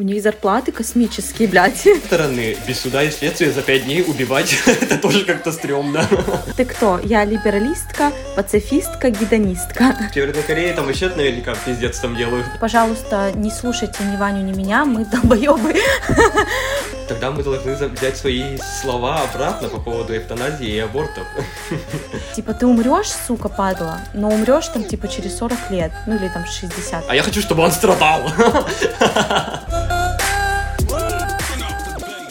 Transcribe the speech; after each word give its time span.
У 0.00 0.02
них 0.02 0.22
зарплаты 0.22 0.72
космические, 0.72 1.46
блядь. 1.46 1.86
С 1.86 2.06
стороны, 2.06 2.56
без 2.66 2.80
суда 2.80 3.02
и 3.02 3.10
следствия 3.10 3.52
за 3.52 3.60
пять 3.60 3.84
дней 3.84 4.00
убивать, 4.00 4.56
это 4.66 4.96
тоже 4.96 5.26
как-то 5.26 5.52
стрёмно. 5.52 6.02
Ты 6.56 6.64
кто? 6.64 6.98
Я 7.04 7.26
либералистка, 7.26 8.10
пацифистка, 8.34 9.10
гидонистка. 9.10 9.94
В 10.10 10.14
Северной 10.14 10.42
Корее 10.42 10.72
там 10.72 10.86
вообще 10.86 11.10
наверняка 11.10 11.54
пиздец 11.66 11.98
там 11.98 12.16
делают. 12.16 12.46
Пожалуйста, 12.58 13.32
не 13.34 13.50
слушайте 13.50 14.02
ни 14.04 14.16
Ваню, 14.16 14.42
ни 14.42 14.56
меня, 14.56 14.86
мы 14.86 15.04
долбоебы. 15.04 15.74
Тогда 17.06 17.30
мы 17.32 17.42
должны 17.42 17.74
взять 17.74 18.16
свои 18.16 18.56
слова 18.80 19.20
обратно 19.20 19.68
по 19.68 19.78
поводу 19.78 20.16
эвтаназии 20.16 20.68
и 20.68 20.78
абортов. 20.78 21.26
Типа 22.34 22.54
ты 22.54 22.66
умрешь, 22.66 23.10
сука, 23.26 23.50
падла, 23.50 23.98
но 24.14 24.30
умрешь 24.30 24.68
там 24.68 24.84
типа 24.84 25.08
через 25.08 25.36
40 25.36 25.70
лет, 25.72 25.92
ну 26.06 26.14
или 26.14 26.28
там 26.28 26.46
60. 26.46 27.04
А 27.06 27.14
я 27.14 27.22
хочу, 27.22 27.42
чтобы 27.42 27.64
он 27.64 27.72
страдал. 27.72 28.22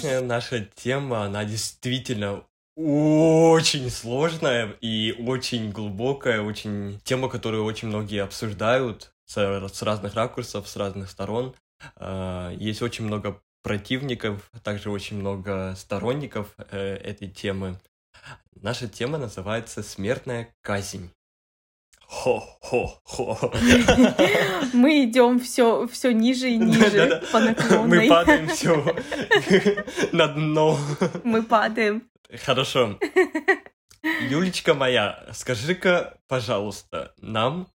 Сегодняшняя 0.00 0.20
наша 0.20 0.60
тема, 0.74 1.24
она 1.24 1.44
действительно 1.44 2.44
очень 2.76 3.90
сложная 3.90 4.76
и 4.80 5.14
очень 5.26 5.70
глубокая, 5.70 6.40
очень 6.40 7.00
тема, 7.04 7.28
которую 7.28 7.64
очень 7.64 7.88
многие 7.88 8.22
обсуждают 8.22 9.12
с, 9.26 9.34
с 9.68 9.82
разных 9.82 10.14
ракурсов, 10.14 10.68
с 10.68 10.76
разных 10.76 11.10
сторон. 11.10 11.54
А, 11.96 12.52
Есть 12.54 12.82
очень 12.82 13.04
много 13.04 13.42
противников, 13.62 14.48
а 14.52 14.60
также 14.60 14.90
очень 14.90 15.18
много 15.18 15.74
сторонников 15.76 16.54
э, 16.56 16.94
этой 16.96 17.28
темы. 17.28 17.78
Наша 18.54 18.88
тема 18.88 19.18
называется 19.18 19.82
«Смертная 19.82 20.54
казнь». 20.62 21.10
Хо-хо-хо. 22.10 23.38
Мы 24.72 25.04
идем 25.04 25.38
все, 25.38 25.86
все 25.86 26.12
ниже 26.12 26.50
и 26.50 26.56
ниже 26.58 27.22
по 27.30 27.38
Мы 27.38 27.44
наклонной. 27.46 28.08
падаем 28.08 28.48
все 28.48 28.84
на 30.12 30.26
дно. 30.26 30.76
Мы 31.22 31.44
падаем. 31.44 32.10
Хорошо. 32.44 32.98
Юлечка 34.28 34.74
моя, 34.74 35.24
скажи-ка, 35.32 36.18
пожалуйста, 36.26 37.14
нам, 37.18 37.68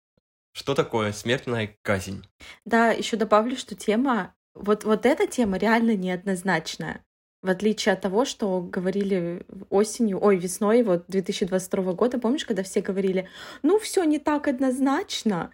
что 0.51 0.73
такое 0.73 1.11
смертная 1.11 1.77
казнь? 1.83 2.25
Да, 2.65 2.89
еще 2.89 3.17
добавлю, 3.17 3.55
что 3.55 3.75
тема, 3.75 4.33
вот, 4.55 4.83
вот 4.83 5.05
эта 5.05 5.27
тема 5.27 5.57
реально 5.57 5.95
неоднозначная. 5.95 7.05
В 7.43 7.49
отличие 7.49 7.91
от 7.91 8.01
того, 8.01 8.23
что 8.23 8.61
говорили 8.61 9.45
осенью, 9.69 10.23
ой, 10.23 10.37
весной 10.37 10.81
вот 10.81 11.03
2022 11.09 11.93
года, 11.93 12.17
помнишь, 12.17 12.45
когда 12.45 12.63
все 12.63 12.81
говорили, 12.81 13.27
ну 13.63 13.77
все 13.79 14.05
не 14.05 14.17
так 14.17 14.47
однозначно. 14.47 15.51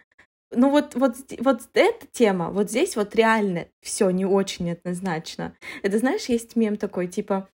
Ну 0.52 0.70
вот, 0.70 0.94
вот, 0.94 1.16
вот 1.40 1.62
эта 1.74 2.06
тема, 2.12 2.50
вот 2.50 2.70
здесь 2.70 2.94
вот 2.94 3.16
реально 3.16 3.66
все 3.82 4.10
не 4.10 4.24
очень 4.24 4.70
однозначно. 4.70 5.56
Это 5.82 5.98
знаешь, 5.98 6.26
есть 6.26 6.54
мем 6.54 6.76
такой, 6.76 7.08
типа, 7.08 7.48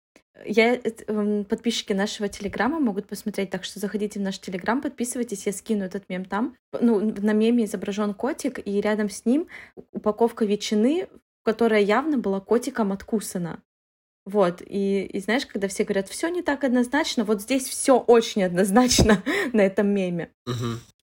я, 0.45 0.79
эм, 1.07 1.45
подписчики 1.45 1.93
нашего 1.93 2.27
телеграма 2.27 2.79
могут 2.79 3.07
посмотреть, 3.07 3.51
так 3.51 3.63
что 3.63 3.79
заходите 3.79 4.19
в 4.19 4.23
наш 4.23 4.39
телеграм, 4.39 4.81
подписывайтесь, 4.81 5.45
я 5.45 5.53
скину 5.53 5.83
этот 5.85 6.09
мем 6.09 6.25
там. 6.25 6.55
Ну, 6.81 6.99
на 6.99 7.33
меме 7.33 7.65
изображен 7.65 8.15
котик, 8.15 8.59
и 8.65 8.81
рядом 8.81 9.09
с 9.11 9.25
ним 9.25 9.47
упаковка 9.91 10.45
ветчины, 10.45 11.07
которая 11.43 11.81
явно 11.81 12.17
была 12.17 12.39
котиком 12.39 12.91
откусана. 12.91 13.61
Вот, 14.25 14.61
и, 14.65 15.03
и 15.05 15.19
знаешь, 15.19 15.45
когда 15.45 15.67
все 15.67 15.83
говорят, 15.83 16.07
все 16.07 16.29
не 16.29 16.41
так 16.41 16.63
однозначно, 16.63 17.25
вот 17.25 17.41
здесь 17.41 17.67
все 17.67 17.99
очень 17.99 18.43
однозначно 18.43 19.21
на 19.53 19.61
этом 19.61 19.87
меме. 19.87 20.31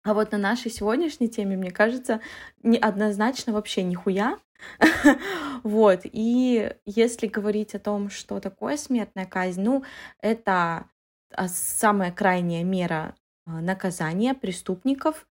А 0.04 0.14
вот 0.14 0.32
на 0.32 0.38
нашей 0.38 0.70
сегодняшней 0.70 1.28
теме, 1.28 1.56
мне 1.56 1.70
кажется, 1.70 2.20
неоднозначно 2.62 3.52
вообще 3.52 3.82
нихуя. 3.82 4.38
Вот, 5.64 6.00
и 6.04 6.72
если 6.86 7.26
говорить 7.26 7.74
о 7.74 7.80
том, 7.80 8.10
что 8.10 8.38
такое 8.38 8.76
смертная 8.76 9.26
казнь, 9.26 9.62
ну, 9.62 9.84
это 10.20 10.86
а, 11.34 11.48
самая 11.48 12.12
крайняя 12.12 12.64
мера 12.64 13.14
а, 13.44 13.60
наказания 13.60 14.34
преступников. 14.34 15.26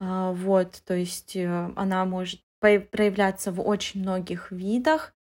А, 0.00 0.32
Вот, 0.32 0.82
то 0.84 0.94
есть 0.94 1.36
э, 1.36 1.72
она 1.76 2.04
может 2.04 2.40
проявляться 2.60 3.52
в 3.52 3.60
очень 3.60 4.00
многих 4.00 4.50
видах. 4.50 5.14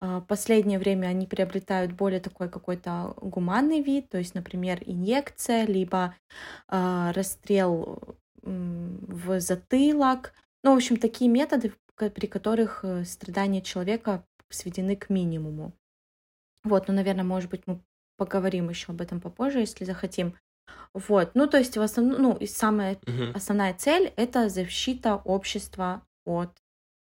А, 0.00 0.20
Последнее 0.22 0.78
время 0.78 1.08
они 1.08 1.26
приобретают 1.26 1.92
более 1.92 2.20
такой 2.20 2.48
какой-то 2.48 3.14
гуманный 3.20 3.82
вид, 3.82 4.08
то 4.08 4.18
есть, 4.18 4.34
например, 4.34 4.82
инъекция, 4.84 5.66
либо 5.66 6.14
а, 6.68 7.12
расстрел 7.12 8.16
в 8.42 9.40
затылок. 9.40 10.32
Ну, 10.64 10.72
в 10.72 10.76
общем, 10.76 10.96
такие 10.96 11.30
методы, 11.30 11.74
при 11.96 12.26
которых 12.26 12.80
э, 12.84 13.04
страдания 13.04 13.60
человека 13.60 14.24
сведены 14.48 14.96
к 14.96 15.10
минимуму. 15.10 15.74
Вот, 16.64 16.88
ну, 16.88 16.94
наверное, 16.94 17.24
может 17.24 17.50
быть, 17.50 17.62
мы 17.66 17.82
поговорим 18.16 18.68
еще 18.68 18.92
об 18.92 19.00
этом 19.00 19.20
попозже, 19.20 19.60
если 19.60 19.84
захотим. 19.84 20.36
Вот, 20.94 21.32
ну, 21.34 21.46
то 21.46 21.58
есть, 21.58 21.76
в 21.76 21.82
основном, 21.82 22.22
ну, 22.22 22.36
и 22.36 22.46
самая 22.46 22.98
Мгм. 23.06 23.34
основная 23.34 23.74
цель 23.74 24.12
это 24.16 24.48
защита 24.48 25.16
общества 25.16 26.02
от 26.26 26.58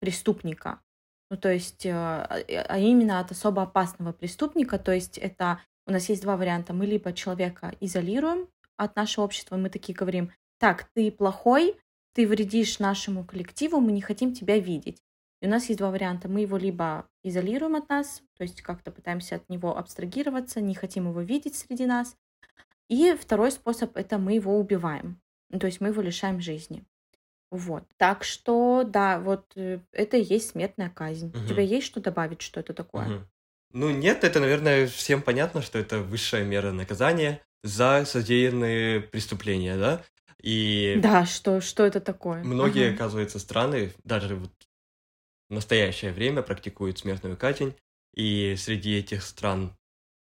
преступника. 0.01 0.81
Ну, 1.29 1.37
то 1.37 1.51
есть, 1.51 1.85
э, 1.85 1.91
а 1.91 2.41
а 2.47 2.79
именно 2.79 3.19
от 3.19 3.31
особо 3.31 3.63
опасного 3.63 4.13
преступника. 4.13 4.79
То 4.79 4.91
есть, 4.91 5.17
это 5.17 5.61
у 5.85 5.91
нас 5.91 6.09
есть 6.09 6.21
два 6.21 6.37
варианта. 6.37 6.73
Мы 6.73 6.85
либо 6.85 7.13
человека 7.13 7.73
изолируем 7.79 8.47
от 8.77 8.95
нашего 8.95 9.25
общества, 9.25 9.57
мы 9.57 9.69
такие 9.69 9.95
говорим, 9.95 10.31
так, 10.59 10.89
ты 10.93 11.11
плохой, 11.11 11.75
ты 12.13 12.27
вредишь 12.27 12.79
нашему 12.79 13.23
коллективу, 13.23 13.79
мы 13.79 13.91
не 13.91 14.01
хотим 14.01 14.33
тебя 14.33 14.57
видеть. 14.59 15.01
И 15.41 15.47
у 15.47 15.49
нас 15.49 15.69
есть 15.69 15.79
два 15.79 15.89
варианта. 15.89 16.27
Мы 16.27 16.41
его 16.41 16.57
либо 16.57 17.07
изолируем 17.23 17.75
от 17.75 17.89
нас, 17.89 18.21
то 18.37 18.43
есть 18.43 18.61
как-то 18.61 18.91
пытаемся 18.91 19.35
от 19.35 19.49
него 19.49 19.77
абстрагироваться, 19.77 20.59
не 20.61 20.75
хотим 20.75 21.07
его 21.07 21.21
видеть 21.21 21.55
среди 21.55 21.85
нас. 21.85 22.15
И 22.89 23.13
второй 23.13 23.51
способ 23.51 23.95
это 23.95 24.17
мы 24.17 24.33
его 24.33 24.59
убиваем. 24.59 25.21
Ну, 25.49 25.59
то 25.59 25.67
есть 25.67 25.79
мы 25.79 25.89
его 25.89 26.01
лишаем 26.01 26.41
жизни. 26.41 26.85
Вот. 27.51 27.83
Так 27.97 28.23
что, 28.23 28.83
да, 28.85 29.19
вот 29.19 29.53
э, 29.55 29.79
это 29.91 30.17
и 30.17 30.23
есть 30.23 30.51
смертная 30.51 30.89
казнь. 30.89 31.33
У 31.33 31.37
Мгм. 31.37 31.47
тебя 31.47 31.63
есть 31.63 31.87
что 31.87 31.99
добавить, 31.99 32.41
что 32.41 32.59
это 32.59 32.73
такое? 32.73 33.05
Мгм. 33.05 33.27
Ну 33.73 33.89
нет, 33.91 34.23
это, 34.23 34.39
наверное, 34.39 34.87
всем 34.87 35.21
понятно, 35.21 35.61
что 35.61 35.77
это 35.79 35.99
высшая 35.99 36.43
мера 36.43 36.71
наказания 36.71 37.41
за 37.63 38.03
содеянные 38.05 39.01
преступления, 39.01 39.77
да? 39.77 40.03
И 40.41 41.01
Да, 41.01 41.25
что, 41.25 41.61
что 41.61 41.85
это 41.85 41.99
такое? 41.99 42.41
многие, 42.43 42.89
Ага. 42.89 42.95
оказывается, 42.95 43.39
страны 43.39 43.93
даже 44.03 44.35
вот 44.35 44.51
в 45.49 45.53
настоящее 45.53 46.11
время 46.11 46.41
практикуют 46.41 46.99
смертную 46.99 47.37
казнь, 47.37 47.75
и 48.15 48.55
среди 48.57 48.97
этих 48.97 49.23
стран, 49.23 49.75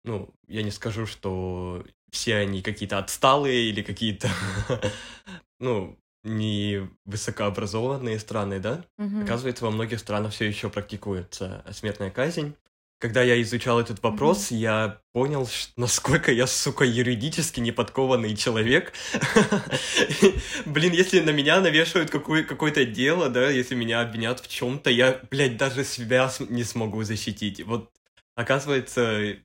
ну, 0.05 0.35
я 0.49 0.63
не 0.63 0.71
скажу, 0.71 1.07
что 1.07 1.85
все 2.11 2.37
они 2.37 2.63
какие-то 2.63 2.99
отсталые 2.99 3.71
или 3.71 3.83
какие-то, 3.83 4.29
ну, 5.61 5.99
не 6.25 6.89
высокообразованные 7.05 8.19
страны, 8.19 8.59
да? 8.59 8.85
Мгм. 8.99 9.23
Оказывается, 9.25 9.65
во 9.65 9.71
многих 9.71 10.01
странах 10.01 10.33
все 10.33 10.47
еще 10.47 10.69
практикуется 10.71 11.65
смертная 11.71 12.11
казнь. 12.11 12.55
Когда 13.01 13.23
я 13.23 13.41
изучал 13.43 13.81
этот 13.81 14.03
вопрос, 14.03 14.51
я 14.51 15.01
понял, 15.13 15.47
насколько 15.77 16.33
я, 16.33 16.47
сука, 16.47 16.85
юридически 16.85 17.61
неподкованный 17.61 18.35
человек. 18.35 18.95
Блин, 20.65 20.93
если 20.93 21.21
на 21.21 21.31
меня 21.31 21.61
навешивают 21.61 22.11
какое- 22.11 22.45
какое-то 22.45 22.85
дело, 22.87 23.29
да, 23.29 23.51
если 23.51 23.75
меня 23.75 24.01
обвинят 24.01 24.41
в 24.41 24.49
чем-то, 24.49 24.91
я, 24.91 25.21
блядь, 25.31 25.57
даже 25.57 25.85
себя 25.85 26.31
не 26.49 26.65
смогу 26.65 27.03
защитить. 27.03 27.63
Вот, 27.65 27.91
оказывается, 28.37 29.37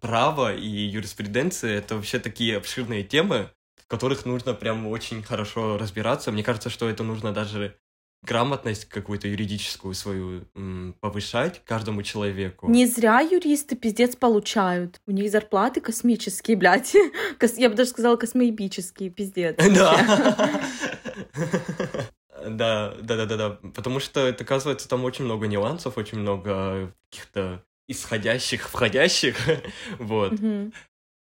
право 0.00 0.54
и 0.54 0.66
юриспруденция— 0.66 1.78
это 1.78 1.96
вообще 1.96 2.18
такие 2.18 2.56
обширные 2.56 3.02
темы, 3.02 3.50
которых 3.92 4.24
нужно 4.24 4.54
прям 4.54 4.86
очень 4.86 5.22
хорошо 5.22 5.76
разбираться. 5.76 6.32
Мне 6.32 6.42
кажется, 6.42 6.70
что 6.70 6.88
это 6.88 7.02
нужно 7.02 7.32
даже 7.32 7.76
грамотность 8.22 8.86
какую-то 8.86 9.28
юридическую 9.28 9.92
свою 9.94 10.44
м, 10.54 10.94
повышать 11.00 11.62
каждому 11.66 12.02
человеку. 12.02 12.68
Не 12.70 12.86
зря 12.86 13.20
юристы 13.20 13.76
пиздец 13.76 14.16
получают. 14.16 14.98
У 15.06 15.10
них 15.10 15.30
зарплаты 15.30 15.82
космические, 15.82 16.56
блядь. 16.56 16.94
Кос- 17.38 17.58
Я 17.58 17.68
бы 17.68 17.74
даже 17.76 17.90
сказала 17.90 18.16
космоебические, 18.16 19.10
пиздец. 19.10 19.56
Да. 19.74 20.60
Да, 22.44 22.94
да, 23.00 23.16
да, 23.16 23.26
да, 23.26 23.36
да. 23.36 23.50
Потому 23.74 24.00
что 24.00 24.26
это, 24.26 24.42
оказывается, 24.42 24.88
там 24.88 25.04
очень 25.04 25.24
много 25.26 25.46
нюансов, 25.46 25.96
очень 25.98 26.18
много 26.18 26.92
каких-то 27.10 27.62
исходящих, 27.88 28.68
входящих. 28.68 29.36
Вот. 29.98 30.32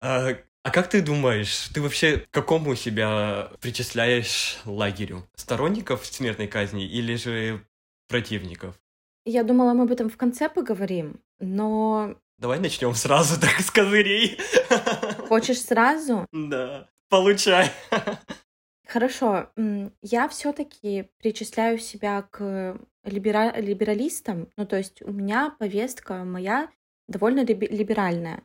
А, 0.03 0.35
а 0.69 0.71
как 0.71 0.91
ты 0.91 1.01
думаешь, 1.01 1.69
ты 1.73 1.81
вообще 1.81 2.19
к 2.19 2.31
какому 2.31 2.75
себя 2.75 3.51
причисляешь 3.63 4.59
лагерю? 4.67 5.27
Сторонников 5.35 6.05
смертной 6.05 6.47
казни 6.47 6.85
или 6.85 7.15
же 7.15 7.65
противников? 8.07 8.79
Я 9.25 9.45
думала, 9.45 9.73
мы 9.73 9.85
об 9.85 9.93
этом 9.93 10.11
в 10.11 10.19
конце 10.19 10.51
поговорим, 10.51 11.23
но 11.41 12.17
Давай 12.37 12.61
начнем 12.61 12.95
сразу 12.95 13.41
так 13.41 13.61
с 13.61 13.71
козырей. 13.71 14.39
хочешь 15.27 15.63
сразу? 15.63 16.27
Да, 16.33 16.91
получай. 17.09 17.71
Хорошо, 18.87 19.51
я 20.03 20.29
все-таки 20.29 21.09
причисляю 21.17 21.79
себя 21.79 22.21
к 22.31 22.77
либера- 23.05 23.59
либералистам, 23.59 24.49
ну 24.59 24.67
то 24.67 24.77
есть 24.77 25.01
у 25.01 25.13
меня 25.13 25.57
повестка 25.59 26.25
моя 26.25 26.69
довольно 27.07 27.41
либеральная. 27.41 28.43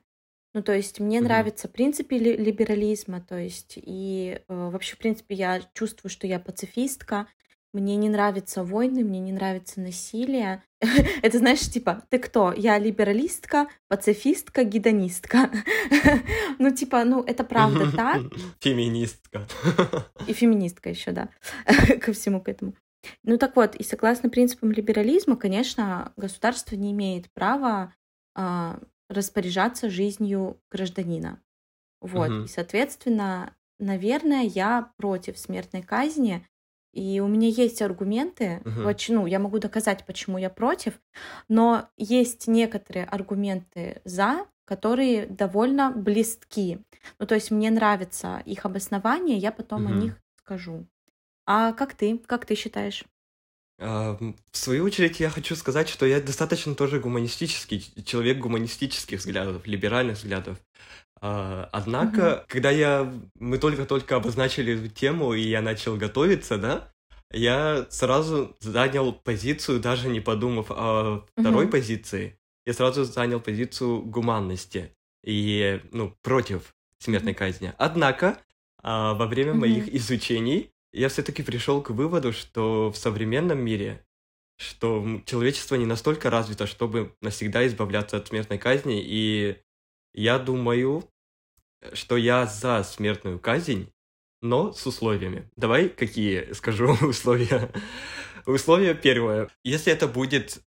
Ну 0.53 0.61
то 0.61 0.73
есть 0.73 0.99
мне 0.99 1.19
Мгм. 1.19 1.27
нравятся 1.27 1.67
принципы 1.67 2.15
ли- 2.15 2.37
либерализма, 2.37 3.21
то 3.21 3.37
есть 3.37 3.73
и 3.75 4.39
э, 4.47 4.69
вообще 4.69 4.95
в 4.95 4.99
принципе 4.99 5.35
я 5.35 5.61
чувствую, 5.73 6.11
что 6.11 6.27
я 6.27 6.39
пацифистка. 6.39 7.27
Мне 7.73 7.95
не 7.95 8.07
нравятся 8.07 8.63
войны, 8.63 9.03
мне 9.03 9.19
не 9.19 9.31
нравится 9.31 9.81
насилие. 9.81 10.61
Это 11.23 11.39
знаешь, 11.39 11.61
типа, 11.61 12.03
ты 12.09 12.19
кто? 12.19 12.53
Я 12.53 12.77
либералистка, 12.77 13.67
пацифистка, 13.87 14.63
гедонистка. 14.63 15.49
Ну, 16.59 16.69
типа, 16.69 17.03
ну, 17.03 17.23
это 17.23 17.43
правда 17.43 17.91
так. 17.91 18.21
Феминистка. 18.59 19.47
И 20.27 20.33
феминистка 20.33 20.89
еще, 20.89 21.11
да, 21.11 21.29
ко 21.99 22.13
всему 22.13 22.41
к 22.41 22.47
этому. 22.47 22.75
Ну 23.23 23.37
так 23.37 23.55
вот, 23.55 23.75
и 23.75 23.83
согласно 23.83 24.29
принципам 24.29 24.71
либерализма, 24.71 25.35
конечно, 25.35 26.13
государство 26.15 26.75
не 26.75 26.91
имеет 26.91 27.29
права 27.33 27.93
а, 28.35 28.79
распоряжаться 29.13 29.89
жизнью 29.89 30.59
гражданина. 30.71 31.41
Вот, 32.01 32.29
Мгм. 32.29 32.43
и, 32.43 32.47
соответственно, 32.49 33.55
наверное, 33.79 34.43
я 34.43 34.91
против 34.97 35.37
смертной 35.39 35.81
казни, 35.83 36.45
и 36.93 37.19
у 37.21 37.27
меня 37.27 37.47
есть 37.49 37.81
аргументы, 37.81 38.65
Мгм. 38.65 38.83
поч- 38.83 39.09
ну, 39.09 39.25
я 39.25 39.39
могу 39.39 39.59
доказать, 39.59 40.05
почему 40.05 40.37
я 40.37 40.49
против, 40.49 40.99
но 41.49 41.89
есть 41.97 42.47
некоторые 42.47 43.05
аргументы 43.05 44.01
за, 44.05 44.45
которые 44.65 45.25
довольно 45.27 45.91
близки. 45.91 46.79
Ну, 47.19 47.25
то 47.27 47.35
есть 47.35 47.51
мне 47.51 47.71
нравится 47.71 48.41
их 48.45 48.65
обоснование, 48.65 49.37
я 49.37 49.51
потом 49.51 49.87
о 49.87 49.91
Мгм. 49.91 49.99
них 50.01 50.21
скажу. 50.39 50.85
А 51.45 51.73
как 51.73 51.95
ты? 51.95 52.17
Как 52.19 52.45
ты 52.45 52.55
считаешь? 52.55 53.05
А, 53.79 54.17
В 54.51 54.57
свою 54.57 54.85
очередь, 54.85 55.19
я 55.19 55.29
хочу 55.29 55.55
сказать, 55.55 55.89
что 55.89 56.05
я 56.05 56.21
достаточно 56.21 56.75
тоже 56.75 56.99
гуманистический, 56.99 57.91
человек 58.05 58.37
гуманистических 58.39 59.19
взглядов, 59.19 59.65
либеральных 59.65 60.17
взглядов. 60.17 60.57
А, 61.21 61.69
Однако, 61.71 62.45
когда 62.47 62.71
я, 62.71 63.13
мы 63.39 63.57
только-только 63.57 64.15
обозначили 64.15 64.73
эту 64.77 64.89
тему, 64.93 65.33
и 65.33 65.41
я 65.41 65.61
начал 65.61 65.97
готовиться, 65.97 66.57
да, 66.57 66.91
я 67.31 67.87
сразу 67.89 68.55
занял 68.59 69.11
позицию, 69.13 69.79
даже 69.79 70.09
не 70.09 70.19
подумав 70.19 70.67
о 70.69 71.25
второй 71.35 71.63
Мгм. 71.65 71.71
позиции, 71.71 72.37
я 72.65 72.73
сразу 72.73 73.03
занял 73.05 73.39
позицию 73.39 74.01
гуманности 74.03 74.95
и, 75.23 75.81
ну, 75.91 76.15
против 76.21 76.75
смертной 76.99 77.33
казни. 77.33 77.73
Однако, 77.77 78.37
а, 78.83 79.13
во 79.15 79.25
время 79.25 79.53
Мгм. 79.53 79.61
моих 79.61 79.87
изучений 79.95 80.72
я 80.93 81.09
все-таки 81.09 81.43
пришел 81.43 81.81
к 81.81 81.89
выводу, 81.89 82.31
что 82.33 82.91
в 82.91 82.97
современном 82.97 83.59
мире, 83.59 84.05
что 84.57 85.21
человечество 85.25 85.75
не 85.75 85.85
настолько 85.85 86.29
развито, 86.29 86.67
чтобы 86.67 87.15
навсегда 87.21 87.65
избавляться 87.67 88.17
от 88.17 88.27
смертной 88.27 88.59
казни, 88.59 89.01
и 89.03 89.57
я 90.13 90.39
думаю, 90.39 91.03
что 91.93 92.15
я 92.17 92.45
за 92.45 92.83
смертную 92.83 93.39
казнь, 93.39 93.91
но 94.41 94.71
с 94.73 94.85
условиями. 94.85 95.49
Давай 95.55 95.89
какие 95.89 96.53
скажу 96.53 96.95
условия. 97.01 97.71
Условие 98.45 98.93
первое. 98.93 99.49
Если 99.63 99.91
это 99.91 100.07
будет 100.07 100.61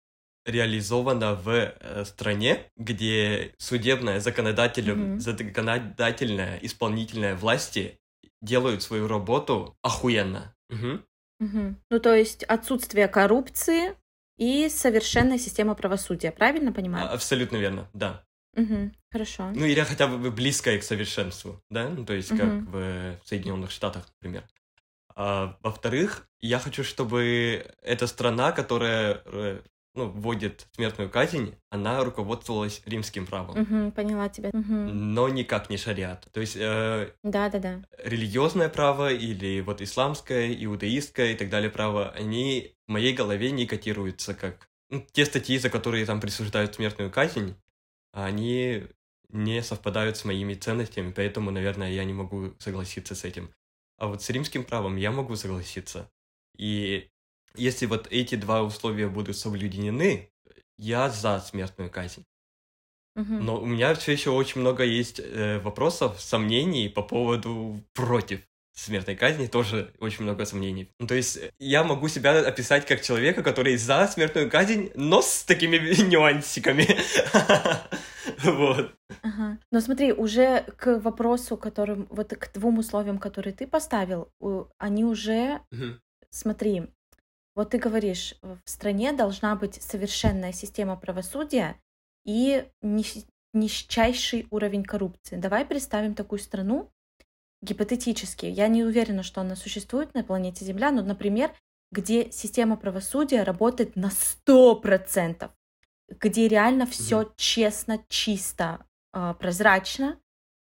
реализовано 0.46 1.36
в 1.36 1.50
э, 1.50 2.06
стране, 2.06 2.72
где 2.78 3.54
судебная, 3.58 4.20
законодательная, 4.20 4.96
Мгм. 4.96 5.20
законодательная, 5.20 6.60
исполнительная 6.62 7.36
власти 7.36 8.00
делают 8.46 8.82
свою 8.84 9.08
работу 9.08 9.76
охуенно. 9.82 10.56
Мгм. 10.70 11.06
Мгм. 11.40 11.78
Ну, 11.90 12.00
то 12.00 12.14
есть 12.16 12.44
отсутствие 12.44 13.08
коррупции 13.08 13.96
и 14.38 14.70
совершенная 14.70 15.38
система 15.38 15.76
правосудия, 15.76 16.32
правильно 16.32 16.72
А- 16.72 16.74
понимаю? 16.74 17.14
Абсолютно 17.14 17.58
верно, 17.58 17.90
да. 17.94 18.24
Мгм. 18.56 18.94
Хорошо. 19.12 19.52
Ну, 19.54 19.66
или 19.66 19.82
хотя 19.82 20.08
бы 20.08 20.32
близкое 20.32 20.80
к 20.80 20.84
совершенству, 20.84 21.62
да? 21.70 21.90
Ну, 21.90 22.06
то 22.06 22.14
есть, 22.14 22.30
как 22.30 22.40
Мгм. 22.48 22.72
в 22.72 23.20
Соединенных 23.26 23.72
Штатах, 23.72 24.08
например. 24.22 24.44
А, 25.16 25.58
во-вторых, 25.62 26.28
я 26.42 26.60
хочу, 26.60 26.84
чтобы 26.84 27.66
эта 27.82 28.08
страна, 28.08 28.52
которая 28.52 29.22
э, 29.26 29.62
ну, 29.96 30.10
вводит 30.10 30.68
смертную 30.74 31.10
казнь, 31.10 31.56
она 31.70 32.04
руководствовалась 32.04 32.82
римским 32.86 33.26
правом, 33.26 33.60
Мгм, 33.60 33.92
Поняла 33.92 34.30
тебя. 34.30 34.50
Мгм. 34.54 35.14
но 35.14 35.30
никак 35.30 35.70
не 35.70 35.78
шариат. 35.78 36.28
То 36.32 36.42
есть 36.42 36.56
э, 36.58 37.12
Да-да-да. 37.24 37.82
религиозное 38.04 38.70
право 38.70 39.12
или 39.12 39.62
вот 39.62 39.82
исламское, 39.82 40.54
иудаистское 40.54 41.32
и 41.34 41.36
так 41.36 41.50
далее 41.50 41.70
право, 41.70 42.10
они 42.12 42.76
в 42.88 42.92
моей 42.92 43.14
голове 43.14 43.52
не 43.52 43.66
котируются 43.66 44.34
как... 44.36 44.70
ну, 44.90 45.06
те 45.12 45.26
статьи, 45.26 45.58
за 45.58 45.70
которые 45.70 46.06
там 46.06 46.20
присуждают 46.22 46.76
смертную 46.76 47.10
казнь, 47.12 47.56
они 48.12 48.84
не 49.30 49.62
совпадают 49.64 50.18
с 50.18 50.26
моими 50.26 50.54
ценностями, 50.54 51.12
поэтому, 51.12 51.52
наверное, 51.52 51.92
я 51.92 52.04
не 52.06 52.14
могу 52.14 52.54
согласиться 52.60 53.16
с 53.16 53.24
этим. 53.26 53.50
А 53.98 54.08
вот 54.08 54.22
с 54.22 54.30
римским 54.30 54.64
правом 54.64 54.98
я 54.98 55.12
могу 55.12 55.36
согласиться. 55.36 56.10
И 56.58 57.10
если 57.58 57.86
вот 57.86 58.08
эти 58.12 58.36
два 58.36 58.64
условия 58.64 59.08
будут 59.08 59.38
соблюдены, 59.38 60.30
я 60.78 61.10
за 61.10 61.40
смертную 61.40 61.90
казнь. 61.90 62.26
Но 63.16 63.62
у 63.62 63.66
меня 63.66 63.96
все 63.96 64.12
еще 64.12 64.32
очень 64.32 64.60
много 64.60 64.84
есть 64.84 65.22
э, 65.24 65.60
вопросов, 65.60 66.20
сомнений 66.20 66.90
по 66.90 67.02
поводу 67.02 67.80
против 67.94 68.42
смертной 68.76 69.16
казни, 69.16 69.48
тоже 69.48 69.94
очень 70.00 70.24
много 70.24 70.46
сомнений. 70.46 70.90
Ну, 71.00 71.08
то 71.08 71.16
есть 71.16 71.38
э, 71.38 71.52
я 71.58 71.86
могу 71.86 72.10
себя 72.10 72.46
описать 72.46 72.86
как 72.86 73.02
человека, 73.02 73.42
который 73.42 73.78
за 73.78 74.06
смертную 74.08 74.50
казнь, 74.50 74.92
но 74.96 75.22
с 75.22 75.44
такими 75.44 75.78
нюансиками. 76.10 76.88
Вот. 78.44 78.92
Ага. 79.22 79.60
Но 79.72 79.80
смотри, 79.80 80.12
уже 80.12 80.62
к 80.78 81.00
вопросу, 81.00 81.58
которым, 81.58 82.08
вот 82.10 82.30
к 82.30 82.52
двум 82.54 82.80
условиям, 82.80 83.20
которые 83.20 83.54
ты 83.54 83.68
поставил, 83.68 84.30
они 84.78 85.06
уже, 85.06 85.62
смотри, 86.32 86.84
вот 87.56 87.72
ты 87.72 87.78
говоришь, 87.78 88.36
в 88.42 88.60
стране 88.66 89.14
должна 89.14 89.56
быть 89.56 89.82
совершенная 89.82 90.52
система 90.52 90.96
правосудия 90.98 91.80
и 92.26 92.66
нищ- 92.84 93.28
нищайший 93.54 94.48
уровень 94.52 94.84
коррупции. 94.84 95.38
Давай 95.38 95.66
представим 95.66 96.14
такую 96.16 96.40
страну, 96.40 96.92
гипотетически, 97.62 98.46
я 98.46 98.68
не 98.68 98.84
уверена, 98.84 99.24
что 99.24 99.42
она 99.42 99.56
существует 99.56 100.14
на 100.14 100.24
планете 100.24 100.66
Земля, 100.66 100.92
но, 100.92 101.02
например, 101.02 101.54
где 101.92 102.32
система 102.32 102.78
правосудия 102.78 103.44
работает 103.44 103.96
на 103.96 104.10
100%, 104.12 105.52
где 106.10 106.48
реально 106.48 106.86
все 106.86 107.32
честно, 107.38 108.04
чисто, 108.10 108.86
а, 109.14 109.34
прозрачно, 109.34 110.20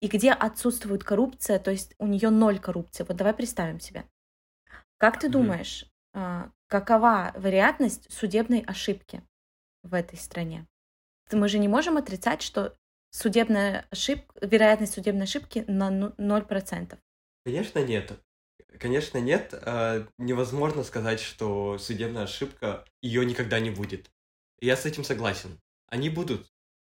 и 0.00 0.08
где 0.08 0.32
отсутствует 0.32 1.04
коррупция, 1.04 1.58
то 1.58 1.70
есть 1.72 1.94
у 1.98 2.06
нее 2.06 2.30
ноль 2.30 2.58
коррупции. 2.60 3.04
Вот 3.08 3.16
давай 3.16 3.34
представим 3.34 3.80
себе. 3.80 4.04
Как 4.98 5.18
ты 5.18 5.28
Мгм. 5.28 5.32
думаешь, 5.32 5.86
а, 6.14 6.50
какова 6.68 7.32
вероятность 7.36 8.10
судебной 8.12 8.60
ошибки 8.60 9.22
в 9.82 9.94
этой 9.94 10.18
стране? 10.18 10.66
Мы 11.32 11.48
же 11.48 11.58
не 11.58 11.68
можем 11.68 11.96
отрицать, 11.96 12.42
что 12.42 12.74
судебная 13.10 13.86
ошибка, 13.90 14.46
вероятность 14.46 14.94
судебной 14.94 15.24
ошибки 15.24 15.64
на 15.66 15.90
ну- 15.90 16.14
0%. 16.18 16.98
Конечно, 17.44 17.78
нет. 17.84 18.12
Конечно, 18.78 19.18
нет. 19.18 19.54
А, 19.54 20.06
Невозможно 20.18 20.84
сказать, 20.84 21.20
что 21.20 21.78
судебная 21.78 22.24
ошибка, 22.24 22.84
ее 23.02 23.24
никогда 23.24 23.60
не 23.60 23.70
будет. 23.70 24.10
Я 24.60 24.76
с 24.76 24.84
этим 24.86 25.04
согласен. 25.04 25.60
Они 25.88 26.10
будут. 26.10 26.46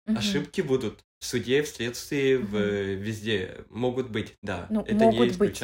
Мгм. 0.06 0.18
Ошибки 0.18 0.60
будут. 0.60 1.04
В 1.20 1.24
суде, 1.24 1.62
в 1.62 1.68
следствии, 1.68 2.34
в, 2.34 2.50
Мгм. 2.50 3.02
везде 3.02 3.64
могут 3.70 4.10
быть, 4.10 4.36
да. 4.42 4.66
Ну, 4.70 4.82
это 4.82 5.06
не 5.06 5.30
быть. 5.30 5.62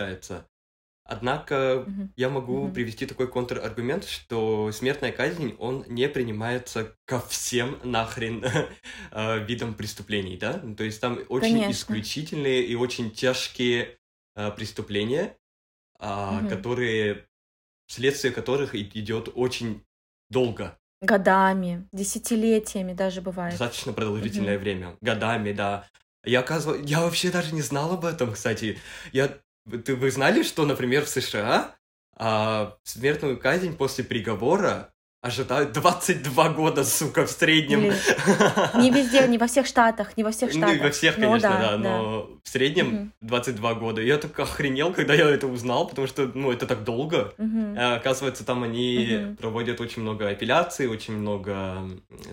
Однако 1.08 1.84
Мгм. 1.86 2.12
я 2.16 2.28
могу 2.28 2.64
Мгм. 2.64 2.74
привести 2.74 3.06
такой 3.06 3.28
контраргумент, 3.28 4.04
что 4.04 4.70
смертная 4.72 5.10
казнь, 5.10 5.56
он 5.58 5.84
не 5.88 6.06
принимается 6.06 6.94
ко 7.06 7.18
всем 7.18 7.78
нахрен 7.82 8.44
э, 9.12 9.44
видам 9.46 9.72
преступлений, 9.74 10.36
да? 10.36 10.60
Ну, 10.62 10.76
То 10.76 10.84
есть 10.84 11.00
там 11.00 11.18
очень 11.30 11.54
Конечно. 11.54 11.72
исключительные 11.72 12.62
и 12.62 12.74
очень 12.74 13.10
тяжкие 13.10 13.96
э, 14.36 14.50
преступления, 14.50 15.34
а, 15.98 16.40
Мгм. 16.40 16.48
которые, 16.48 17.26
следствие 17.88 18.32
которых 18.32 18.74
идет 18.74 19.30
очень 19.34 19.82
долго, 20.30 20.78
Годами, 21.00 21.88
десятилетиями 21.92 22.92
даже 22.92 23.22
бывает. 23.22 23.52
достаточно 23.52 23.92
продолжительное 23.92 24.58
время, 24.58 24.96
годами, 25.00 25.52
да. 25.52 25.86
Я 26.24 26.40
оказываю, 26.40 26.84
я 26.84 27.00
вообще 27.00 27.30
даже 27.30 27.54
не 27.54 27.62
знал 27.62 27.92
об 27.92 28.04
этом, 28.04 28.32
кстати. 28.32 28.78
Я, 29.12 29.38
ты, 29.84 29.94
вы 29.94 30.10
знали, 30.10 30.42
что, 30.42 30.64
например, 30.66 31.04
в 31.04 31.08
США 31.08 31.74
а, 32.16 32.76
смертную 32.84 33.38
казнь 33.38 33.76
после 33.76 34.04
приговора 34.04 34.90
ожидают 35.20 35.72
22 35.72 36.48
года, 36.50 36.84
сука, 36.84 37.26
в 37.26 37.30
среднем. 37.30 37.80
Блин. 37.80 37.94
Не 38.76 38.90
везде, 38.90 39.26
не 39.26 39.36
во 39.36 39.48
всех 39.48 39.66
штатах, 39.66 40.16
не 40.16 40.22
во 40.22 40.30
всех 40.30 40.52
Ну, 40.54 40.58
штатах. 40.60 40.76
и 40.76 40.80
во 40.80 40.90
всех, 40.90 41.18
Ну 41.18 41.24
конечно, 41.26 41.48
да, 41.48 41.58
да, 41.58 41.70
да. 41.70 41.76
но 41.78 42.30
в 42.44 42.48
среднем 42.48 42.86
Мгм. 42.86 43.12
22 43.22 43.74
года. 43.74 44.00
Я 44.00 44.18
так 44.18 44.38
охренел, 44.38 44.92
когда 44.92 45.14
я 45.14 45.28
это 45.28 45.48
узнал, 45.48 45.88
потому 45.88 46.06
что, 46.06 46.30
ну, 46.34 46.52
это 46.52 46.66
так 46.66 46.84
долго. 46.84 47.34
Мгм. 47.36 47.74
А, 47.76 47.96
Оказывается, 47.96 48.44
там 48.44 48.62
они 48.62 49.18
Мгм. 49.20 49.36
проводят 49.36 49.80
очень 49.80 50.02
много 50.02 50.28
апелляций, 50.28 50.86
очень 50.86 51.14
много 51.16 51.88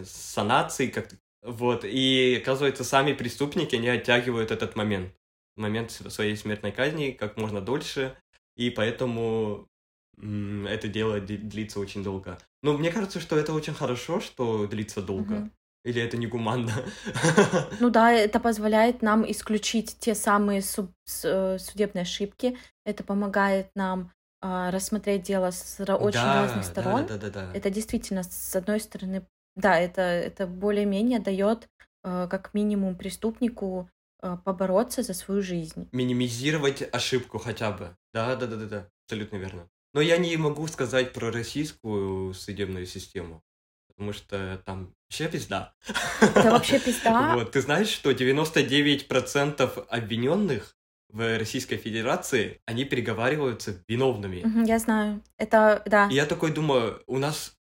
санаций, 0.05 0.87
как 0.89 1.09
вот, 1.41 1.85
и 1.85 2.39
оказывается, 2.41 2.83
сами 2.83 3.13
преступники, 3.13 3.75
они 3.75 3.87
оттягивают 3.87 4.51
этот 4.51 4.75
момент, 4.75 5.11
момент 5.55 5.91
своей 5.91 6.35
смертной 6.35 6.71
казни 6.71 7.11
как 7.11 7.37
можно 7.37 7.61
дольше, 7.61 8.15
и 8.55 8.69
поэтому 8.69 9.67
это 10.17 10.87
дело 10.87 11.19
длится 11.19 11.79
очень 11.79 12.03
долго. 12.03 12.37
Но 12.61 12.77
мне 12.77 12.91
кажется, 12.91 13.19
что 13.19 13.37
это 13.37 13.53
очень 13.53 13.73
хорошо, 13.73 14.19
что 14.19 14.65
длится 14.67 15.01
долго. 15.01 15.35
Мгм. 15.35 15.51
Или 15.83 16.01
это 16.01 16.17
негуманно? 16.17 16.71
Ну 17.79 17.89
да, 17.89 18.11
это 18.11 18.39
позволяет 18.39 19.01
нам 19.01 19.29
исключить 19.29 19.97
те 19.99 20.15
самые 20.15 20.61
су- 20.61 20.93
с- 21.05 21.25
э, 21.25 21.59
судебные 21.59 22.03
ошибки. 22.03 22.57
Это 22.85 23.03
помогает 23.03 23.69
нам 23.75 24.11
а, 24.41 24.71
рассмотреть 24.71 25.23
дело 25.23 25.51
с 25.51 25.79
очень 25.79 26.13
Да, 26.13 26.41
разных 26.41 26.63
да, 26.63 26.69
сторон. 26.69 27.07
Да, 27.07 27.17
да, 27.17 27.29
да. 27.29 27.51
Это 27.53 27.69
действительно, 27.69 28.23
с 28.23 28.55
одной 28.55 28.79
стороны, 28.79 29.25
да, 29.55 29.79
это, 29.79 30.01
это 30.01 30.47
более-менее 30.47 31.19
дает 31.19 31.67
э, 32.03 32.27
как 32.29 32.53
минимум 32.53 32.95
преступнику 32.95 33.89
э, 33.89 33.94
побороться 34.45 35.03
за 35.03 35.13
свою 35.13 35.41
жизнь. 35.41 35.87
минимизировать 35.91 36.83
ошибку 36.91 37.37
хотя 37.37 37.71
бы. 37.71 37.95
Да, 38.13 38.35
да, 38.35 38.47
да, 38.47 38.55
да, 38.55 38.65
да, 38.65 38.89
абсолютно 39.05 39.37
верно. 39.37 39.69
Но 39.93 40.01
я 40.01 40.17
не 40.17 40.35
могу 40.37 40.67
сказать 40.67 41.13
про 41.13 41.31
российскую 41.31 42.33
судебную 42.33 42.85
систему, 42.85 43.41
потому 43.87 44.13
что 44.13 44.61
там 44.65 44.93
вообще 45.07 45.29
пизда. 45.29 45.73
Это 46.21 46.51
вообще 46.51 46.79
пизда. 46.79 47.33
Вот, 47.35 47.51
ты 47.51 47.61
знаешь, 47.61 47.87
что 47.87 48.11
99% 48.11 49.87
обвиненных 49.89 50.75
в 51.09 51.37
Российской 51.37 51.77
Федерации, 51.77 52.59
они 52.65 52.83
переговариваются 52.83 53.83
виновными. 53.87 54.43
Я 54.67 54.79
знаю. 54.79 55.21
Это, 55.37 55.81
да. 55.85 56.09
И 56.09 56.15
я 56.15 56.25
такой 56.25 56.51
думаю, 56.51 57.01
у 57.07 57.17
нас 57.17 57.55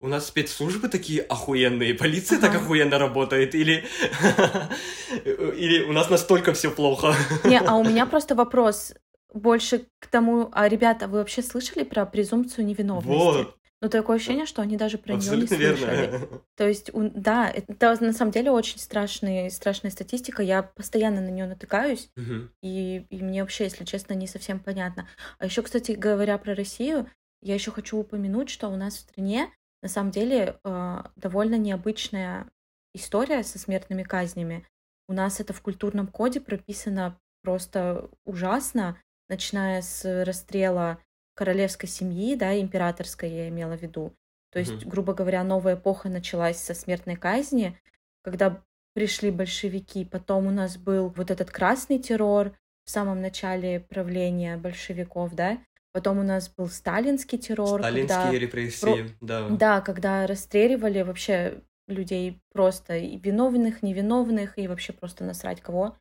у 0.00 0.08
нас 0.08 0.28
спецслужбы 0.28 0.88
такие 0.88 1.22
охуенные, 1.22 1.94
полиция 1.94 2.38
так 2.40 2.50
Ага. 2.54 2.64
охуенно 2.64 2.98
работает, 2.98 3.54
или 3.54 3.84
или 5.24 5.82
у 5.84 5.92
нас 5.92 6.08
настолько 6.10 6.52
все 6.52 6.70
плохо. 6.70 7.14
Не, 7.44 7.58
а 7.60 7.76
у 7.76 7.84
меня 7.84 8.06
просто 8.10 8.34
вопрос 8.34 8.94
больше 9.32 9.86
к 9.98 10.06
тому, 10.06 10.48
а 10.52 10.68
ребята, 10.68 11.06
вы 11.08 11.18
вообще 11.18 11.42
слышали 11.42 11.84
про 11.84 12.06
презумпцию 12.06 12.64
невиновности? 12.64 13.08
Вот, 13.08 13.56
Ну, 13.82 13.88
такое 13.88 14.16
ощущение, 14.16 14.46
что 14.46 14.62
они 14.62 14.76
даже 14.76 14.98
про 14.98 15.12
нее 15.14 15.36
не 15.36 15.42
абсолютно 15.42 15.56
слышали. 15.56 15.96
верно. 16.06 16.28
То 16.56 16.68
есть, 16.68 16.90
да, 16.94 17.50
это 17.50 18.04
на 18.04 18.12
самом 18.12 18.32
деле 18.32 18.50
очень 18.50 18.78
страшный, 18.78 19.50
страшная 19.50 19.90
статистика. 19.90 20.42
Я 20.42 20.62
постоянно 20.62 21.20
на 21.20 21.28
нее 21.28 21.46
натыкаюсь, 21.46 22.10
Мгм. 22.16 22.50
и, 22.62 23.06
и 23.10 23.22
мне 23.22 23.42
вообще, 23.42 23.64
если 23.64 23.84
честно, 23.84 24.14
не 24.14 24.26
совсем 24.26 24.58
понятно. 24.60 25.08
А 25.38 25.44
еще, 25.44 25.62
кстати, 25.62 25.92
говоря 25.92 26.38
про 26.38 26.54
Россию, 26.54 27.08
я 27.42 27.54
еще 27.54 27.70
хочу 27.70 27.98
упомянуть, 27.98 28.48
что 28.50 28.68
у 28.68 28.76
нас 28.76 28.94
в 28.96 29.00
стране 29.00 29.50
на 29.82 29.88
самом 29.88 30.10
деле 30.10 30.58
э, 30.64 31.02
довольно 31.16 31.56
необычная 31.56 32.50
история 32.94 33.42
со 33.42 33.58
смертными 33.58 34.02
казнями. 34.02 34.66
У 35.08 35.12
нас 35.12 35.40
это 35.40 35.52
в 35.52 35.62
культурном 35.62 36.06
коде 36.08 36.40
прописано 36.40 37.18
просто 37.42 38.10
ужасно, 38.24 39.00
начиная 39.28 39.82
с 39.82 40.24
расстрела 40.24 40.98
королевской 41.34 41.88
семьи, 41.88 42.34
да, 42.34 42.58
императорской 42.60 43.30
я 43.30 43.48
имела 43.48 43.76
в 43.76 43.82
виду. 43.82 44.12
То 44.50 44.58
есть, 44.58 44.82
Мгм. 44.82 44.88
грубо 44.90 45.14
говоря, 45.14 45.44
новая 45.44 45.74
эпоха 45.76 46.08
началась 46.08 46.58
со 46.58 46.74
смертной 46.74 47.16
казни, 47.16 47.78
когда 48.22 48.62
пришли 48.94 49.30
большевики, 49.30 50.04
потом 50.04 50.46
у 50.46 50.50
нас 50.50 50.76
был 50.76 51.10
вот 51.10 51.30
этот 51.30 51.50
красный 51.50 51.98
террор 51.98 52.56
в 52.84 52.90
самом 52.90 53.20
начале 53.20 53.80
правления 53.80 54.56
большевиков, 54.56 55.34
да, 55.34 55.58
потом 55.92 56.18
у 56.18 56.22
нас 56.22 56.48
был 56.48 56.68
сталинский 56.68 57.38
террор, 57.38 57.80
Сталинские 57.80 58.22
когда, 58.22 58.38
репрессии, 58.38 59.16
да. 59.20 59.48
да, 59.48 59.80
когда 59.80 60.26
расстреливали 60.26 61.02
вообще 61.02 61.62
людей 61.86 62.40
просто 62.52 62.96
и 62.96 63.18
виновных, 63.18 63.82
невиновных, 63.82 64.58
и 64.58 64.68
вообще 64.68 64.92
просто 64.92 65.24
насрать 65.24 65.60
кого. 65.60 65.96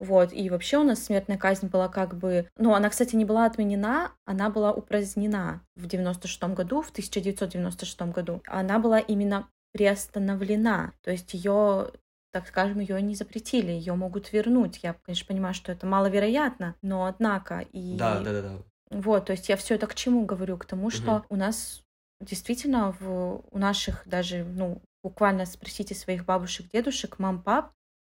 Вот, 0.00 0.32
и 0.32 0.48
вообще 0.48 0.78
у 0.78 0.82
нас 0.82 1.04
смертная 1.04 1.36
казнь 1.36 1.66
была 1.66 1.88
как 1.88 2.16
бы... 2.16 2.48
Ну, 2.56 2.72
она, 2.74 2.88
кстати, 2.88 3.16
не 3.16 3.26
была 3.26 3.44
отменена, 3.44 4.12
она 4.24 4.48
была 4.48 4.72
упразднена 4.72 5.62
в 5.76 5.86
96 5.86 6.42
году, 6.54 6.80
в 6.80 6.90
1996 6.90 8.00
году. 8.02 8.42
Она 8.46 8.78
была 8.78 8.98
именно 8.98 9.48
приостановлена. 9.72 10.94
То 11.02 11.10
есть 11.10 11.34
ее 11.34 11.90
так 12.32 12.46
скажем, 12.46 12.80
ее 12.80 13.02
не 13.02 13.14
запретили, 13.14 13.72
ее 13.72 13.94
могут 13.94 14.32
вернуть. 14.32 14.80
Я, 14.82 14.94
конечно, 14.94 15.26
понимаю, 15.26 15.54
что 15.54 15.72
это 15.72 15.86
маловероятно, 15.86 16.76
но 16.82 17.06
однако 17.06 17.60
и 17.72 17.96
Да, 17.96 18.20
да, 18.20 18.32
да, 18.32 18.42
да. 18.42 18.58
Вот, 18.90 19.26
то 19.26 19.32
есть 19.32 19.48
я 19.48 19.56
все 19.56 19.74
это 19.76 19.86
к 19.86 19.94
чему 19.94 20.24
говорю? 20.24 20.56
К 20.58 20.64
тому, 20.64 20.90
что 20.90 21.18
Мгм. 21.18 21.26
у 21.28 21.36
нас 21.36 21.82
действительно 22.20 22.92
в, 23.00 23.44
у 23.50 23.58
наших 23.58 24.06
даже, 24.06 24.44
ну, 24.44 24.82
буквально 25.02 25.46
спросите 25.46 25.94
своих 25.94 26.24
бабушек, 26.24 26.68
дедушек, 26.72 27.18
мам, 27.18 27.42
пап, 27.42 27.72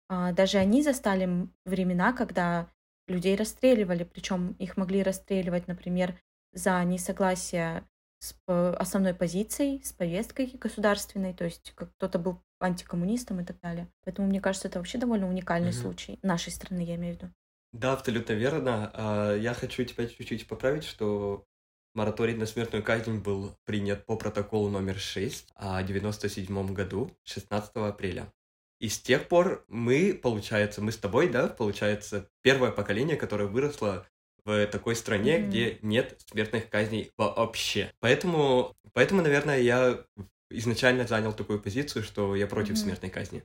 а, 0.10 0.32
даже 0.34 0.58
они 0.58 0.84
застали 0.84 1.50
времена, 1.66 2.14
когда 2.14 2.70
людей 3.08 3.36
расстреливали, 3.36 4.04
причем 4.04 4.54
их 4.60 4.78
могли 4.78 5.04
расстреливать, 5.04 5.68
например, 5.68 6.20
за 6.54 6.84
несогласие 6.84 7.84
с 8.20 8.34
п- 8.46 8.76
основной 8.78 9.14
позицией, 9.14 9.84
с 9.84 9.94
повесткой 9.94 10.48
государственной, 10.60 11.34
то 11.34 11.46
есть 11.46 11.74
как 11.76 11.92
кто-то 11.96 12.20
был 12.20 12.42
антикоммунистом 12.60 13.42
и 13.42 13.46
так 13.46 13.60
далее. 13.62 13.90
Поэтому 14.06 14.28
мне 14.28 14.42
кажется, 14.42 14.68
это 14.68 14.80
вообще 14.80 14.98
довольно 15.00 15.28
уникальный 15.28 15.74
Мгм. 15.74 15.74
случай 15.74 16.20
нашей 16.22 16.52
страны, 16.54 16.82
я 16.82 16.96
имею 16.96 17.16
в 17.18 17.22
виду. 17.22 17.34
Да, 17.74 17.94
абсолютно 17.94 18.34
верно. 18.34 18.92
А, 18.94 19.36
Я 19.36 19.54
хочу 19.54 19.84
тебя 19.86 20.08
чуть-чуть 20.08 20.48
поправить, 20.48 20.84
что 20.84 21.46
мораторий 21.94 22.36
на 22.36 22.46
смертную 22.46 22.84
казнь 22.84 23.20
был 23.20 23.56
принят 23.66 24.06
по 24.06 24.18
протоколу 24.18 24.70
номер 24.70 25.00
6 25.00 25.48
в 25.60 25.84
97 25.84 26.74
году, 26.74 27.12
16 27.24 27.88
апреля. 27.90 28.32
И 28.80 28.90
с 28.90 29.00
тех 29.00 29.28
пор 29.28 29.64
мы, 29.68 30.14
получается, 30.14 30.82
мы 30.82 30.92
с 30.92 30.98
тобой, 30.98 31.30
да, 31.30 31.48
получается, 31.48 32.28
первое 32.42 32.72
поколение, 32.72 33.16
которое 33.16 33.46
выросло 33.48 34.08
в 34.44 34.66
такой 34.68 34.96
стране, 34.96 35.38
Мгм. 35.38 35.50
где 35.50 35.78
нет 35.84 36.20
смертных 36.26 36.68
казней 36.70 37.12
вообще. 37.16 37.92
Поэтому, 38.00 38.74
поэтому, 38.94 39.22
наверное, 39.22 39.60
я 39.60 40.04
изначально 40.50 41.06
занял 41.06 41.32
такую 41.32 41.62
позицию, 41.62 42.04
что 42.04 42.36
я 42.36 42.48
против 42.48 42.72
Мгм. 42.72 42.78
смертной 42.78 43.12
казни. 43.12 43.44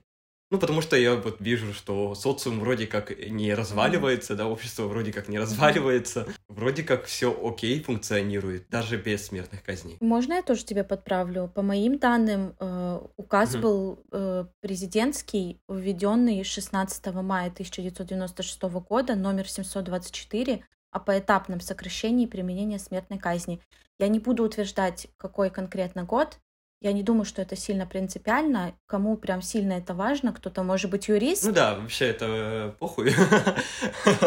Ну, 0.49 0.59
потому 0.59 0.81
что 0.81 0.95
я 0.95 1.15
вот 1.15 1.41
вижу, 1.41 1.73
что 1.73 2.15
социум 2.15 2.61
вроде 2.61 2.87
как 2.87 3.11
не 3.29 3.53
разваливается, 3.53 4.35
да, 4.35 4.47
общество 4.47 4.83
вроде 4.87 5.11
как 5.11 5.27
не 5.27 5.39
разваливается, 5.39 6.25
вроде 6.47 6.83
как 6.83 7.05
все 7.05 7.37
окей 7.37 7.81
функционирует, 7.83 8.69
даже 8.69 8.95
без 8.95 9.25
смертных 9.25 9.61
казней. 9.61 9.97
Можно 9.99 10.35
я 10.35 10.43
тоже 10.43 10.63
тебя 10.63 10.85
подправлю? 10.85 11.51
По 11.53 11.61
моим 11.61 11.99
данным, 11.99 12.55
э, 12.59 12.99
указ 13.17 13.53
Мгм. 13.53 13.61
был 13.61 13.99
э, 14.13 14.45
президентский, 14.61 15.59
введенный 15.67 16.41
16 16.45 17.21
мая 17.21 17.51
1996 17.51 18.79
года, 18.79 19.15
номер 19.15 19.49
724, 19.49 20.63
о 20.91 20.99
поэтапном 20.99 21.59
сокращении 21.59 22.25
применения 22.25 22.79
смертной 22.79 23.19
казни. 23.19 23.59
Я 23.99 24.07
не 24.07 24.19
буду 24.19 24.43
утверждать, 24.43 25.07
какой 25.17 25.49
конкретно 25.49 26.03
год. 26.03 26.39
Я 26.79 26.93
не 26.93 27.01
думаю, 27.01 27.25
что 27.25 27.41
это 27.41 27.55
сильно 27.55 27.87
принципиально. 27.87 28.73
Кому 28.85 29.17
прям 29.17 29.41
сильно 29.41 29.73
это 29.73 29.95
важно, 29.95 30.31
кто-то 30.31 30.61
может 30.61 30.91
быть 30.91 31.07
юрист. 31.07 31.43
Ну 31.43 31.51
да, 31.51 31.75
вообще 31.75 32.05
это 32.05 32.75
похуй. 32.79 33.13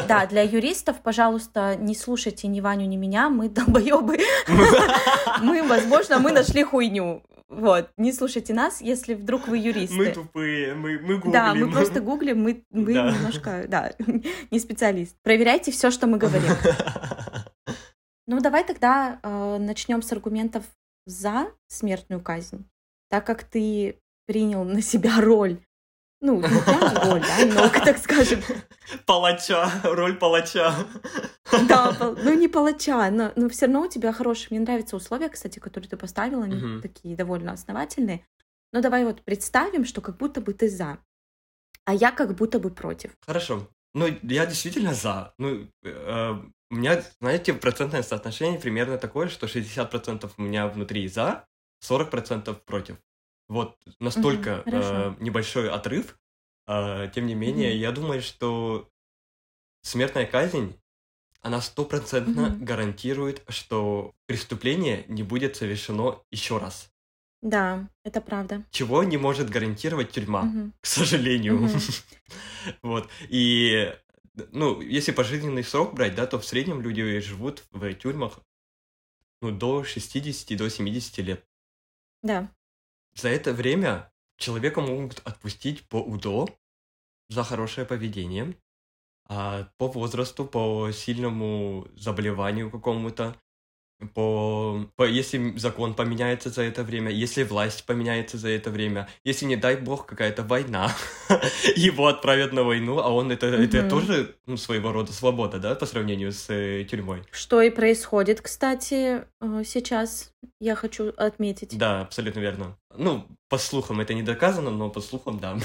Да, 0.08 0.26
для 0.26 0.42
юристов, 0.42 1.00
пожалуйста, 1.00 1.76
не 1.76 1.94
слушайте 1.94 2.48
ни 2.48 2.60
Ваню, 2.60 2.86
ни 2.86 2.96
меня, 2.96 3.30
мы 3.30 3.48
долбоебы. 3.48 4.18
Мы, 5.42 5.62
возможно, 5.62 6.18
мы 6.18 6.32
нашли 6.32 6.64
хуйню. 6.64 7.22
Вот, 7.48 7.90
не 7.96 8.12
слушайте 8.12 8.54
нас, 8.54 8.80
если 8.80 9.14
вдруг 9.14 9.48
вы 9.48 9.58
юристы. 9.58 9.96
Мы 9.96 10.06
тупые, 10.10 10.74
мы, 10.74 10.98
мы 11.00 11.14
гуглим. 11.16 11.32
Да, 11.32 11.54
мы 11.54 11.70
просто 11.70 12.00
гуглим, 12.00 12.42
мы, 12.42 12.64
мы 12.70 12.94
Да. 12.94 13.10
немножко, 13.10 13.64
да, 13.68 13.92
не 14.50 14.58
специалист. 14.60 15.16
Проверяйте 15.22 15.72
все, 15.72 15.90
что 15.90 16.06
мы 16.06 16.18
говорим. 16.18 16.52
Ну, 18.26 18.40
давай 18.40 18.62
тогда 18.62 19.18
э, 19.24 19.56
начнем 19.58 20.02
с 20.02 20.12
аргументов 20.12 20.62
за 21.06 21.52
смертную 21.68 22.20
казнь, 22.22 22.68
так 23.08 23.26
как 23.26 23.44
ты 23.44 23.98
принял 24.26 24.64
на 24.64 24.82
себя 24.82 25.20
роль, 25.20 25.58
ну, 26.20 26.40
роль, 26.42 27.22
да, 27.22 27.46
но, 27.46 27.68
так 27.84 27.98
скажем, 27.98 28.40
Палача, 29.06 29.70
роль 29.84 30.16
палача. 30.18 30.74
да, 31.68 31.96
ну 32.00 32.34
не 32.34 32.46
палача, 32.48 33.10
но, 33.10 33.32
но 33.36 33.48
все 33.48 33.66
равно 33.66 33.82
у 33.82 33.88
тебя 33.88 34.12
хорошие. 34.12 34.48
Мне 34.50 34.60
нравятся 34.60 34.96
условия, 34.96 35.28
кстати, 35.30 35.58
которые 35.58 35.88
ты 35.88 35.96
поставила, 35.96 36.44
они 36.44 36.56
Мгм. 36.56 36.82
такие 36.82 37.16
довольно 37.16 37.52
основательные. 37.52 38.26
Но 38.72 38.82
давай 38.82 39.04
вот 39.04 39.22
представим, 39.22 39.84
что 39.84 40.00
как 40.00 40.16
будто 40.18 40.40
бы 40.40 40.52
ты 40.52 40.68
за, 40.68 40.98
а 41.84 41.94
я 41.94 42.12
как 42.12 42.34
будто 42.34 42.58
бы 42.60 42.70
против. 42.70 43.12
Хорошо. 43.26 43.68
Ну, 43.94 44.06
я 44.22 44.46
действительно 44.46 44.94
за. 44.94 45.34
Ну, 45.38 45.68
э, 45.82 46.32
у 46.70 46.74
меня, 46.74 47.02
знаете, 47.20 47.52
процентное 47.54 48.02
соотношение 48.02 48.60
примерно 48.60 48.98
такое, 48.98 49.28
что 49.28 49.46
60% 49.48 50.32
у 50.36 50.42
меня 50.42 50.68
внутри 50.68 51.08
за, 51.08 51.44
40% 51.80 52.62
против. 52.64 52.98
Вот 53.48 53.76
настолько 53.98 54.62
хорошо. 54.62 54.94
э, 54.94 55.14
небольшой 55.18 55.68
отрыв. 55.70 56.16
Э, 56.68 57.08
тем 57.12 57.26
не 57.26 57.34
менее, 57.34 57.70
Мгм. 57.72 57.80
я 57.80 57.92
думаю, 57.92 58.22
что 58.22 58.88
смертная 59.82 60.26
казнь, 60.26 60.76
она 61.42 61.60
стопроцентно 61.60 62.50
Мгм. 62.50 62.64
гарантирует, 62.64 63.42
что 63.48 64.12
преступление 64.26 65.04
не 65.08 65.22
будет 65.24 65.56
совершено 65.56 66.22
еще 66.30 66.58
раз. 66.58 66.90
Да, 67.42 67.88
это 68.04 68.20
правда. 68.20 68.64
Чего 68.70 69.02
не 69.02 69.16
может 69.16 69.48
гарантировать 69.48 70.10
тюрьма, 70.10 70.42
Мгм. 70.42 70.74
к 70.80 70.86
сожалению. 70.86 71.58
Мгм. 71.58 71.68
Вот. 72.82 73.08
И, 73.28 73.92
ну, 74.52 74.80
если 74.80 75.12
пожизненный 75.12 75.64
срок 75.64 75.94
брать, 75.94 76.14
да, 76.14 76.26
то 76.26 76.38
в 76.38 76.44
среднем 76.44 76.82
люди 76.82 77.18
живут 77.20 77.64
в 77.70 77.94
тюрьмах 77.94 78.40
ну, 79.40 79.50
до 79.50 79.84
60, 79.84 80.56
до 80.56 80.68
70 80.68 81.22
лет. 81.22 81.44
Да. 82.22 82.52
За 83.14 83.28
это 83.28 83.52
время 83.52 84.12
человека 84.36 84.80
могут 84.80 85.20
отпустить 85.24 85.88
по 85.88 85.96
УДО 85.96 86.46
за 87.28 87.42
хорошее 87.42 87.86
поведение, 87.86 88.54
а 89.26 89.68
по 89.78 89.88
возрасту, 89.88 90.44
по 90.44 90.90
сильному 90.92 91.88
заболеванию 91.94 92.70
какому-то, 92.70 93.40
по, 94.14 94.86
по 94.96 95.04
если 95.04 95.56
закон 95.58 95.94
поменяется 95.94 96.50
за 96.50 96.62
это 96.62 96.82
время, 96.82 97.10
если 97.10 97.42
власть 97.42 97.84
поменяется 97.84 98.38
за 98.38 98.48
это 98.48 98.70
время, 98.70 99.08
если, 99.24 99.44
не 99.44 99.56
дай 99.56 99.76
бог, 99.76 100.06
какая-то 100.06 100.42
война, 100.42 100.94
его 101.76 102.06
отправят 102.06 102.52
на 102.52 102.62
войну, 102.62 102.98
а 102.98 103.08
он 103.10 103.30
это, 103.30 103.46
это 103.46 103.78
Мгм. 103.78 103.88
тоже 103.88 104.36
ну, 104.46 104.56
своего 104.56 104.92
рода 104.92 105.12
свобода, 105.12 105.58
да, 105.58 105.74
по 105.74 105.86
сравнению 105.86 106.32
с 106.32 106.48
э, 106.50 106.84
тюрьмой. 106.84 107.22
Что 107.30 107.60
и 107.60 107.70
происходит, 107.70 108.40
кстати, 108.40 109.24
э, 109.40 109.62
сейчас, 109.64 110.32
я 110.60 110.74
хочу 110.74 111.12
отметить. 111.16 111.76
Да, 111.76 112.02
абсолютно 112.02 112.40
верно. 112.40 112.78
Ну, 112.96 113.26
по 113.48 113.58
слухам 113.58 114.00
это 114.00 114.14
не 114.14 114.22
доказано, 114.22 114.70
но 114.70 114.90
по 114.90 115.00
слухам, 115.00 115.38
да. 115.38 115.58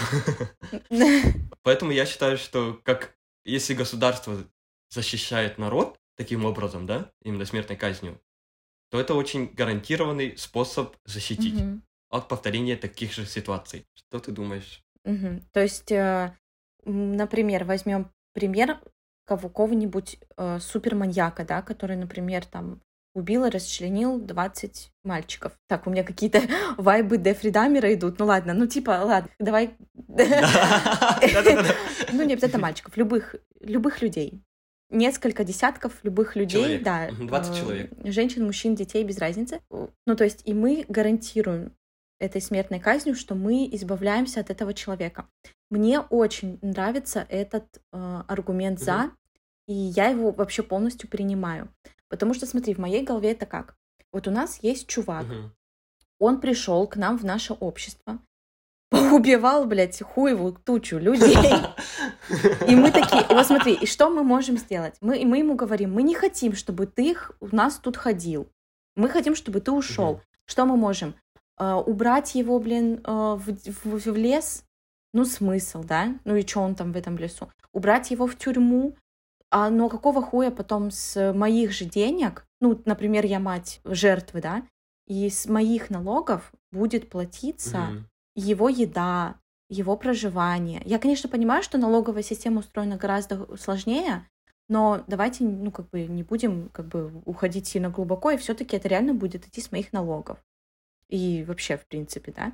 Поэтому 1.64 1.92
я 1.92 2.06
считаю, 2.06 2.38
что 2.38 2.80
как 2.84 3.16
если 3.46 3.74
государство 3.74 4.38
защищает 4.90 5.58
народ 5.58 5.98
таким 6.16 6.46
образом, 6.46 6.86
да, 6.86 7.12
именно 7.24 7.46
смертной 7.46 7.78
казнью, 7.78 8.20
то 8.92 9.00
это 9.00 9.14
очень 9.16 9.48
гарантированный 9.54 10.38
способ 10.38 10.96
защитить 11.06 11.56
Мгм. 11.56 11.82
от 12.10 12.28
повторения 12.28 12.78
таких 12.78 13.14
же 13.14 13.26
ситуаций. 13.26 13.86
Что 13.96 14.20
ты 14.20 14.32
думаешь? 14.32 14.84
Мгм. 15.04 15.42
То 15.52 15.62
есть, 15.62 15.92
э, 15.92 16.34
например, 16.86 17.66
возьмем 17.66 18.12
пример 18.34 18.80
кого- 19.26 19.50
кого-нибудь 19.50 20.20
э, 20.38 20.60
суперманьяка, 20.60 21.44
да, 21.46 21.62
который, 21.62 21.98
например, 21.98 22.46
там 22.46 22.82
убил 23.16 23.46
и 23.46 23.50
расчленил 23.50 24.20
20 24.20 24.92
мальчиков. 25.04 25.58
Так, 25.68 25.88
у 25.88 25.90
меня 25.90 26.04
какие-то 26.04 26.42
вайбы 26.78 27.18
Дефри 27.18 27.50
Дамера 27.50 27.94
идут. 27.94 28.20
Ну 28.20 28.26
ладно, 28.26 28.54
ну 28.54 28.68
типа, 28.68 28.92
ладно, 29.04 29.30
давай... 29.40 29.76
Ну 32.12 32.24
не 32.24 32.34
обязательно 32.34 32.62
мальчиков, 32.62 32.96
любых, 32.98 33.36
любых 33.62 34.02
людей. 34.02 34.42
Несколько 34.90 35.44
десятков 35.44 36.00
любых 36.04 36.36
людей, 36.36 36.62
Человек. 36.62 36.84
да. 36.84 37.10
Мгм, 37.12 37.28
20 37.28 37.56
э, 37.56 37.60
человек. 37.60 37.92
Женщин, 38.04 38.46
мужчин, 38.46 38.76
детей, 38.76 39.04
без 39.04 39.18
разницы. 39.18 39.62
Ну 39.70 40.16
то 40.16 40.24
есть 40.24 40.42
и 40.46 40.54
мы 40.54 40.86
гарантируем 40.88 41.74
этой 42.20 42.40
смертной 42.42 42.80
казнью, 42.80 43.16
что 43.16 43.36
мы 43.36 43.68
избавляемся 43.72 44.40
от 44.40 44.50
этого 44.50 44.74
человека. 44.74 45.28
Мне 45.70 46.00
очень 46.00 46.60
нравится 46.62 47.26
этот 47.30 47.66
э, 47.92 48.22
аргумент 48.28 48.80
за, 48.80 49.12
и 49.68 49.74
я 49.74 50.08
его 50.10 50.32
вообще 50.32 50.62
полностью 50.64 51.10
принимаю. 51.10 51.70
Потому 52.08 52.34
что, 52.36 52.46
смотри, 52.46 52.74
в 52.76 52.78
моей 52.78 53.04
голове 53.04 53.32
это 53.32 53.46
как? 53.48 53.76
Вот 54.14 54.28
у 54.28 54.32
нас 54.32 54.60
есть 54.62 54.88
чувак, 54.88 55.26
Мгм. 55.26 55.52
он 56.20 56.40
пришел 56.40 56.88
к 56.88 56.96
нам 56.96 57.18
в 57.18 57.26
наше 57.26 57.54
общество, 57.54 58.20
поубивал, 58.90 59.66
блядь, 59.66 60.02
хуеву 60.02 60.52
тучу 60.52 60.98
людей. 60.98 61.38
И 62.68 62.76
мы 62.76 62.92
такие, 62.92 63.24
и 63.30 63.34
вот 63.34 63.46
смотри, 63.46 63.74
и 63.74 63.86
что 63.86 64.10
мы 64.10 64.24
можем 64.24 64.58
сделать? 64.58 64.96
Мы, 65.02 65.18
и 65.20 65.26
мы 65.26 65.40
ему 65.40 65.56
говорим, 65.56 65.94
мы 65.94 66.04
не 66.04 66.16
хотим, 66.16 66.54
чтобы 66.54 66.86
ты 66.88 67.16
у 67.40 67.56
нас 67.56 67.78
тут 67.78 67.98
ходил. 67.98 68.48
Мы 68.96 69.10
хотим, 69.10 69.36
чтобы 69.36 69.60
ты 69.62 69.72
ушел. 69.72 70.22
Что 70.46 70.66
мы 70.66 70.78
можем? 70.78 71.16
Э, 71.60 71.74
убрать 71.74 72.36
его, 72.36 72.60
блин, 72.60 73.02
э, 73.04 73.12
в, 73.12 73.40
в- 73.84 74.06
в 74.12 74.16
лес? 74.16 74.64
Ну, 75.14 75.26
смысл, 75.26 75.84
да? 75.84 76.14
Ну 76.26 76.36
и 76.36 76.46
что 76.46 76.62
он 76.62 76.76
там 76.76 76.92
в 76.92 76.98
этом 76.98 77.18
лесу? 77.18 77.50
Убрать 77.74 78.12
его 78.12 78.28
в 78.28 78.36
тюрьму? 78.38 78.96
А, 79.52 79.70
но 79.70 79.90
какого 79.90 80.22
хуя 80.22 80.52
потом 80.52 80.92
с 80.92 81.34
моих 81.34 81.72
же 81.72 81.86
денег, 81.86 82.46
ну, 82.62 82.82
например, 82.86 83.26
я 83.26 83.40
мать 83.40 83.80
жертвы, 83.86 84.42
да, 84.42 84.64
и 85.08 85.30
с 85.30 85.46
моих 85.46 85.90
налогов 85.90 86.52
будет 86.72 87.10
платиться 87.10 87.78
Мгм. 87.78 88.10
Его 88.36 88.70
еда, 88.70 89.40
его 89.70 89.98
проживание. 89.98 90.82
Я, 90.86 91.00
конечно, 91.00 91.30
понимаю, 91.30 91.64
что 91.64 91.78
налоговая 91.78 92.24
система 92.24 92.60
устроена 92.60 92.98
гораздо 92.98 93.56
сложнее, 93.58 94.28
но 94.68 95.04
давайте, 95.08 95.44
ну, 95.44 95.72
как 95.72 95.90
бы 95.90 96.06
не 96.06 96.24
будем 96.24 96.70
как 96.70 96.88
бы 96.88 97.22
уходить 97.26 97.68
сильно 97.68 97.90
глубоко, 97.90 98.32
и 98.32 98.38
все-таки 98.38 98.76
это 98.76 98.88
реально 98.88 99.14
будет 99.14 99.48
идти 99.48 99.62
с 99.62 99.72
моих 99.72 99.94
налогов. 99.94 100.40
И 101.10 101.44
вообще, 101.48 101.78
в 101.78 101.86
принципе, 101.88 102.32
да. 102.32 102.54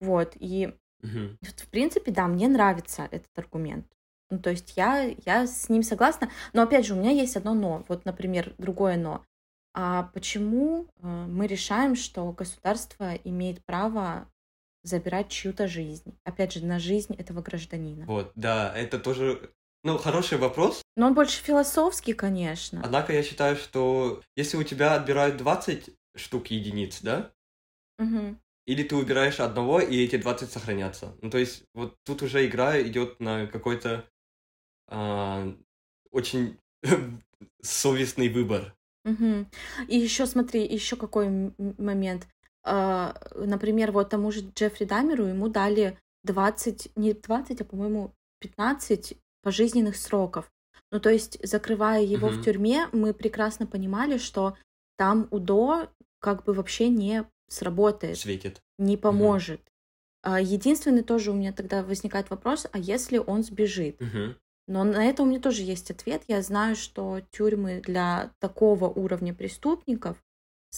Вот, 0.00 0.34
и 0.38 0.72
вот, 1.02 1.60
в 1.60 1.68
принципе, 1.68 2.10
да, 2.10 2.26
мне 2.26 2.48
нравится 2.48 3.08
этот 3.10 3.30
аргумент. 3.36 3.86
Ну, 4.30 4.38
то 4.38 4.50
есть 4.50 4.76
я, 4.76 5.14
я 5.24 5.46
с 5.46 5.68
ним 5.68 5.82
согласна. 5.82 6.30
Но 6.52 6.62
опять 6.62 6.86
же, 6.86 6.94
у 6.94 6.98
меня 6.98 7.10
есть 7.10 7.36
одно 7.36 7.54
но. 7.54 7.84
Вот, 7.88 8.04
например, 8.04 8.54
другое 8.58 8.96
но. 8.96 9.24
А 9.74 10.10
почему 10.14 10.86
э, 10.86 11.06
мы 11.06 11.46
решаем, 11.46 11.94
что 11.94 12.32
государство 12.32 13.14
имеет 13.24 13.64
право 13.64 14.28
забирать 14.88 15.28
чью-то 15.30 15.68
жизнь? 15.68 16.18
Опять 16.24 16.52
же, 16.52 16.64
на 16.64 16.78
жизнь 16.78 17.14
этого 17.14 17.42
гражданина. 17.42 18.06
Вот, 18.06 18.32
да, 18.34 18.72
это 18.76 18.98
тоже, 18.98 19.52
ну, 19.84 19.98
хороший 19.98 20.38
вопрос, 20.38 20.82
Но 20.96 21.06
он 21.06 21.14
больше 21.14 21.42
философский, 21.42 22.14
конечно. 22.14 22.80
Однако 22.84 23.12
я 23.12 23.22
считаю, 23.22 23.56
что 23.56 24.22
если 24.36 24.56
у 24.56 24.64
тебя 24.64 24.94
отбирают 24.94 25.36
20 25.36 25.90
штук 26.16 26.48
единиц, 26.48 27.00
да, 27.02 27.30
Мгм. 27.98 28.40
или 28.66 28.82
ты 28.82 28.96
убираешь 28.96 29.40
одного, 29.40 29.80
и 29.80 30.04
эти 30.04 30.16
20 30.16 30.50
сохранятся. 30.50 31.16
Ну, 31.22 31.30
то 31.30 31.38
есть, 31.38 31.64
вот 31.74 31.96
тут 32.04 32.22
уже 32.22 32.46
игра 32.46 32.80
идет 32.82 33.20
на 33.20 33.46
какой-то 33.46 34.04
а, 34.88 35.54
очень 36.10 36.58
совестный 37.62 38.28
выбор. 38.28 38.74
Мгм. 39.04 39.50
И 39.86 39.98
еще 39.98 40.26
смотри, 40.26 40.66
еще 40.66 40.96
какой 40.96 41.52
момент. 41.78 42.26
А, 42.70 43.14
Например, 43.34 43.92
вот 43.92 44.10
тому 44.10 44.30
же 44.30 44.40
Джеффри 44.54 44.84
Дамеру 44.84 45.24
ему 45.24 45.48
дали 45.48 45.98
20, 46.24 46.90
не 46.96 47.12
20, 47.14 47.60
а, 47.62 47.64
по-моему, 47.64 48.12
15 48.40 49.14
пожизненных 49.42 49.96
сроков. 49.96 50.50
Ну, 50.90 51.00
то 51.00 51.10
есть, 51.10 51.38
закрывая 51.46 52.02
его 52.02 52.28
в 52.28 52.34
Мгм. 52.34 52.42
тюрьме, 52.44 52.88
мы 52.92 53.14
прекрасно 53.14 53.66
понимали, 53.66 54.18
что 54.18 54.56
там 54.96 55.28
УДО 55.30 55.88
как 56.20 56.44
бы 56.44 56.52
вообще 56.52 56.88
не 56.88 57.24
сработает, 57.48 58.18
Светит. 58.18 58.60
не 58.78 58.96
поможет. 58.96 59.60
А, 60.22 60.40
Единственный 60.40 61.02
тоже 61.02 61.30
у 61.30 61.34
меня 61.34 61.52
тогда 61.52 61.82
возникает 61.82 62.30
вопрос, 62.30 62.66
а 62.72 62.78
если 62.78 63.18
он 63.18 63.42
сбежит? 63.44 64.00
Мгм. 64.00 64.36
Но 64.66 64.84
на 64.84 65.04
это 65.06 65.22
у 65.22 65.26
меня 65.26 65.40
тоже 65.40 65.62
есть 65.62 65.90
ответ. 65.90 66.22
Я 66.28 66.42
знаю, 66.42 66.76
что 66.76 67.20
тюрьмы 67.30 67.80
для 67.80 68.32
такого 68.38 68.86
уровня 68.86 69.32
преступников, 69.32 70.22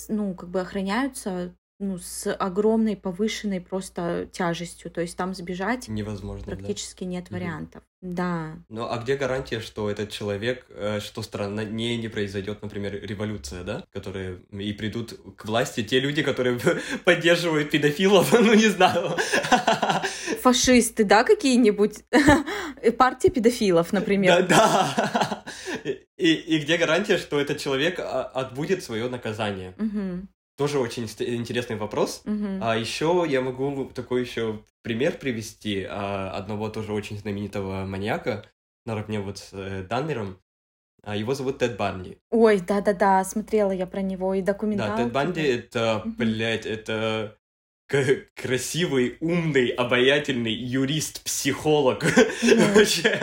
ну, 0.09 0.35
как 0.35 0.48
бы 0.50 0.61
охраняются 0.61 1.55
ну, 1.80 1.98
с 1.98 2.32
огромной 2.32 2.96
повышенной 2.96 3.60
просто 3.60 4.28
тяжестью. 4.30 4.90
То 4.90 5.00
есть 5.00 5.16
там 5.16 5.34
сбежать 5.34 5.88
Невозможно, 5.88 6.44
да. 6.46 6.56
практически 6.56 7.04
нет 7.04 7.30
Мгм. 7.30 7.40
вариантов. 7.40 7.82
Да. 8.02 8.56
Ну, 8.68 8.86
а 8.88 8.98
где 8.98 9.16
гарантия, 9.16 9.60
что 9.60 9.90
этот 9.90 10.10
человек, 10.10 10.66
э, 10.70 11.00
что 11.00 11.22
страна 11.22 11.64
не, 11.64 11.96
не 11.96 12.08
произойдет, 12.08 12.62
например, 12.62 13.00
революция, 13.02 13.64
да? 13.64 13.84
Которые 13.92 14.40
и 14.52 14.72
придут 14.72 15.18
к 15.36 15.44
власти 15.46 15.82
те 15.82 16.00
люди, 16.00 16.22
которые 16.22 16.60
поддерживают 17.04 17.70
педофилов, 17.70 18.32
ну, 18.38 18.54
не 18.54 18.68
знаю. 18.68 19.16
Фашисты, 20.42 21.04
да, 21.04 21.24
какие-нибудь? 21.24 22.04
Партия 22.98 23.30
педофилов, 23.30 23.92
например. 23.92 24.46
Да, 24.46 24.94
да. 24.96 25.44
И, 26.16 26.32
и 26.32 26.58
где 26.58 26.76
гарантия, 26.76 27.16
что 27.18 27.40
этот 27.40 27.58
человек 27.58 27.98
а, 27.98 28.22
отбудет 28.24 28.82
свое 28.82 29.08
наказание? 29.08 29.74
Мгм, 29.78 30.28
Тоже 30.56 30.78
очень 30.78 31.04
интересный 31.04 31.76
вопрос. 31.76 32.22
мгм. 32.24 32.62
А 32.62 32.76
еще 32.76 33.24
я 33.28 33.40
могу 33.40 33.86
такой 33.94 34.20
еще 34.22 34.62
пример 34.82 35.18
привести 35.18 35.86
а, 35.88 36.30
одного 36.32 36.68
тоже 36.68 36.92
очень 36.92 37.18
знаменитого 37.18 37.86
маньяка, 37.86 38.44
наравне 38.84 39.20
вот 39.20 39.38
с 39.38 39.50
э, 39.52 39.84
Данмером. 39.88 40.38
А, 41.02 41.16
Его 41.16 41.34
зовут 41.34 41.58
Тед 41.58 41.76
Банди. 41.76 42.18
Ой, 42.30 42.60
да-да-да, 42.60 43.24
смотрела 43.24 43.70
я 43.70 43.86
про 43.86 44.02
него 44.02 44.34
и 44.34 44.42
Да, 44.42 44.52
документалки. 44.52 45.02
Тед 45.02 45.12
Банди 45.12 45.40
это, 45.42 46.02
Мгм. 46.04 46.14
блядь, 46.16 46.66
это 46.66 47.36
красивый, 48.36 49.16
умный, 49.20 49.68
обаятельный 49.68 50.52
юрист, 50.52 51.24
психолог. 51.24 52.04
Мгм. 52.04 52.74
Вообще, 52.74 53.18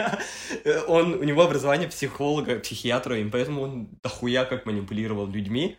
э, 0.66 0.82
он, 0.88 1.13
у 1.13 1.24
него 1.24 1.44
образование 1.44 1.88
психолога, 1.88 2.60
психиатра, 2.60 3.18
и 3.20 3.30
поэтому 3.30 3.62
он 3.62 3.90
дохуя 4.04 4.44
как 4.46 4.66
манипулировал 4.66 5.28
людьми. 5.28 5.78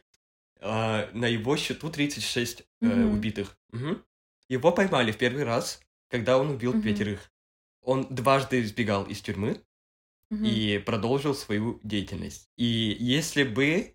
А, 0.61 1.11
На 1.13 1.27
его 1.27 1.57
счету 1.57 1.91
36 1.91 2.65
э, 2.81 3.05
убитых. 3.05 3.57
Мгм. 3.73 4.03
Его 4.49 4.73
поймали 4.73 5.13
в 5.13 5.19
первый 5.19 5.45
раз, 5.45 5.81
когда 6.09 6.39
он 6.39 6.51
убил 6.51 6.73
Мгм. 6.73 6.83
пятерых. 6.83 7.31
Он 7.83 8.07
дважды 8.11 8.65
сбегал 8.65 9.05
из 9.05 9.21
тюрьмы, 9.21 9.61
Мгм. 10.31 10.45
и 10.45 10.79
продолжил 10.79 11.35
свою 11.35 11.81
деятельность. 11.83 12.49
И 12.57 12.97
если 13.01 13.45
бы 13.45 13.95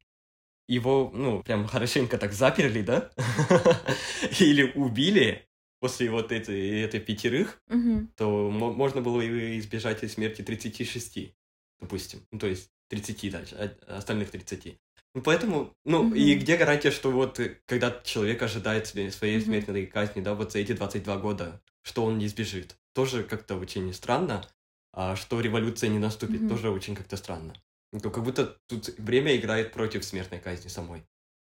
его, 0.68 1.12
ну, 1.14 1.44
прям 1.44 1.68
хорошенько 1.68 2.18
так 2.18 2.34
заперли, 2.34 2.82
да, 2.82 3.12
или 4.40 4.72
убили 4.76 5.48
после 5.80 6.10
вот 6.10 6.32
этой, 6.32 6.82
этой 6.82 7.00
пятерых, 7.00 7.62
Мгм. 7.68 8.08
то 8.16 8.50
мо- 8.50 8.74
можно 8.74 9.02
было 9.02 9.22
и 9.22 9.60
избежать 9.60 10.10
смерти 10.12 10.42
36, 10.42 11.36
допустим. 11.80 12.26
Ну, 12.32 12.40
то 12.40 12.48
есть 12.48 12.72
30 12.88 13.30
дальше, 13.30 13.56
а 13.88 13.98
остальных 13.98 14.32
30. 14.32 14.80
Ну, 15.16 15.22
поэтому, 15.22 15.74
ну, 15.86 16.14
и 16.14 16.32
Мгм. 16.34 16.40
где 16.44 16.58
гарантия, 16.58 16.90
что 16.92 17.12
вот, 17.12 17.40
э, 17.40 17.58
когда 17.68 17.92
человек 18.04 18.42
ожидает 18.42 18.88
своей 18.88 19.38
Мгм. 19.38 19.46
смертной 19.46 19.86
казни, 19.86 20.22
да, 20.22 20.34
вот 20.34 20.52
за 20.52 20.60
эти 20.60 20.72
22 20.74 21.18
года, 21.18 21.62
что 21.84 22.04
он 22.04 22.18
не 22.18 22.26
избежит? 22.26 22.76
Тоже 22.94 23.24
как-то 23.24 23.56
очень 23.56 23.94
странно, 23.94 24.44
а 24.92 25.16
что 25.16 25.40
революция 25.40 25.90
не 25.90 26.00
наступит, 26.00 26.42
Мгм. 26.42 26.50
тоже 26.50 26.70
очень 26.72 26.96
как-то 26.96 27.16
странно. 27.18 27.54
Ну, 27.92 28.00
то 28.00 28.10
как 28.10 28.24
будто 28.24 28.58
тут 28.68 28.90
время 28.98 29.36
играет 29.36 29.72
против 29.72 30.04
смертной 30.04 30.40
казни 30.40 30.68
самой. 30.70 31.04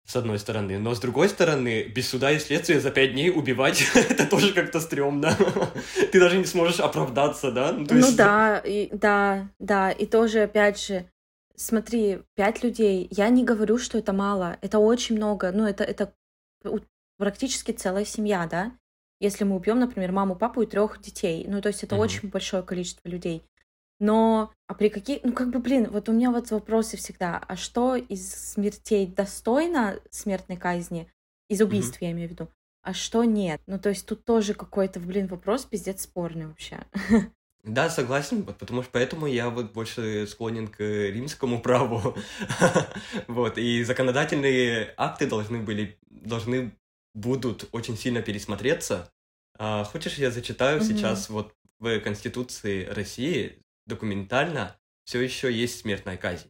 С 0.06 0.16
одной 0.16 0.38
стороны. 0.38 0.78
Но 0.78 0.94
с 0.94 1.00
другой 1.00 1.28
стороны, 1.30 1.84
без 1.84 2.08
суда 2.10 2.30
и 2.32 2.38
следствия 2.38 2.78
за 2.80 2.90
пять 2.90 3.12
дней 3.12 3.30
убивать, 3.30 3.82
это 3.94 4.26
тоже 4.26 4.52
как-то 4.52 4.80
стрёмно. 4.80 5.34
Ты 6.12 6.20
даже 6.20 6.36
не 6.38 6.44
сможешь 6.44 6.80
оправдаться, 6.80 7.52
да? 7.52 7.72
Ну 7.72 7.96
есть- 7.96 8.16
да, 8.16 8.58
и, 8.58 8.88
да, 8.92 9.48
да, 9.60 9.90
и 9.92 10.04
тоже, 10.06 10.42
опять 10.42 10.78
же, 10.84 11.06
смотри, 11.56 12.22
пять 12.34 12.62
людей, 12.62 13.08
я 13.10 13.28
не 13.28 13.44
говорю, 13.44 13.78
что 13.78 13.98
это 13.98 14.12
мало, 14.12 14.58
это 14.60 14.78
очень 14.78 15.16
много, 15.16 15.52
ну 15.52 15.66
это, 15.66 15.84
это 15.84 16.12
практически 17.16 17.72
целая 17.72 18.04
семья, 18.04 18.46
да? 18.46 18.72
Если 19.20 19.44
мы 19.44 19.56
убьем, 19.56 19.78
например, 19.78 20.12
маму, 20.12 20.36
папу 20.36 20.62
и 20.62 20.66
трех 20.66 21.00
детей, 21.00 21.46
ну 21.48 21.60
то 21.62 21.68
есть 21.68 21.84
это 21.84 21.94
Мгм. 21.94 22.02
очень 22.02 22.28
большое 22.28 22.62
количество 22.62 23.08
людей. 23.08 23.44
Но, 24.00 24.52
а 24.66 24.74
при 24.74 24.88
каких, 24.88 25.22
ну 25.22 25.32
как 25.32 25.50
бы, 25.50 25.60
блин, 25.60 25.88
вот 25.90 26.08
у 26.08 26.12
меня 26.12 26.30
вот 26.30 26.50
вопросы 26.50 26.96
всегда, 26.96 27.38
а 27.38 27.56
что 27.56 27.94
из 27.96 28.34
смертей 28.34 29.06
достойно 29.06 30.00
смертной 30.10 30.56
казни, 30.56 31.08
из 31.48 31.60
убийств 31.60 32.02
я 32.02 32.10
имею 32.10 32.28
в 32.28 32.32
виду, 32.32 32.48
а 32.82 32.92
что 32.92 33.24
нет? 33.24 33.60
Ну 33.66 33.78
то 33.78 33.90
есть 33.90 34.06
тут 34.06 34.24
тоже 34.24 34.54
какой-то, 34.54 35.00
блин, 35.00 35.28
вопрос 35.28 35.64
пиздец 35.64 36.02
спорный 36.02 36.46
вообще. 36.48 36.80
Да, 37.64 37.88
согласен, 37.88 38.42
вот 38.42 38.58
потому 38.58 38.82
что 38.82 38.90
поэтому 38.92 39.26
я 39.26 39.48
вот 39.48 39.72
больше 39.72 40.26
склонен 40.26 40.68
к 40.68 40.80
римскому 40.80 41.60
праву. 41.60 42.16
Вот, 43.26 43.56
и 43.56 43.82
законодательные 43.84 44.92
акты 44.96 45.26
должны 45.26 45.58
были, 45.58 45.98
должны 46.10 46.76
будут 47.14 47.68
очень 47.72 47.96
сильно 47.96 48.20
пересмотреться. 48.20 49.10
А, 49.58 49.84
Хочешь, 49.84 50.18
я 50.18 50.30
зачитаю 50.30 50.80
сейчас 50.80 51.30
вот 51.30 51.54
в 51.78 52.00
Конституции 52.00 52.84
России 52.84 53.58
документально 53.86 54.76
все 55.04 55.20
еще 55.20 55.52
есть 55.52 55.80
смертная 55.80 56.16
казнь. 56.16 56.48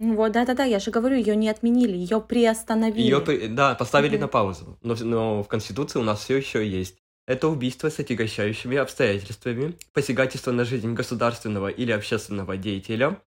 Ну 0.00 0.14
вот, 0.14 0.30
да-да-да, 0.30 0.62
я 0.62 0.78
же 0.78 0.92
говорю, 0.92 1.16
ее 1.16 1.34
не 1.34 1.48
отменили, 1.48 1.96
ее 1.96 2.20
приостановили. 2.20 3.00
Ее, 3.00 3.48
да, 3.48 3.74
поставили 3.74 4.12
Мгм. 4.12 4.20
на 4.20 4.28
паузу, 4.28 4.78
но, 4.80 4.94
но 4.94 5.42
в 5.42 5.48
Конституции 5.48 5.98
у 5.98 6.04
нас 6.04 6.20
все 6.20 6.36
еще 6.36 6.64
есть. 6.64 6.98
Это 7.28 7.48
убийство 7.48 7.90
с 7.90 7.98
отягощающими 7.98 8.78
обстоятельствами, 8.78 9.76
посягательство 9.92 10.50
на 10.50 10.64
жизнь 10.64 10.94
государственного 10.94 11.68
или 11.68 11.92
общественного 11.92 12.56
деятеля, 12.56 13.20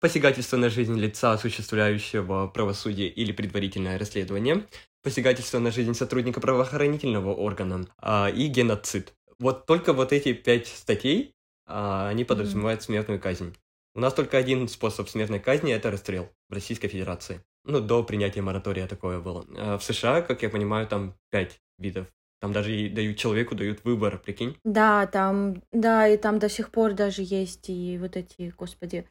посягательство 0.00 0.56
на 0.56 0.70
жизнь 0.70 0.98
лица, 0.98 1.32
осуществляющего 1.32 2.46
правосудие 2.46 3.08
или 3.08 3.30
предварительное 3.30 3.98
расследование, 3.98 4.64
посягательство 5.02 5.58
на 5.58 5.70
жизнь 5.70 5.92
сотрудника 5.92 6.40
правоохранительного 6.40 7.34
органа 7.34 7.86
а, 7.98 8.30
и 8.30 8.46
геноцид. 8.46 9.12
Вот 9.38 9.66
только 9.66 9.92
вот 9.92 10.14
эти 10.14 10.32
пять 10.32 10.68
статей, 10.68 11.34
а, 11.66 12.08
они 12.08 12.24
подразумевают 12.24 12.82
смертную 12.82 13.20
казнь. 13.20 13.54
У 13.94 14.00
нас 14.00 14.14
только 14.14 14.38
один 14.38 14.66
способ 14.66 15.10
смертной 15.10 15.40
казни– 15.40 15.72
это 15.74 15.90
расстрел 15.90 16.30
в 16.48 16.54
Российской 16.54 16.88
Федерации. 16.88 17.44
Ну, 17.66 17.80
до 17.80 18.02
принятия 18.02 18.40
моратория 18.40 18.86
такое 18.86 19.20
было. 19.20 19.44
А 19.58 19.76
в 19.76 19.84
США, 19.84 20.22
как 20.22 20.42
я 20.42 20.48
понимаю, 20.48 20.86
там 20.88 21.14
пять 21.30 21.60
видов. 21.76 22.06
Там 22.42 22.52
даже 22.52 22.76
и 22.76 22.88
дают 22.88 23.18
человеку, 23.18 23.54
дают 23.54 23.84
выбор, 23.84 24.18
прикинь. 24.18 24.58
Да, 24.64 25.06
там, 25.06 25.62
да, 25.70 26.08
и 26.08 26.16
там 26.16 26.40
до 26.40 26.48
сих 26.48 26.72
пор 26.72 26.92
даже 26.92 27.22
есть 27.22 27.70
и 27.70 27.96
вот 27.98 28.16
эти, 28.16 28.52
господи, 28.58 29.06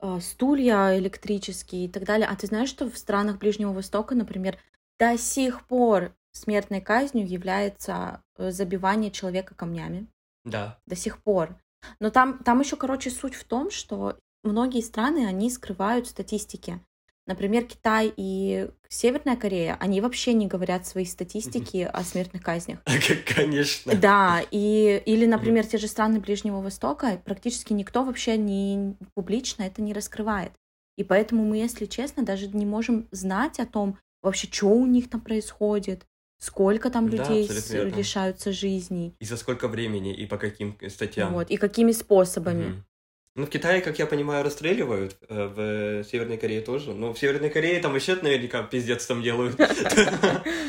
э, 0.00 0.18
стулья 0.20 0.98
электрические 0.98 1.84
и 1.84 1.88
так 1.88 2.02
далее. 2.02 2.26
А 2.26 2.34
ты 2.34 2.48
знаешь, 2.48 2.68
что 2.68 2.90
в 2.90 2.98
странах 2.98 3.38
Ближнего 3.38 3.72
Востока, 3.72 4.16
например, 4.16 4.58
до 4.98 5.16
сих 5.16 5.64
пор 5.68 6.12
смертной 6.32 6.80
казнью 6.80 7.24
является 7.24 8.24
э, 8.36 8.50
забивание 8.50 9.12
человека 9.12 9.54
камнями? 9.54 10.08
Да. 10.44 10.80
До 10.88 10.96
сих 10.96 11.22
пор. 11.22 11.56
Но 12.00 12.10
там, 12.10 12.42
там 12.42 12.58
еще, 12.58 12.74
короче, 12.74 13.10
суть 13.10 13.36
в 13.36 13.44
том, 13.44 13.70
что 13.70 14.18
многие 14.42 14.82
страны, 14.82 15.24
они 15.28 15.50
скрывают 15.50 16.08
статистики. 16.08 16.80
Например, 17.26 17.64
Китай 17.64 18.12
и 18.16 18.68
Северная 18.88 19.36
Корея, 19.36 19.76
они 19.80 20.00
вообще 20.00 20.32
не 20.32 20.48
говорят 20.48 20.86
свои 20.86 21.04
статистики 21.04 21.88
о 21.90 22.02
смертных 22.02 22.42
казнях. 22.42 22.80
Конечно. 23.36 23.94
Да, 23.94 24.40
и, 24.50 25.02
или, 25.06 25.26
например, 25.26 25.64
те 25.66 25.78
же 25.78 25.86
страны 25.86 26.18
Ближнего 26.18 26.60
Востока, 26.60 27.20
практически 27.24 27.72
никто 27.72 28.04
вообще 28.04 28.36
не 28.36 28.96
публично 29.14 29.62
это 29.62 29.82
не 29.82 29.92
раскрывает. 29.92 30.52
И 30.96 31.04
поэтому 31.04 31.44
мы, 31.44 31.58
если 31.58 31.86
честно, 31.86 32.24
даже 32.24 32.48
не 32.48 32.66
можем 32.66 33.08
знать 33.12 33.60
о 33.60 33.66
том, 33.66 33.98
вообще, 34.22 34.48
что 34.50 34.68
у 34.68 34.86
них 34.86 35.08
там 35.08 35.20
происходит, 35.20 36.06
сколько 36.38 36.90
там 36.90 37.08
Да, 37.08 37.16
людей 37.16 37.48
лишаются 37.48 38.52
жизней, 38.52 39.14
И 39.20 39.24
за 39.24 39.36
сколько 39.36 39.68
времени, 39.68 40.12
и 40.12 40.26
по 40.26 40.38
каким 40.38 40.76
статьям. 40.88 41.32
вот, 41.32 41.50
и 41.50 41.56
какими 41.56 41.92
способами. 41.92 42.66
Мгм. 42.66 42.84
Ну, 43.34 43.46
в 43.46 43.50
Китае, 43.50 43.80
как 43.80 43.98
я 43.98 44.06
понимаю, 44.06 44.44
расстреливают, 44.44 45.16
э, 45.28 45.46
в 45.46 46.04
Северной 46.04 46.36
Корее 46.36 46.60
тоже. 46.60 46.92
Но 46.92 47.14
в 47.14 47.18
Северной 47.18 47.48
Корее 47.48 47.80
там 47.80 47.92
вообще 47.92 48.14
наверняка 48.16 48.62
пиздец 48.62 49.06
там 49.06 49.22
делают. 49.22 49.58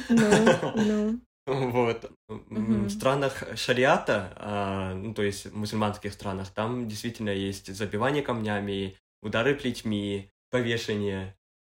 Ну, 0.10 0.74
ну. 0.76 1.20
Вот. 1.46 2.10
В 2.28 2.90
странах 2.90 3.44
шариата, 3.58 4.34
а, 4.38 4.94
ну, 4.94 5.14
то 5.14 5.24
есть 5.24 5.48
в 5.48 5.56
мусульманских 5.56 6.14
странах, 6.14 6.50
там 6.52 6.88
действительно 6.88 7.32
есть 7.32 7.74
забивание 7.74 8.24
камнями, 8.24 8.96
удары 9.22 9.56
плетьми, 9.56 10.32
повешение, 10.52 11.36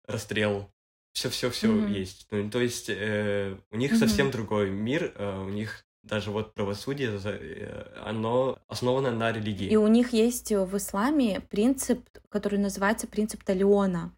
расстрел. 0.08 0.70
Все-все-все 1.14 1.88
есть. 1.88 2.28
Ну, 2.30 2.50
то 2.50 2.60
есть 2.60 2.90
э, 2.90 3.58
у 3.72 3.78
них 3.78 3.96
совсем 3.96 4.32
другой 4.32 4.70
мир, 4.70 5.14
э, 5.16 5.44
у 5.44 5.50
них 5.50 5.86
даже 6.06 6.32
вот 6.32 6.54
правосудие, 6.54 7.18
за- 7.18 7.32
э, 7.32 8.00
оно 8.06 8.60
основано 8.68 9.12
на 9.12 9.32
религии. 9.32 9.68
И 9.68 9.76
у 9.78 9.88
них 9.88 10.14
есть 10.14 10.52
в 10.52 10.78
исламе 10.78 11.42
принцип, 11.42 12.08
который 12.30 12.60
называется 12.60 13.08
принцип 13.08 13.44
Талиона. 13.44 14.12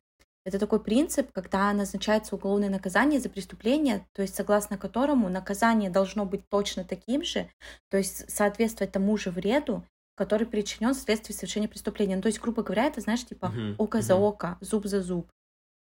Это 0.46 0.60
такой 0.60 0.82
принцип, 0.82 1.32
когда 1.34 1.74
назначается 1.74 2.36
уголовное 2.36 2.70
наказание 2.70 3.20
за 3.20 3.30
преступление, 3.30 4.06
то 4.14 4.22
есть 4.22 4.36
согласно 4.36 4.78
которому 4.78 5.28
наказание 5.30 5.90
должно 5.90 6.26
быть 6.26 6.48
точно 6.50 6.86
таким 6.86 7.24
же, 7.24 7.50
то 7.90 7.98
есть 7.98 8.30
соответствовать 8.32 8.94
тому 8.94 9.18
же 9.18 9.30
вреду, 9.30 9.84
который 10.16 10.48
причинен 10.48 10.94
вследствие 10.94 11.36
совершения 11.36 11.68
преступления. 11.68 12.16
Ну, 12.16 12.22
то 12.22 12.28
есть, 12.28 12.40
грубо 12.40 12.64
говоря, 12.64 12.86
это, 12.86 13.02
знаешь, 13.02 13.26
типа 13.26 13.50
Мгм, 13.50 13.76
око 13.78 14.02
за 14.02 14.16
мгм. 14.16 14.24
око, 14.24 14.58
зуб 14.62 14.86
за 14.86 15.02
зуб. 15.02 15.28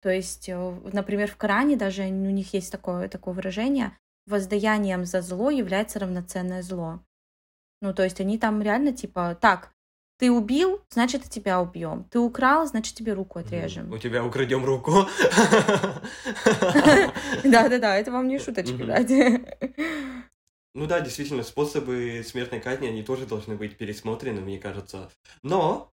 То 0.02 0.10
есть, 0.10 0.48
э, 0.48 0.80
например, 0.92 1.30
в 1.30 1.36
Коране 1.36 1.76
даже 1.76 2.02
у 2.02 2.06
них 2.10 2.52
есть 2.52 2.70
такое, 2.72 3.08
такое 3.08 3.34
выражение 3.34 3.96
«воздаянием 4.26 5.04
за 5.04 5.22
зло 5.22 5.50
является 5.50 5.98
равноценное 5.98 6.62
зло». 6.62 7.00
Ну, 7.80 7.94
то 7.94 8.04
есть 8.04 8.20
они 8.20 8.38
там 8.38 8.62
реально 8.62 8.92
типа 8.92 9.36
так, 9.40 9.72
ты 10.18 10.30
убил, 10.30 10.80
значит, 10.88 11.26
и 11.26 11.28
тебя 11.28 11.60
убьем. 11.60 12.04
Ты 12.04 12.18
украл, 12.18 12.66
значит, 12.66 12.94
тебе 12.94 13.12
руку 13.12 13.38
отрежем. 13.38 13.92
У 13.92 13.98
тебя 13.98 14.24
украдем 14.24 14.64
руку. 14.64 14.92
Да-да-да, 17.44 17.96
это 17.96 18.10
вам 18.10 18.28
не 18.28 18.38
шуточки, 18.38 18.72
блядь. 18.72 19.10
Ну 20.74 20.86
да, 20.86 21.00
действительно, 21.00 21.42
способы 21.42 22.22
смертной 22.24 22.60
казни, 22.60 22.86
они 22.86 23.02
тоже 23.02 23.26
должны 23.26 23.56
быть 23.56 23.76
пересмотрены, 23.76 24.40
мне 24.40 24.58
кажется. 24.58 25.10
Но 25.42 25.92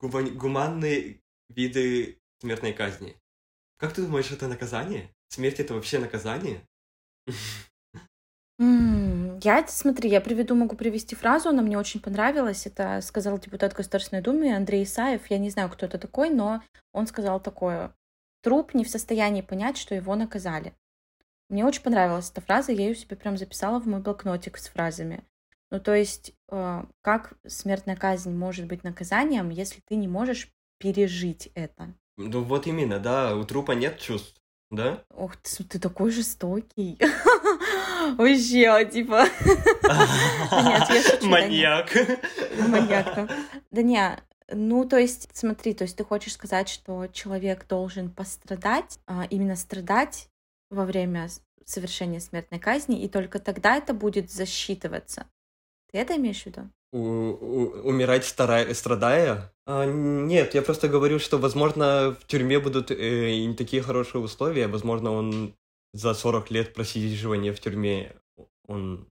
гума- 0.00 0.30
гуманные 0.30 1.20
виды 1.48 2.20
смертной 2.40 2.72
казни. 2.72 3.16
Как 3.78 3.92
ты 3.92 4.02
думаешь, 4.02 4.30
это 4.30 4.48
наказание? 4.48 5.10
Смерть 5.28 5.60
это 5.60 5.74
вообще 5.74 5.98
наказание? 5.98 6.60
М, 8.58 9.38
Я, 9.42 9.66
смотри, 9.68 10.08
я 10.08 10.20
приведу, 10.20 10.54
могу 10.54 10.76
привести 10.76 11.14
фразу, 11.14 11.50
она 11.50 11.62
мне 11.62 11.78
очень 11.78 12.00
понравилась. 12.00 12.66
Это 12.66 13.00
сказал 13.02 13.38
депутат 13.38 13.74
Государственной 13.74 14.22
Думы 14.22 14.54
Андрей 14.54 14.84
Исаев. 14.84 15.26
Я 15.30 15.38
не 15.38 15.50
знаю, 15.50 15.68
кто 15.68 15.86
это 15.86 15.98
такой, 15.98 16.30
но 16.30 16.62
он 16.92 17.06
сказал 17.06 17.38
такое. 17.38 17.94
Труп 18.42 18.74
не 18.74 18.84
в 18.84 18.88
состоянии 18.90 19.42
понять, 19.42 19.76
что 19.76 19.94
его 19.94 20.14
наказали. 20.14 20.72
Мне 21.48 21.64
очень 21.64 21.82
понравилась 21.82 22.30
эта 22.30 22.40
фраза, 22.40 22.72
я 22.72 22.86
ее 22.86 22.94
себе 22.94 23.16
прям 23.16 23.36
записала 23.36 23.78
в 23.78 23.86
мой 23.86 24.00
блокнотик 24.00 24.56
с 24.58 24.68
фразами. 24.68 25.22
Ну, 25.70 25.80
то 25.80 25.94
есть, 25.94 26.32
э, 26.50 26.84
как 27.02 27.34
смертная 27.46 27.96
казнь 27.96 28.32
может 28.32 28.66
быть 28.66 28.84
наказанием, 28.84 29.50
если 29.50 29.80
ты 29.86 29.96
не 29.96 30.08
можешь 30.08 30.48
пережить 30.78 31.50
это? 31.54 31.92
Ну 32.16 32.42
вот 32.42 32.66
именно, 32.66 32.98
да, 32.98 33.36
у 33.36 33.44
трупа 33.44 33.72
нет 33.72 33.98
чувств, 33.98 34.40
да? 34.70 35.02
Ох, 35.14 35.36
ты, 35.36 35.64
ты 35.64 35.78
такой 35.78 36.10
жестокий. 36.10 36.98
Вообще, 38.16 38.88
типа... 38.90 39.26
Нет, 40.52 40.88
я 40.88 41.02
шучу, 41.02 41.22
да 41.22 41.28
Маньяк. 41.28 41.90
Маньяк. 42.68 43.30
Да 43.70 43.82
не, 43.82 44.18
ну, 44.48 44.84
то 44.84 44.98
есть, 44.98 45.28
смотри, 45.32 45.74
то 45.74 45.82
есть 45.82 45.96
ты 45.96 46.04
хочешь 46.04 46.34
сказать, 46.34 46.68
что 46.68 47.06
человек 47.08 47.66
должен 47.66 48.10
пострадать, 48.10 48.98
а, 49.06 49.26
именно 49.28 49.56
страдать 49.56 50.28
во 50.70 50.84
время 50.84 51.28
совершения 51.64 52.20
смертной 52.20 52.60
казни, 52.60 53.02
и 53.02 53.08
только 53.08 53.40
тогда 53.40 53.76
это 53.76 53.92
будет 53.92 54.30
засчитываться. 54.30 55.26
Ты 55.96 56.00
это 56.02 56.16
имеешь 56.16 56.42
в 56.42 56.46
виду? 56.46 56.70
У- 56.92 56.98
у- 56.98 57.88
умирать 57.88 58.26
стара- 58.26 58.74
страдая? 58.74 59.50
А, 59.64 59.86
нет, 59.86 60.54
я 60.54 60.60
просто 60.60 60.88
говорю, 60.88 61.18
что, 61.18 61.38
возможно, 61.38 62.14
в 62.20 62.26
тюрьме 62.26 62.58
будут 62.58 62.90
э, 62.90 63.46
не 63.46 63.54
такие 63.54 63.80
хорошие 63.80 64.20
условия. 64.20 64.68
Возможно, 64.68 65.10
он 65.12 65.54
за 65.94 66.12
40 66.12 66.50
лет 66.50 66.74
просиживания 66.74 67.54
в 67.54 67.60
тюрьме, 67.60 68.14
он, 68.68 69.08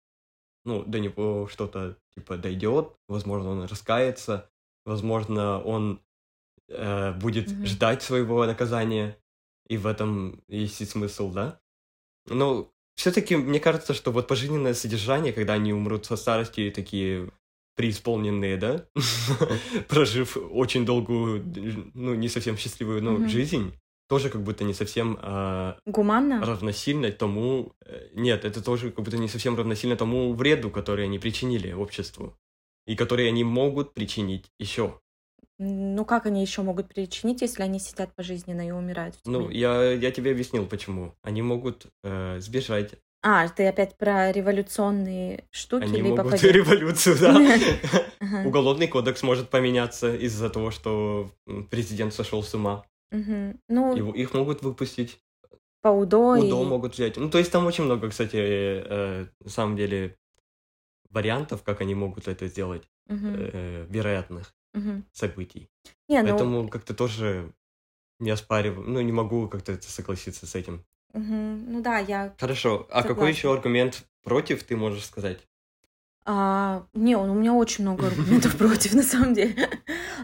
ну, 0.63 0.83
до 0.83 0.99
него 0.99 1.47
что-то, 1.51 1.97
типа, 2.13 2.37
дойдет. 2.37 2.95
Возможно, 3.07 3.49
он 3.49 3.63
раскается. 3.65 4.47
Возможно, 4.85 5.59
он 5.63 6.01
э, 6.69 7.13
будет 7.13 7.51
Мгм. 7.51 7.65
ждать 7.65 8.03
своего 8.03 8.45
наказания. 8.45 9.17
И 9.67 9.77
в 9.77 9.87
этом 9.87 10.43
есть 10.47 10.81
и 10.81 10.85
смысл, 10.85 11.31
да? 11.31 11.59
Но 12.27 12.71
все-таки 12.95 13.35
мне 13.35 13.59
кажется, 13.59 13.93
что 13.93 14.11
вот 14.11 14.27
пожизненное 14.27 14.73
содержание, 14.73 15.33
когда 15.33 15.53
они 15.53 15.73
умрут 15.73 16.05
со 16.05 16.15
старости 16.15 16.71
такие 16.75 17.29
преисполненные, 17.75 18.57
да, 18.57 18.85
прожив 19.89 20.37
очень 20.51 20.85
долгую, 20.85 21.43
ну, 21.93 22.13
не 22.15 22.29
совсем 22.29 22.57
счастливую, 22.57 23.03
ну, 23.03 23.11
Мгм. 23.19 23.27
жизнь, 23.27 23.73
тоже 24.07 24.29
как 24.29 24.43
будто 24.43 24.63
не 24.63 24.73
совсем 24.73 25.17
а, 25.21 25.77
Гуманно? 25.85 26.45
равносильно 26.45 27.11
тому... 27.11 27.73
э, 27.85 28.09
Нет, 28.13 28.45
это 28.45 28.63
тоже 28.63 28.91
как 28.91 29.03
будто 29.03 29.17
не 29.17 29.27
совсем 29.27 29.55
равносильно 29.57 29.95
тому 29.97 30.33
вреду, 30.33 30.69
который 30.69 31.05
они 31.05 31.19
причинили 31.19 31.73
обществу. 31.73 32.37
И 32.87 32.95
который 32.95 33.27
они 33.27 33.43
могут 33.43 33.93
причинить 33.93 34.51
еще. 34.59 35.01
Ну, 35.57 36.03
как 36.03 36.25
они 36.25 36.41
еще 36.41 36.63
могут 36.63 36.89
причинить, 36.89 37.41
если 37.41 37.63
они 37.63 37.79
сидят 37.79 38.13
пожизненно 38.13 38.67
и 38.67 38.71
умирают 38.71 39.15
Ну, 39.25 39.49
я, 39.49 39.91
я 39.93 40.11
тебе 40.11 40.31
объяснил, 40.31 40.65
почему. 40.65 41.13
Они 41.21 41.41
могут 41.41 41.87
э, 42.03 42.39
сбежать, 42.41 42.95
А, 43.23 43.47
ты 43.47 43.65
опять 43.67 43.97
про 43.97 44.31
революционные 44.33 45.45
штуки, 45.51 45.83
они 45.85 45.97
либо 46.01 46.09
могут 46.09 46.33
побег- 46.33 46.51
революцию, 46.51 47.17
да. 47.19 48.45
Уголовный 48.45 48.87
кодекс 48.87 49.23
может 49.23 49.49
поменяться 49.49 50.13
из-за 50.13 50.49
того, 50.49 50.71
что 50.71 51.31
президент 51.71 52.13
сошел 52.13 52.43
с 52.43 52.53
ума. 52.53 52.83
Ну, 53.11 54.11
их 54.11 54.33
могут 54.33 54.61
выпустить, 54.61 55.19
по 55.81 55.89
УДО. 55.89 56.37
УДО 56.39 56.63
могут 56.63 56.95
взять. 56.95 57.15
Ну, 57.15 57.29
то 57.29 57.37
есть 57.37 57.51
там 57.51 57.65
очень 57.65 57.85
много, 57.85 58.09
кстати, 58.09 58.35
э, 58.35 59.27
на 59.39 59.49
самом 59.49 59.77
деле, 59.77 60.17
вариантов, 61.11 61.63
как 61.63 61.79
они 61.79 61.95
могут 61.95 62.27
это 62.27 62.47
сделать, 62.47 62.89
э, 63.07 63.85
вероятных 63.87 64.53
Мгм. 64.75 65.05
событий. 65.13 65.69
Не, 66.07 66.21
ну, 66.21 66.29
Поэтому 66.29 66.69
как-то 66.69 66.93
тоже 66.93 67.53
не 68.19 68.29
оспариваю, 68.31 68.87
ну, 68.87 69.01
не 69.01 69.11
могу 69.11 69.47
как-то 69.47 69.81
согласиться 69.81 70.45
с 70.45 70.55
этим. 70.55 70.85
мгм. 71.13 71.71
ну 71.71 71.81
да, 71.81 71.99
я 71.99 72.33
Хорошо, 72.39 72.87
а 72.91 73.03
какой 73.03 73.31
еще 73.31 73.51
аргумент 73.51 74.05
против 74.23 74.63
ты 74.63 74.75
можешь 74.75 75.05
сказать? 75.05 75.39
А, 76.27 76.87
не, 76.93 77.15
у 77.15 77.33
меня 77.33 77.53
очень 77.53 77.83
много 77.83 78.07
аргументов 78.07 78.57
против, 78.57 78.93
на 78.95 79.03
самом 79.03 79.33
деле. 79.33 79.69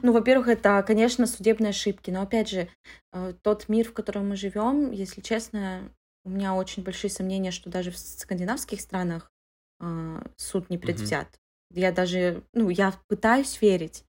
Ну, 0.02 0.12
во-первых, 0.14 0.48
это, 0.48 0.84
конечно, 0.86 1.28
судебные 1.28 1.70
ошибки. 1.70 2.10
Но 2.10 2.24
опять 2.24 2.50
же, 2.50 2.68
э, 3.14 3.34
тот 3.44 3.70
мир, 3.70 3.88
в 3.88 3.94
котором 3.94 4.30
мы 4.30 4.36
живем, 4.36 4.92
если 4.92 5.22
честно, 5.22 5.94
у 6.24 6.30
меня 6.30 6.56
очень 6.56 6.84
большие 6.84 7.12
сомнения, 7.12 7.52
что 7.52 7.70
даже 7.70 7.92
в 7.92 7.98
скандинавских 7.98 8.82
странах 8.82 9.32
а, 9.80 10.24
суд 10.38 10.70
не 10.70 10.78
предвзят. 10.78 11.40
Я 11.72 11.92
даже, 11.92 12.44
ну, 12.54 12.70
я 12.70 12.94
пытаюсь 13.08 13.62
верить, 13.62 14.04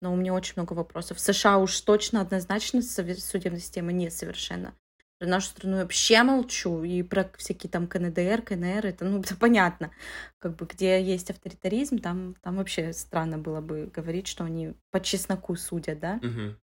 но 0.00 0.12
у 0.12 0.16
меня 0.16 0.34
очень 0.34 0.54
много 0.56 0.72
вопросов. 0.74 1.18
В 1.18 1.20
США 1.20 1.58
уж 1.58 1.80
точно 1.80 2.20
однозначно 2.20 2.82
судебная 2.82 3.60
система 3.60 3.92
несовершенна. 3.92 4.74
Про 5.18 5.28
нашу 5.28 5.46
страну 5.46 5.76
я 5.76 5.82
вообще 5.82 6.22
молчу, 6.22 6.82
и 6.84 7.02
про 7.02 7.30
всякие 7.38 7.70
там 7.70 7.86
КНДР, 7.86 8.42
КНР, 8.42 8.86
это, 8.86 9.04
ну, 9.06 9.20
это 9.24 9.36
понятно. 9.36 9.90
Как 10.38 10.56
бы 10.56 10.66
где 10.66 11.02
есть 11.02 11.30
авторитаризм, 11.30 11.98
там, 11.98 12.34
там 12.42 12.56
вообще 12.56 12.92
странно 12.92 13.38
было 13.38 13.60
бы 13.60 13.86
говорить, 13.86 14.26
что 14.26 14.44
они 14.44 14.74
по 14.90 15.00
чесноку 15.00 15.56
судят, 15.56 16.00
да? 16.00 16.20
Мгм. 16.22 16.58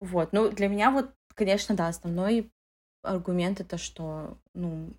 Вот, 0.00 0.32
ну, 0.32 0.50
для 0.50 0.68
меня 0.68 0.90
вот, 0.90 1.10
конечно, 1.34 1.74
да, 1.74 1.88
основной 1.88 2.50
аргумент 3.02 3.60
это, 3.60 3.78
что, 3.78 4.38
ну, 4.54 4.92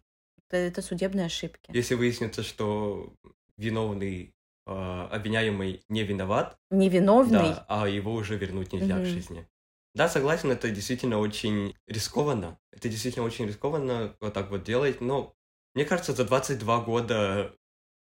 это, 0.47 0.58
это 0.58 0.82
судебные 0.82 1.28
ошибки. 1.28 1.71
Если 1.71 1.95
выяснится, 1.95 2.43
что 2.43 3.13
виновный 3.58 4.34
обвиняемый 4.67 5.84
не 5.89 6.03
виноват, 6.03 6.58
Невиновный, 6.69 7.32
да, 7.32 7.65
а 7.69 7.88
его 7.88 8.13
уже 8.13 8.38
вернуть 8.38 8.73
нельзя 8.73 8.95
в 8.95 9.01
Мгм. 9.01 9.06
жизни. 9.06 9.47
Да, 9.95 10.10
согласен, 10.10 10.51
это 10.51 10.69
действительно 10.69 11.17
очень 11.19 11.73
рискованно. 11.88 12.60
Это 12.71 12.89
действительно 12.89 13.25
очень 13.25 13.47
рискованно 13.47 14.15
вот 14.19 14.34
так 14.34 14.51
вот 14.51 14.63
делать, 14.63 15.01
но 15.01 15.34
мне 15.73 15.86
кажется, 15.86 16.13
за 16.13 16.25
22 16.25 16.82
года 16.82 17.56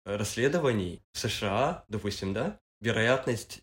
расследований 0.04 1.02
в 1.12 1.18
США, 1.18 1.84
допустим, 1.88 2.32
да, 2.34 2.60
вероятность 2.80 3.62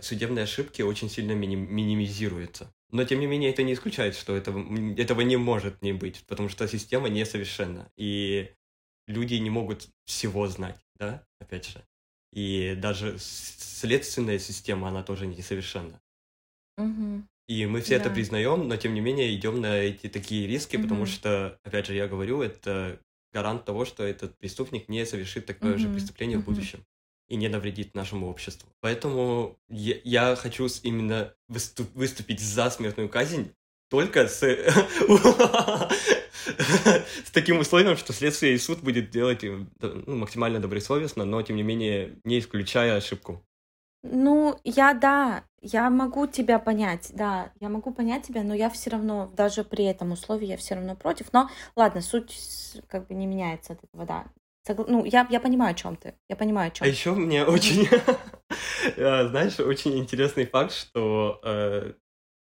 судебной 0.00 0.44
ошибки 0.44 0.82
очень 0.82 1.08
сильно 1.10 1.32
миним- 1.32 1.68
минимизируется. 1.68 2.72
Но, 2.90 3.04
тем 3.04 3.20
не 3.20 3.26
менее, 3.26 3.50
это 3.50 3.62
не 3.62 3.72
исключает, 3.72 4.14
что 4.14 4.36
этого, 4.36 4.58
этого 4.96 5.20
не 5.22 5.36
может 5.36 5.82
не 5.82 5.92
быть, 5.92 6.24
потому 6.26 6.48
что 6.48 6.68
система 6.68 7.08
несовершенна, 7.08 7.90
и 7.96 8.52
люди 9.06 9.34
не 9.34 9.50
могут 9.50 9.88
всего 10.04 10.46
знать, 10.46 10.78
да, 10.96 11.26
опять 11.40 11.66
же. 11.66 11.84
И 12.36 12.74
даже 12.76 13.16
следственная 13.18 14.38
система, 14.38 14.88
она 14.88 15.02
тоже 15.02 15.26
несовершенна. 15.26 15.98
Мгм. 16.76 17.26
И 17.48 17.64
мы 17.64 17.80
все 17.80 17.94
это 17.94 18.10
Да. 18.10 18.14
признаем, 18.14 18.68
но 18.68 18.76
тем 18.76 18.92
не 18.92 19.00
менее 19.00 19.34
идем 19.34 19.62
на 19.62 19.78
эти 19.78 20.08
такие 20.08 20.46
риски, 20.46 20.76
потому 20.76 21.02
Мгм. 21.02 21.06
что, 21.06 21.58
опять 21.64 21.86
же, 21.86 21.94
я 21.94 22.08
говорю, 22.08 22.42
это 22.42 23.00
гарант 23.32 23.64
того, 23.64 23.86
что 23.86 24.02
этот 24.04 24.36
преступник 24.36 24.88
не 24.90 25.06
совершит 25.06 25.46
такое 25.46 25.78
же 25.78 25.86
Мгм. 25.88 25.94
преступление 25.96 26.36
в 26.36 26.40
Мгм. 26.40 26.54
будущем 26.54 26.84
и 27.28 27.36
не 27.36 27.48
навредит 27.48 27.94
нашему 27.94 28.28
обществу. 28.28 28.68
Поэтому 28.80 29.56
я, 29.70 29.96
я 30.04 30.36
хочу 30.36 30.68
именно 30.82 31.32
выступ- 31.48 31.90
выступить 31.94 32.40
за 32.40 32.68
смертную 32.68 33.08
казнь 33.08 33.50
только 33.88 34.28
с, 34.28 34.40
с 37.24 37.30
таким 37.32 37.58
условием, 37.58 37.96
что 37.96 38.12
следствие 38.12 38.54
и 38.54 38.58
суд 38.58 38.80
будет 38.80 39.10
делать 39.10 39.42
ну, 39.42 40.16
максимально 40.16 40.60
добросовестно, 40.60 41.24
но 41.24 41.42
тем 41.42 41.56
не 41.56 41.62
менее 41.62 42.18
не 42.24 42.38
исключая 42.38 42.96
ошибку. 42.96 43.42
Ну, 44.02 44.58
я, 44.62 44.94
да, 44.94 45.44
я 45.60 45.90
могу 45.90 46.26
тебя 46.28 46.58
понять, 46.60 47.10
да, 47.12 47.52
я 47.60 47.68
могу 47.68 47.92
понять 47.92 48.24
тебя, 48.26 48.42
но 48.44 48.54
я 48.54 48.70
все 48.70 48.90
равно, 48.90 49.26
даже 49.36 49.64
при 49.64 49.84
этом 49.84 50.12
условии, 50.12 50.46
я 50.46 50.56
все 50.56 50.76
равно 50.76 50.94
против. 50.94 51.32
Но, 51.32 51.50
ладно, 51.74 52.00
суть 52.00 52.80
как 52.88 53.08
бы 53.08 53.14
не 53.14 53.26
меняется 53.26 53.72
от 53.72 53.82
этого, 53.82 54.06
да. 54.06 54.26
Согла- 54.68 54.86
Ну, 54.88 55.04
я, 55.04 55.26
я 55.30 55.40
понимаю, 55.40 55.72
о 55.72 55.74
чем 55.74 55.96
ты. 55.96 56.14
Я 56.28 56.36
понимаю, 56.36 56.68
о 56.68 56.70
чем. 56.70 56.84
А 56.86 56.88
еще 56.88 57.12
мне 57.14 57.44
очень, 57.44 57.88
э, 58.96 59.28
знаешь, 59.28 59.58
очень 59.58 59.98
интересный 59.98 60.46
факт, 60.46 60.72
что 60.72 61.40
э, 61.42 61.92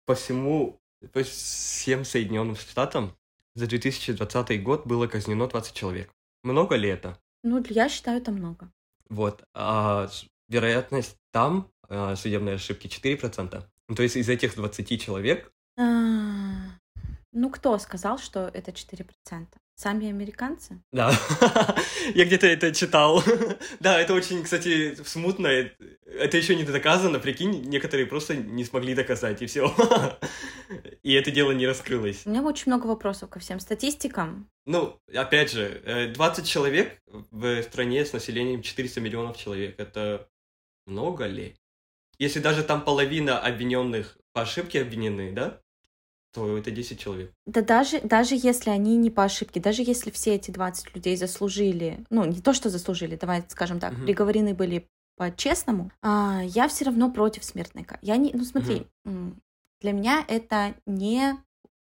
по 0.06 0.14
всему 0.14 0.81
всем 1.24 2.04
Соединенным 2.04 2.56
Штатам 2.56 3.16
за 3.54 3.66
2020 3.66 4.62
год 4.62 4.86
было 4.86 5.06
казнено 5.06 5.46
20 5.46 5.74
человек. 5.74 6.10
Много 6.42 6.76
ли 6.76 6.88
это? 6.88 7.18
Ну, 7.42 7.62
я 7.68 7.88
считаю, 7.88 8.18
это 8.18 8.30
много. 8.30 8.72
Вот. 9.08 9.44
А 9.54 10.08
вероятность 10.48 11.16
там 11.32 11.70
а, 11.88 12.16
судебной 12.16 12.54
ошибки 12.54 12.86
4%. 12.86 13.62
Ну, 13.88 13.94
то 13.94 14.02
есть 14.02 14.16
из 14.16 14.28
этих 14.28 14.54
20 14.54 15.00
человек 15.00 15.52
А, 15.76 15.82
Ну, 17.32 17.50
кто 17.50 17.78
сказал, 17.78 18.18
что 18.18 18.48
это 18.52 18.70
4%? 18.70 19.46
Сами 19.74 20.08
американцы? 20.08 20.80
Да, 20.92 21.12
я 22.14 22.24
где-то 22.24 22.46
это 22.46 22.72
читал. 22.72 23.22
Да, 23.80 23.98
это 23.98 24.14
очень, 24.14 24.42
кстати, 24.42 24.94
смутно. 25.04 25.48
Это 25.48 26.36
еще 26.36 26.54
не 26.54 26.64
доказано, 26.64 27.18
прикинь, 27.18 27.62
некоторые 27.68 28.06
просто 28.06 28.36
не 28.36 28.64
смогли 28.64 28.94
доказать, 28.94 29.42
и 29.42 29.46
все. 29.46 29.74
И 31.02 31.14
это 31.14 31.30
дело 31.30 31.50
не 31.52 31.66
раскрылось. 31.66 32.22
У 32.26 32.30
меня 32.30 32.42
очень 32.42 32.64
много 32.66 32.86
вопросов 32.86 33.28
ко 33.28 33.40
всем 33.40 33.58
статистикам. 33.58 34.48
Ну, 34.66 35.00
опять 35.12 35.50
же, 35.50 35.82
э, 35.84 36.12
20 36.12 36.46
человек 36.46 37.00
в 37.06 37.62
стране 37.62 38.04
с 38.04 38.12
населением 38.12 38.62
400 38.62 39.00
миллионов 39.00 39.36
человек. 39.36 39.74
Это 39.78 40.28
много 40.86 41.26
ли? 41.26 41.56
Если 42.18 42.38
даже 42.38 42.62
там 42.62 42.84
половина 42.84 43.38
обвиненных 43.38 44.16
по 44.32 44.42
ошибке 44.42 44.82
обвинены, 44.82 45.32
да? 45.32 45.60
То 46.32 46.56
это 46.56 46.70
10 46.70 46.98
человек. 46.98 47.32
Да 47.46 47.60
даже, 47.60 48.00
даже 48.00 48.34
если 48.34 48.70
они 48.70 48.96
не 48.96 49.10
по 49.10 49.24
ошибке, 49.24 49.60
даже 49.60 49.82
если 49.82 50.10
все 50.10 50.34
эти 50.34 50.50
20 50.50 50.94
людей 50.94 51.16
заслужили, 51.16 52.04
ну, 52.10 52.24
не 52.24 52.40
то, 52.40 52.54
что 52.54 52.70
заслужили, 52.70 53.16
давай 53.16 53.44
скажем 53.48 53.78
так, 53.80 53.92
Мгм. 53.92 54.06
приговорены 54.06 54.54
были 54.54 54.88
по-честному, 55.16 55.90
а, 56.02 56.40
я 56.42 56.68
все 56.68 56.86
равно 56.86 57.10
против 57.12 57.44
смертной 57.44 57.84
казни. 57.84 58.06
Я 58.06 58.16
не, 58.16 58.32
ну, 58.32 58.44
смотри, 58.44 58.86
м, 59.04 59.40
для 59.82 59.92
меня 59.92 60.24
это 60.26 60.74
не 60.86 61.36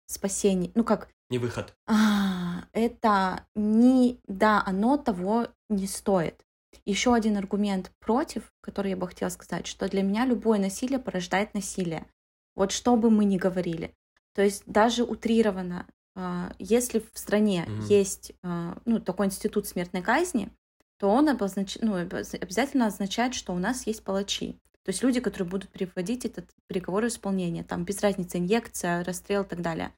спасение, 0.07 0.71
ну, 0.73 0.83
как, 0.83 1.09
Не 1.29 1.37
выход. 1.37 1.75
а, 1.87 2.63
это 2.73 3.45
не, 3.55 4.19
да, 4.27 4.63
оно 4.65 4.97
того 4.97 5.47
не 5.69 5.85
стоит. 5.87 6.43
Еще 6.85 7.13
один 7.13 7.37
аргумент 7.37 7.91
против, 7.99 8.51
который 8.61 8.91
я 8.91 8.97
бы 8.97 9.07
хотела 9.07 9.29
сказать, 9.29 9.67
что 9.67 9.87
для 9.87 10.01
меня 10.01 10.25
любое 10.25 10.57
насилие 10.59 10.99
порождает 10.99 11.53
насилие. 11.53 12.07
Вот 12.55 12.71
что 12.71 12.95
бы 12.95 13.09
мы 13.09 13.23
ни 13.25 13.37
говорили. 13.37 13.93
То 14.33 14.41
есть 14.41 14.63
даже 14.65 15.03
утрированно, 15.03 15.85
а, 16.15 16.53
если 16.59 16.99
в 16.99 17.17
стране 17.17 17.65
Мгм. 17.67 17.85
есть 17.87 18.33
а, 18.43 18.77
ну, 18.85 18.99
такой 18.99 19.27
институт 19.27 19.67
смертной 19.67 20.01
казни, 20.01 20.49
то 20.97 21.09
он 21.09 21.29
обознач... 21.29 21.77
ну, 21.81 21.95
обяз- 21.97 22.35
обязательно 22.35 22.85
означает, 22.87 23.33
что 23.33 23.53
у 23.53 23.59
нас 23.59 23.87
есть 23.87 24.03
палачи. 24.03 24.53
То 24.83 24.89
есть 24.89 25.03
люди, 25.03 25.19
которые 25.19 25.47
будут 25.49 25.69
приводить 25.69 26.25
этот 26.25 26.49
приговор 26.67 27.03
в 27.03 27.07
исполнение. 27.07 27.63
Там 27.63 27.83
без 27.85 28.01
разницы 28.01 28.37
инъекция, 28.37 29.03
расстрел 29.03 29.43
и 29.43 29.47
так 29.47 29.61
далее. 29.61 29.93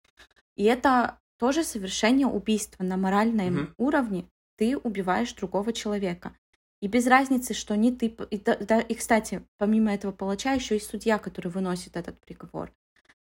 И 0.55 0.63
это 0.63 1.17
тоже 1.39 1.63
совершение 1.63 2.27
убийства 2.27 2.83
на 2.83 2.97
моральном 2.97 3.53
Мгм. 3.53 3.73
уровне. 3.77 4.25
Ты 4.57 4.77
убиваешь 4.77 5.33
другого 5.33 5.73
человека. 5.73 6.35
И 6.81 6.87
без 6.87 7.07
разницы, 7.07 7.53
что 7.53 7.75
не 7.75 7.91
ты... 7.91 8.07
И, 8.29 8.37
да- 8.37 8.81
и, 8.81 8.93
кстати, 8.93 9.41
помимо 9.57 9.93
этого 9.93 10.11
палача, 10.11 10.53
еще 10.53 10.75
и 10.77 10.81
судья, 10.81 11.17
который 11.17 11.49
выносит 11.49 11.95
этот 11.97 12.19
приговор. 12.19 12.71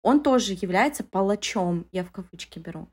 Он 0.02 0.22
тоже 0.22 0.54
является 0.54 1.04
палачом, 1.04 1.86
я 1.92 2.04
в 2.04 2.10
кавычки 2.10 2.58
беру. 2.58 2.88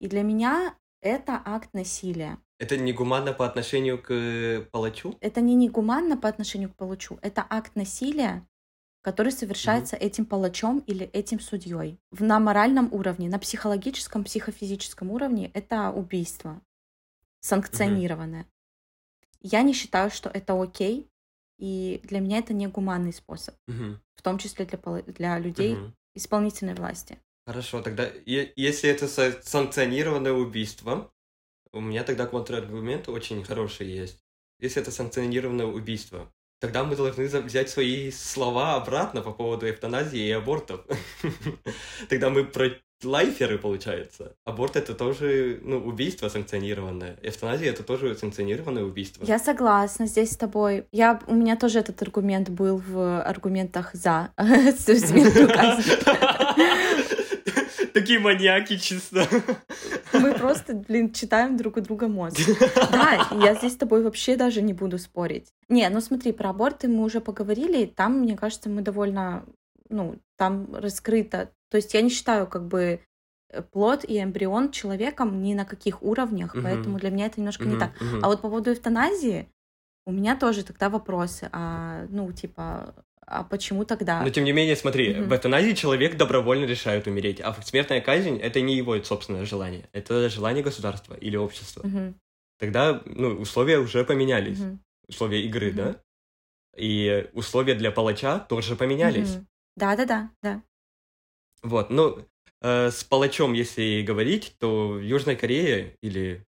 И 0.00 0.08
для 0.08 0.22
меня 0.22 0.76
это 1.00 1.40
акт 1.44 1.70
насилия. 1.72 2.38
Это 2.58 2.76
негуманно 2.76 3.32
по 3.32 3.44
отношению 3.44 4.00
к 4.00 4.10
э, 4.12 4.60
палачу? 4.70 5.16
Это 5.20 5.40
не 5.40 5.54
негуманно 5.54 6.16
по 6.16 6.28
отношению 6.28 6.70
к 6.70 6.76
палачу, 6.76 7.18
это 7.20 7.44
акт 7.48 7.74
насилия, 7.74 8.46
который 9.02 9.32
совершается 9.32 9.96
этим 9.96 10.24
палачом 10.24 10.78
или 10.86 11.06
этим 11.06 11.40
судьей. 11.40 11.98
На 12.12 12.38
моральном 12.38 12.88
уровне, 12.92 13.28
на 13.28 13.38
психологическом, 13.38 14.24
психофизическом 14.24 15.10
уровне 15.10 15.50
это 15.52 15.90
убийство 15.90 16.62
санкционированное. 17.40 18.46
Я 19.40 19.62
не 19.62 19.74
считаю, 19.74 20.10
что 20.10 20.30
это 20.30 20.60
окей, 20.60 21.10
и 21.58 22.00
для 22.04 22.20
меня 22.20 22.38
это 22.38 22.54
не 22.54 22.66
гуманный 22.66 23.12
способ, 23.12 23.54
Мгм, 23.66 24.00
в 24.16 24.22
том 24.22 24.38
числе 24.38 24.64
для, 24.64 24.78
для 25.02 25.38
людей 25.38 25.74
мгм. 25.74 25.94
Исполнительной 26.14 26.74
власти. 26.74 27.18
Хорошо, 27.46 27.82
тогда 27.82 28.10
если 28.24 28.88
это 28.88 29.06
са- 29.06 29.40
санкционированное 29.42 30.32
убийство, 30.32 31.12
у 31.72 31.80
меня 31.80 32.04
тогда 32.04 32.26
контраргумент 32.26 33.08
очень 33.08 33.44
хороший 33.44 33.88
есть. 33.88 34.24
Если 34.60 34.80
это 34.80 34.90
санкционированное 34.90 35.66
убийство, 35.66 36.32
тогда 36.60 36.84
мы 36.84 36.96
должны 36.96 37.26
взять 37.26 37.68
свои 37.68 38.10
слова 38.10 38.76
обратно 38.76 39.20
по 39.20 39.32
поводу 39.32 39.68
эвтаназии 39.68 40.26
и 40.26 40.30
абортов. 40.30 40.86
Тогда 42.08 42.30
мы 42.30 42.44
лайферы, 43.02 43.58
получается. 43.58 44.36
Аборт 44.44 44.76
это 44.76 44.94
тоже, 44.94 45.60
ну, 45.62 45.78
убийство 45.78 46.28
санкционированное. 46.28 47.16
Эвтаназия 47.22 47.70
это 47.70 47.82
тоже 47.82 48.14
санкционированное 48.14 48.84
убийство. 48.84 49.24
Я 49.24 49.38
согласна 49.38 50.06
здесь 50.06 50.32
с 50.32 50.36
тобой. 50.36 50.86
Я, 50.92 51.20
у 51.26 51.34
меня 51.34 51.56
тоже 51.56 51.80
этот 51.80 52.00
аргумент 52.02 52.48
был 52.50 52.78
в 52.78 53.22
аргументах 53.22 53.94
за. 53.94 54.30
Такие 57.94 58.18
маньяки 58.18 58.76
чисто. 58.76 59.26
Мы 60.12 60.34
просто, 60.34 60.74
блин, 60.74 61.12
читаем 61.12 61.56
друг 61.56 61.76
у 61.76 61.80
друга 61.80 62.08
мозг. 62.08 62.40
Да, 62.90 63.28
я 63.40 63.54
здесь 63.54 63.74
с 63.74 63.76
тобой 63.76 64.02
вообще 64.02 64.36
даже 64.36 64.62
не 64.62 64.72
буду 64.72 64.98
спорить. 64.98 65.52
Не, 65.68 65.88
ну 65.90 66.00
смотри, 66.00 66.32
про 66.32 66.50
аборты 66.50 66.88
мы 66.88 67.04
уже 67.04 67.20
поговорили, 67.20 67.86
там, 67.86 68.18
мне 68.18 68.36
кажется, 68.36 68.68
мы 68.68 68.82
довольно, 68.82 69.44
ну, 69.88 70.16
там 70.36 70.74
раскрыто. 70.74 71.50
То 71.70 71.76
есть 71.76 71.94
я 71.94 72.02
не 72.02 72.10
считаю 72.10 72.46
как 72.46 72.66
бы 72.68 73.00
э, 73.50 73.62
плод 73.62 74.04
и 74.04 74.22
эмбрион 74.22 74.70
человеком 74.70 75.42
ни 75.42 75.54
на 75.54 75.64
каких 75.64 76.02
уровнях, 76.02 76.54
Мгм. 76.54 76.62
поэтому 76.64 76.98
для 76.98 77.10
меня 77.10 77.26
это 77.26 77.40
немножко 77.40 77.64
не 77.64 77.70
Мгм, 77.70 77.80
так. 77.80 78.00
мгм. 78.00 78.24
А 78.24 78.28
вот 78.28 78.42
по 78.42 78.48
поводу 78.48 78.72
эвтаназии 78.72 79.48
у 80.06 80.12
меня 80.12 80.36
тоже 80.36 80.64
тогда 80.64 80.90
вопросы. 80.90 81.48
А, 81.52 82.06
ну, 82.10 82.30
типа, 82.32 82.94
а 83.26 83.42
почему 83.44 83.84
тогда? 83.84 84.20
Но 84.22 84.30
тем 84.30 84.44
не 84.44 84.52
менее, 84.52 84.76
смотри, 84.76 85.14
Мгм. 85.14 85.28
в 85.28 85.32
эвтаназии 85.34 85.72
человек 85.72 86.16
добровольно 86.16 86.64
решает 86.66 87.06
умереть, 87.06 87.40
а 87.40 87.54
смертная 87.62 88.00
казнь 88.00 88.38
это 88.38 88.60
не 88.60 88.76
его 88.76 89.02
собственное 89.02 89.44
желание, 89.46 89.88
это 89.92 90.28
желание 90.28 90.62
государства 90.62 91.14
или 91.14 91.36
общества. 91.36 91.82
Мгм, 91.86 92.14
Тогда 92.58 93.02
ну, 93.06 93.30
условия 93.40 93.78
уже 93.78 94.04
поменялись, 94.04 94.58
мгм, 94.60 94.80
условия 95.08 95.42
игры, 95.44 95.68
Мгм. 95.68 95.76
да? 95.76 95.96
И 96.76 97.28
условия 97.32 97.74
для 97.74 97.90
палача 97.90 98.38
тоже 98.40 98.76
поменялись. 98.76 99.34
мгм. 99.34 99.46
Да-да-да, 99.76 100.30
да. 100.42 100.62
Вот, 101.64 101.90
ну, 101.90 102.24
э, 102.60 102.90
с 102.90 103.02
палачом, 103.04 103.52
если 103.54 104.02
говорить, 104.02 104.54
то 104.58 104.88
в 104.90 105.00
Южной 105.00 105.34
Корее 105.36 105.96
или... 106.02 106.44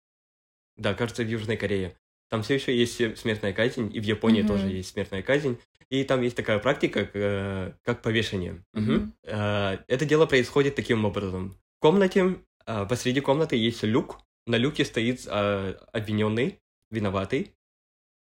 Да, 0.76 0.94
кажется, 0.94 1.22
в 1.24 1.28
Южной 1.28 1.56
Корее. 1.56 1.96
Там 2.30 2.42
все 2.42 2.54
еще 2.54 2.74
есть 2.76 3.00
э, 3.00 3.16
смертная 3.16 3.52
казнь, 3.52 3.90
и 3.94 4.00
в 4.00 4.04
Японии 4.04 4.42
Мгм. 4.42 4.48
тоже 4.48 4.66
есть 4.68 4.90
смертная 4.92 5.22
казнь. 5.22 5.58
И 5.90 6.04
там 6.04 6.22
есть 6.22 6.36
такая 6.36 6.58
практика, 6.60 7.10
э, 7.12 7.72
как 7.82 8.02
повешение. 8.02 8.64
Мгм. 8.72 9.12
Э, 9.24 9.78
Это 9.88 10.04
дело 10.06 10.26
происходит 10.26 10.74
таким 10.76 11.04
образом. 11.04 11.58
В 11.78 11.80
комнате, 11.80 12.36
э, 12.66 12.86
посреди 12.88 13.20
комнаты 13.20 13.56
есть 13.56 13.82
люк. 13.82 14.20
На 14.46 14.56
люке 14.56 14.84
стоит 14.84 15.26
э, 15.26 15.74
обвиненный, 15.92 16.60
виноватый. 16.90 17.52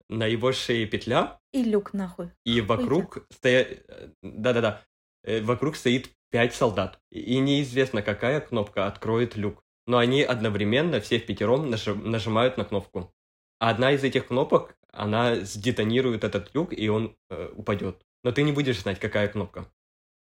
На 0.08 0.26
его 0.26 0.52
шее 0.52 0.86
петля, 0.86 1.38
И 1.52 1.62
люк 1.62 1.94
нахуй. 1.94 2.30
и 2.44 2.60
вокруг 2.60 3.24
стоят... 3.30 3.86
Да-да-да. 4.22 4.82
Э, 5.24 5.40
Вокруг 5.40 5.76
стоит 5.76 6.10
пять 6.32 6.54
солдат. 6.54 6.98
И- 7.10 7.38
неизвестно, 7.38 8.02
какая 8.02 8.40
кнопка 8.40 8.86
откроет 8.86 9.36
люк. 9.36 9.62
Но 9.86 9.98
они 9.98 10.22
одновременно, 10.22 11.00
все 11.00 11.18
в 11.18 11.26
пятером, 11.26 11.70
нажи- 11.70 11.94
нажимают 11.94 12.56
на 12.56 12.64
кнопку. 12.64 13.14
А 13.60 13.70
одна 13.70 13.92
из 13.92 14.02
этих 14.02 14.26
кнопок, 14.28 14.76
она 14.92 15.36
сдетонирует 15.36 16.24
этот 16.24 16.54
люк, 16.54 16.72
и 16.72 16.88
он 16.88 17.16
э, 17.30 17.52
упадет. 17.54 18.04
Но 18.24 18.32
ты 18.32 18.42
не 18.42 18.52
будешь 18.52 18.80
знать, 18.80 18.98
какая 18.98 19.28
кнопка. 19.28 19.66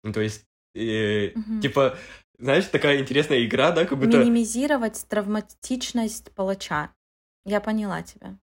Ну, 0.03 0.13
то 0.13 0.21
есть, 0.21 0.45
э, 0.75 1.31
Мгм. 1.35 1.61
типа, 1.61 1.97
знаешь, 2.37 2.65
такая 2.65 2.99
интересная 2.99 3.43
игра, 3.45 3.71
да, 3.71 3.85
как 3.85 3.97
будто... 3.97 4.17
Минимизировать 4.17 5.05
травматичность 5.09 6.31
палача. 6.33 6.93
Я 7.45 7.61
поняла 7.61 8.03
тебя. 8.03 8.37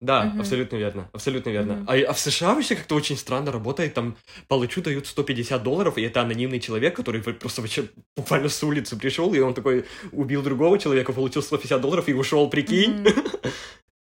Да, 0.00 0.24
Мгм. 0.26 0.40
абсолютно 0.40 0.76
верно, 0.76 1.08
абсолютно 1.12 1.50
верно. 1.50 1.74
Мгм. 1.74 1.84
А, 1.88 1.94
а 1.96 2.12
в 2.12 2.20
США 2.20 2.54
вообще 2.54 2.76
как-то 2.76 2.94
очень 2.94 3.16
странно 3.16 3.50
работает, 3.50 3.94
там 3.94 4.16
палачу 4.46 4.80
дают 4.80 5.06
150 5.08 5.62
долларов, 5.64 5.98
и 5.98 6.02
это 6.02 6.20
анонимный 6.20 6.60
человек, 6.60 6.94
который 6.94 7.20
просто 7.20 7.62
вообще 7.62 7.88
буквально 8.16 8.48
с 8.48 8.62
улицы 8.62 8.96
пришел, 8.96 9.34
и 9.34 9.40
он 9.40 9.54
такой 9.54 9.86
убил 10.12 10.42
другого 10.42 10.78
человека, 10.78 11.12
получил 11.12 11.42
150 11.42 11.80
долларов 11.80 12.08
и 12.08 12.14
ушел, 12.14 12.48
прикинь? 12.48 13.04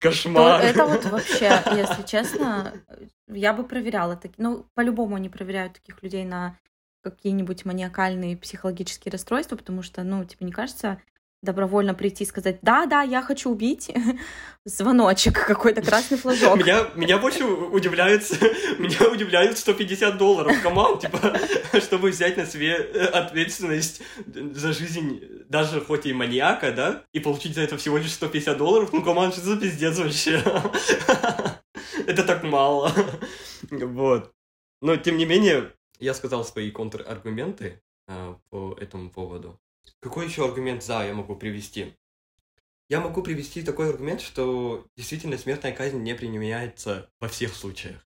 То 0.01 0.09
Кошмар. 0.09 0.63
это 0.63 0.87
вот 0.87 1.05
вообще, 1.07 1.63
если 1.77 2.07
честно, 2.07 2.73
я 3.29 3.53
бы 3.53 3.65
проверяла 3.65 4.17
такие. 4.17 4.37
Ну, 4.39 4.65
по-любому 4.75 5.17
они 5.17 5.29
проверяют 5.29 5.75
таких 5.75 6.03
людей 6.03 6.25
на 6.25 6.57
какие-нибудь 7.03 7.65
маниакальные 7.65 8.37
психологические 8.37 9.13
расстройства, 9.13 9.57
потому 9.57 9.83
что, 9.83 10.03
ну, 10.03 10.25
тебе 10.25 10.47
не 10.47 10.53
кажется, 10.53 11.03
добровольно 11.43 11.95
прийти 11.95 12.25
и 12.25 12.27
сказать, 12.27 12.59
да, 12.63 12.87
да, 12.87 13.03
я 13.03 13.23
хочу 13.23 13.51
убить, 13.51 13.91
звоночек, 14.65 15.47
какой-то 15.47 15.81
красный 15.83 16.19
флажок. 16.19 16.59
Меня, 16.59 16.89
меня 16.95 17.19
больше 17.19 17.45
удивляет, 17.45 18.31
меня 18.79 19.11
удивляют 19.11 19.59
150 19.59 20.19
долларов 20.19 20.61
команд, 20.63 21.01
типа, 21.01 21.39
чтобы 21.81 22.11
взять 22.11 22.37
на 22.37 22.47
себе 22.47 22.75
э, 22.75 23.07
ответственность 23.07 24.03
за 24.27 24.73
жизнь 24.73 25.23
даже 25.49 25.81
хоть 25.81 26.07
и 26.07 26.13
маньяка, 26.13 26.73
да, 26.73 27.05
и 27.13 27.21
получить 27.21 27.55
за 27.55 27.63
это 27.63 27.77
всего 27.79 27.97
лишь 27.97 28.13
150 28.13 28.59
долларов, 28.59 28.93
ну, 28.93 29.03
команд, 29.03 29.35
что 29.35 29.43
за 29.43 29.57
пиздец 29.57 29.99
вообще? 29.99 30.43
Это 32.07 32.23
так 32.25 32.43
мало. 32.43 32.93
Вот. 33.71 34.33
Но, 34.83 34.97
тем 34.97 35.17
не 35.17 35.27
менее, 35.27 35.73
я 35.99 36.15
сказал 36.15 36.45
свои 36.45 36.71
контраргументы 36.71 37.83
э, 38.09 38.35
по 38.51 38.77
этому 38.81 39.11
поводу. 39.11 39.59
Какой 40.01 40.27
еще 40.27 40.45
аргумент 40.45 40.83
за 40.83 41.05
я 41.05 41.15
могу 41.15 41.37
привести? 41.37 41.95
Я 42.89 43.01
могу 43.01 43.23
привести 43.23 43.63
такой 43.63 43.91
аргумент, 43.91 44.21
что 44.21 44.87
действительно 44.97 45.39
смертная 45.39 45.73
казнь 45.73 45.99
не 45.99 46.15
применяется 46.15 47.09
во 47.21 47.29
всех 47.29 47.55
случаях. 47.55 48.07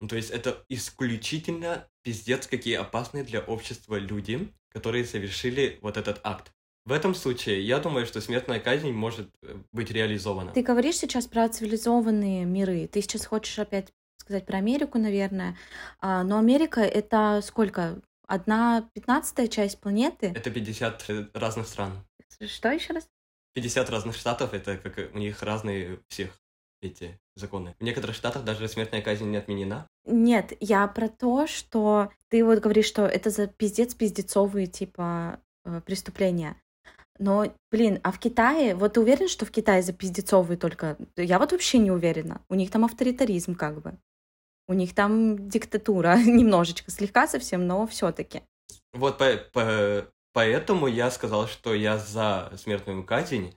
Ну, 0.00 0.08
то 0.08 0.16
есть 0.16 0.30
это 0.30 0.64
исключительно 0.68 1.88
пиздец, 2.02 2.46
какие 2.46 2.76
опасные 2.76 3.24
для 3.24 3.40
общества 3.40 3.96
люди, 3.96 4.52
которые 4.68 5.04
совершили 5.04 5.78
вот 5.82 5.96
этот 5.96 6.20
акт. 6.22 6.52
В 6.84 6.92
этом 6.92 7.14
случае 7.14 7.66
я 7.66 7.80
думаю, 7.80 8.06
что 8.06 8.20
смертная 8.20 8.60
казнь 8.60 8.92
может 8.92 9.28
э, 9.42 9.56
быть 9.72 9.90
реализована. 9.90 10.52
Ты 10.52 10.62
говоришь 10.62 10.96
сейчас 10.96 11.26
про 11.26 11.48
цивилизованные 11.48 12.44
миры. 12.44 12.86
Ты 12.86 13.02
сейчас 13.02 13.26
хочешь 13.26 13.58
опять 13.58 13.92
сказать 14.18 14.46
про 14.46 14.58
Америку, 14.58 14.98
наверное. 14.98 15.56
А, 16.00 16.22
но 16.22 16.38
Америка 16.38 16.80
это 16.80 17.40
сколько? 17.42 18.00
Одна 18.26 18.88
пятнадцатая 18.92 19.46
часть 19.46 19.80
планеты? 19.80 20.32
Это 20.34 20.50
50 20.50 21.04
э, 21.10 21.26
разных 21.32 21.68
стран. 21.68 21.92
Что 22.40 22.70
еще 22.70 22.92
раз? 22.92 23.08
50 23.54 23.88
разных 23.88 24.16
штатов, 24.16 24.52
это 24.52 24.76
как 24.76 24.98
у 25.14 25.18
них 25.18 25.42
разные 25.42 26.00
всех 26.08 26.30
эти 26.82 27.18
законы. 27.36 27.74
В 27.78 27.84
некоторых 27.84 28.16
штатах 28.16 28.44
даже 28.44 28.68
смертная 28.68 29.00
казнь 29.00 29.26
не 29.26 29.36
отменена. 29.36 29.86
Нет, 30.04 30.52
я 30.60 30.86
про 30.88 31.08
то, 31.08 31.46
что 31.46 32.10
ты 32.28 32.44
вот 32.44 32.58
говоришь, 32.58 32.86
что 32.86 33.06
это 33.06 33.30
за 33.30 33.46
пиздец 33.46 33.94
пиздецовые 33.94 34.66
типа 34.66 35.40
э, 35.64 35.80
преступления. 35.86 36.56
Но, 37.18 37.50
блин, 37.70 38.00
а 38.02 38.12
в 38.12 38.18
Китае, 38.18 38.74
вот 38.74 38.94
ты 38.94 39.00
уверен, 39.00 39.28
что 39.28 39.46
в 39.46 39.50
Китае 39.50 39.82
за 39.82 39.92
пиздецовые 39.92 40.58
только? 40.58 40.98
Я 41.16 41.38
вот 41.38 41.52
вообще 41.52 41.78
не 41.78 41.90
уверена. 41.90 42.42
У 42.48 42.54
них 42.54 42.70
там 42.70 42.84
авторитаризм 42.84 43.54
как 43.54 43.80
бы. 43.80 43.96
У 44.68 44.74
них 44.74 44.94
там 44.94 45.48
диктатура 45.48 46.16
немножечко, 46.24 46.90
слегка 46.90 47.26
совсем, 47.26 47.66
но 47.66 47.86
все-таки. 47.86 48.42
Вот 48.92 49.18
по, 49.18 49.36
по, 49.52 50.06
поэтому 50.32 50.86
я 50.86 51.10
сказал, 51.10 51.46
что 51.48 51.74
я 51.74 51.98
за 51.98 52.52
смертную 52.56 53.04
казнь, 53.04 53.54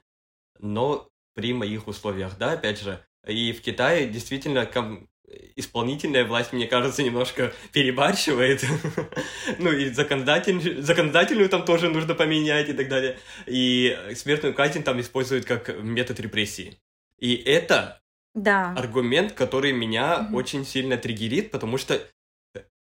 но 0.58 1.08
при 1.34 1.52
моих 1.52 1.88
условиях, 1.88 2.36
да, 2.38 2.52
опять 2.52 2.80
же. 2.80 3.04
И 3.26 3.52
в 3.52 3.60
Китае 3.62 4.08
действительно 4.08 4.66
ком- 4.66 5.08
исполнительная 5.56 6.24
власть, 6.24 6.52
мне 6.52 6.66
кажется, 6.66 7.02
немножко 7.02 7.52
перебарщивает. 7.72 8.64
ну 9.58 9.72
и 9.72 9.90
законодатель, 9.90 10.82
законодательную 10.82 11.48
там 11.48 11.64
тоже 11.64 11.88
нужно 11.88 12.14
поменять 12.14 12.68
и 12.68 12.72
так 12.72 12.88
далее. 12.88 13.18
И 13.46 13.96
смертную 14.14 14.54
казнь 14.54 14.82
там 14.82 15.00
используют 15.00 15.44
как 15.44 15.82
метод 15.82 16.20
репрессии. 16.20 16.78
И 17.18 17.34
это 17.34 17.99
Да. 18.34 18.72
аргумент, 18.76 19.32
который 19.32 19.72
меня 19.72 20.20
Мгм. 20.20 20.34
очень 20.34 20.64
сильно 20.64 20.96
триггерит, 20.96 21.50
потому 21.50 21.78
что 21.78 22.00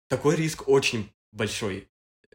такой 0.10 0.36
риск 0.36 0.68
очень 0.68 1.12
большой. 1.32 1.88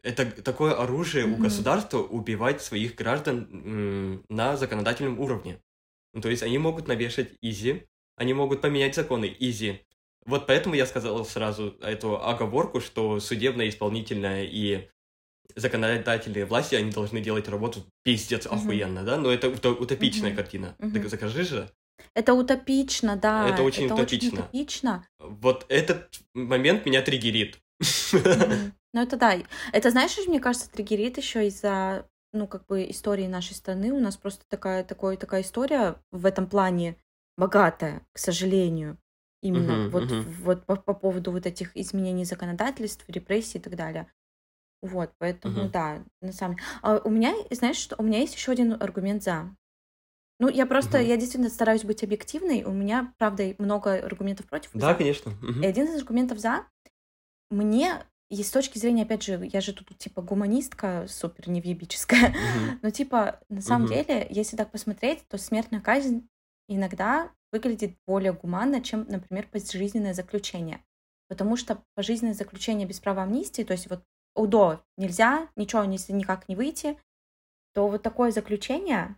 Это 0.03 0.25
такое 0.43 0.73
оружие 0.75 1.25
у 1.25 1.31
Мгм. 1.31 1.43
государства 1.43 1.99
убивать 1.99 2.63
своих 2.63 2.95
граждан 2.95 4.23
на 4.29 4.57
законодательном 4.57 5.21
уровне. 5.21 5.61
Ну, 6.15 6.21
то 6.21 6.31
есть 6.31 6.43
они 6.43 6.59
могут 6.59 6.89
навешать 6.89 7.29
изи, 7.43 7.83
они 8.17 8.33
могут 8.35 8.61
поменять 8.61 8.95
законы 8.95 9.35
изи. 9.39 9.81
Вот 10.27 10.47
поэтому 10.47 10.75
я 10.75 10.87
сказал 10.87 11.25
сразу 11.25 11.77
эту 11.81 12.23
оговорку, 12.23 12.81
что 12.81 13.21
судебная, 13.21 13.69
исполнительная 13.69 14.45
и 14.45 14.89
законодательные 15.57 16.45
власти, 16.45 16.75
они 16.77 16.91
должны 16.93 17.21
делать 17.21 17.49
работу 17.49 17.85
пиздец 18.05 18.47
Мгм. 18.47 18.55
охуенно, 18.55 19.03
да? 19.05 19.17
Но 19.17 19.31
это 19.31 19.49
уто- 19.49 19.75
утопичная 19.75 20.31
Мгм. 20.31 20.37
картина. 20.37 20.77
Мгм. 20.79 20.93
Так 20.93 21.09
закажи 21.09 21.45
же. 21.45 21.71
Это 22.15 22.35
утопично, 22.35 23.17
да. 23.17 23.49
Это 23.49 23.63
очень 23.63 23.85
это 23.87 23.95
утопично. 23.95 24.29
Очень 24.29 24.39
утопично. 24.45 25.07
Вот 25.19 25.67
этот 25.69 26.21
момент 26.35 26.87
меня 26.87 27.03
триггерит. 27.03 27.59
Ну 28.93 29.03
это 29.03 29.17
да. 29.17 29.37
Это 29.73 29.91
знаешь, 29.91 30.17
мне 30.27 30.41
кажется, 30.41 30.71
триггерит 30.71 31.17
еще 31.17 31.47
из-за 31.47 32.07
ну, 32.33 32.47
как 32.47 32.67
бы 32.67 32.89
истории 32.91 33.27
нашей 33.27 33.55
страны. 33.55 33.93
У 33.93 34.01
нас 34.01 34.17
просто 34.17 34.45
такая, 34.49 34.85
такой, 34.85 35.17
такая 35.17 35.43
история 35.43 35.97
в 36.13 36.27
этом 36.27 36.49
плане 36.49 36.97
богатая, 37.37 38.07
к 38.13 38.19
сожалению. 38.19 38.99
Именно 39.43 39.75
Мгм, 39.75 39.91
вот, 39.91 40.05
мгм. 40.05 40.25
вот 40.45 40.67
по, 40.67 40.77
по 40.77 40.95
поводу 40.95 41.33
вот 41.33 41.47
этих 41.47 41.77
изменений 41.77 42.25
законодательств, 42.25 43.05
репрессий 43.09 43.59
и 43.59 43.61
так 43.63 43.75
далее. 43.77 44.07
Вот, 44.83 45.13
поэтому 45.19 45.55
Мгм. 45.57 45.71
да, 45.71 46.05
на 46.23 46.33
самом 46.33 46.57
деле. 46.57 46.67
А 46.83 46.99
у 47.05 47.11
меня, 47.11 47.35
знаешь, 47.51 47.77
что 47.77 47.97
у 47.99 48.03
меня 48.03 48.21
есть 48.21 48.35
еще 48.35 48.53
один 48.53 48.73
аргумент 48.75 49.23
за. 49.23 49.55
Ну, 50.41 50.49
я 50.49 50.67
просто, 50.67 50.99
Мгм. 50.99 51.07
я 51.07 51.17
действительно 51.17 51.51
стараюсь 51.51 51.85
быть 51.85 52.03
объективной. 52.03 52.65
У 52.65 52.73
меня, 52.73 53.13
правда, 53.19 53.55
много 53.59 53.95
аргументов 53.95 54.47
против. 54.47 54.71
Да, 54.75 54.89
за. 54.93 54.95
конечно. 54.95 55.33
Мгм. 55.43 55.63
И 55.63 55.67
один 55.67 55.87
из 55.87 55.97
аргументов 55.97 56.39
за 56.39 56.67
мне 57.51 58.05
и 58.31 58.43
с 58.43 58.51
точки 58.51 58.79
зрения, 58.79 59.03
опять 59.03 59.23
же, 59.23 59.41
я 59.53 59.61
же 59.61 59.73
тут 59.73 59.99
типа 59.99 60.23
гуманистка 60.23 61.07
супер 61.09 61.49
невъебическая, 61.49 62.31
Мгм. 62.31 62.37
но 62.83 62.91
типа 62.91 63.41
на 63.49 63.61
самом 63.61 63.87
Мгм. 63.87 63.95
деле, 63.95 64.27
если 64.31 64.57
так 64.57 64.71
посмотреть, 64.71 65.27
то 65.29 65.37
смертная 65.37 65.81
казнь 65.81 66.29
иногда 66.69 67.33
выглядит 67.53 67.97
более 68.07 68.33
гуманно, 68.33 68.81
чем, 68.81 69.05
например, 69.09 69.49
пожизненное 69.49 70.15
заключение. 70.15 70.83
Потому 71.29 71.57
что 71.57 71.83
пожизненное 71.97 72.35
заключение 72.35 72.87
без 72.87 73.01
права 73.01 73.25
амнистии, 73.25 73.63
то 73.63 73.73
есть 73.73 73.91
вот 73.91 74.05
УДО 74.37 74.81
нельзя, 74.97 75.49
ничего 75.57 75.85
никак 75.85 76.49
не 76.49 76.55
выйти, 76.57 76.97
то 77.75 77.89
вот 77.89 78.03
такое 78.03 78.31
заключение 78.31 79.07
за- 79.07 79.17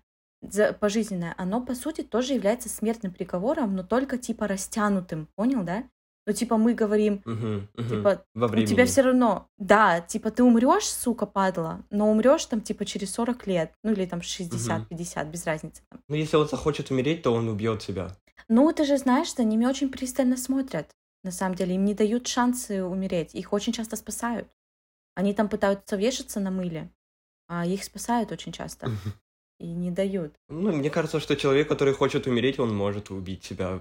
пожизненное, 0.81 1.35
оно 1.39 1.61
по 1.61 1.75
сути 1.75 2.03
тоже 2.03 2.35
является 2.35 2.69
смертным 2.69 3.13
приговором, 3.13 3.75
но 3.77 3.83
только 3.83 4.19
типа 4.19 4.49
растянутым, 4.49 5.29
понял, 5.35 5.63
да? 5.63 5.85
Ну 6.27 6.33
типа 6.33 6.57
мы 6.57 6.75
говорим, 6.75 7.23
Мгм. 7.25 7.69
Мгм. 7.75 7.89
типа 7.89 8.25
Во 8.35 8.47
у 8.47 8.65
тебя 8.65 8.87
все 8.87 9.03
равно, 9.03 9.49
да, 9.59 10.01
типа 10.01 10.31
ты 10.31 10.43
умрешь, 10.45 10.87
сука, 10.87 11.27
падла, 11.27 11.85
но 11.91 12.11
умрешь 12.11 12.47
там 12.47 12.61
типа 12.61 12.85
через 12.85 13.13
40 13.13 13.47
лет, 13.47 13.73
ну 13.83 13.93
или 13.93 14.07
там 14.07 14.21
60-50, 14.21 15.31
без 15.31 15.47
разницы. 15.47 15.83
Ну, 16.09 16.15
если 16.15 16.37
он 16.37 16.49
захочет 16.49 16.91
умереть, 16.91 17.23
то 17.23 17.33
он 17.33 17.49
убьет 17.49 17.83
себя. 17.83 18.17
Ну, 18.49 18.73
ты 18.73 18.85
же 18.85 18.99
знаешь, 18.99 19.35
за 19.35 19.45
ними 19.45 19.67
очень 19.67 19.91
пристально 19.91 20.37
смотрят. 20.37 20.91
На 21.25 21.31
самом 21.31 21.55
деле, 21.55 21.75
им 21.75 21.85
не 21.85 21.95
дают 21.95 22.27
шансы 22.27 22.83
умереть. 22.85 23.35
Их 23.35 23.53
очень 23.53 23.73
часто 23.73 23.97
спасают. 23.97 24.49
Они 25.15 25.35
там 25.35 25.49
пытаются 25.49 25.97
вешаться 25.97 26.41
на 26.41 26.51
мыле, 26.51 26.91
а 27.49 27.67
их 27.67 27.85
спасают 27.85 28.33
очень 28.33 28.53
часто. 28.53 28.91
и 29.63 29.67
не 29.67 29.91
дают. 29.91 30.35
Ну, 30.49 30.73
мне 30.73 30.91
кажется, 30.91 31.21
что 31.21 31.37
человек, 31.37 31.69
который 31.69 31.95
хочет 31.95 32.27
умереть, 32.27 32.59
он 32.59 32.75
может 32.75 33.11
убить 33.11 33.45
себя 33.45 33.81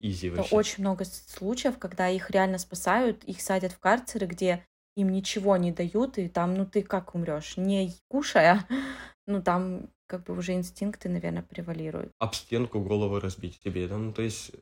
изи 0.00 0.30
вообще. 0.30 0.54
очень 0.54 0.82
много 0.82 1.04
случаев, 1.04 1.78
когда 1.78 2.08
их 2.08 2.30
реально 2.30 2.58
спасают, 2.58 3.24
их 3.24 3.40
садят 3.40 3.72
в 3.72 3.78
карцеры, 3.78 4.26
где 4.26 4.64
им 4.94 5.10
ничего 5.10 5.56
не 5.56 5.72
дают, 5.72 6.18
и 6.18 6.28
там, 6.28 6.54
ну 6.54 6.66
ты 6.66 6.82
как 6.82 7.14
умрешь? 7.14 7.56
Не 7.56 7.92
кушая, 8.08 8.66
ну 9.26 9.42
там 9.42 9.88
как 10.06 10.24
бы 10.24 10.36
уже 10.36 10.52
инстинкты, 10.52 11.08
наверное, 11.08 11.42
превалируют. 11.42 12.12
Об 12.18 12.34
стенку 12.34 12.80
голову 12.80 13.18
разбить 13.18 13.58
тебе, 13.60 13.88
да? 13.88 13.96
Ну, 13.96 14.12
то 14.12 14.22
есть... 14.22 14.52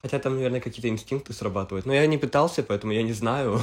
Хотя 0.00 0.20
там, 0.20 0.36
наверное, 0.36 0.60
какие-то 0.60 0.88
инстинкты 0.88 1.32
срабатывают. 1.32 1.84
Но 1.84 1.92
я 1.92 2.06
не 2.06 2.18
пытался, 2.18 2.62
поэтому 2.62 2.92
я 2.92 3.02
не 3.02 3.12
знаю. 3.12 3.60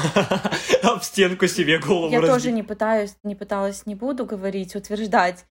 Об 0.82 1.02
стенку 1.02 1.48
себе 1.48 1.80
голову 1.80 2.12
Я 2.12 2.20
тоже 2.20 2.52
не 2.52 2.62
пытаюсь, 2.62 3.16
не 3.24 3.34
пыталась, 3.34 3.84
не 3.84 3.96
буду 3.96 4.24
говорить, 4.24 4.76
утверждать. 4.76 5.44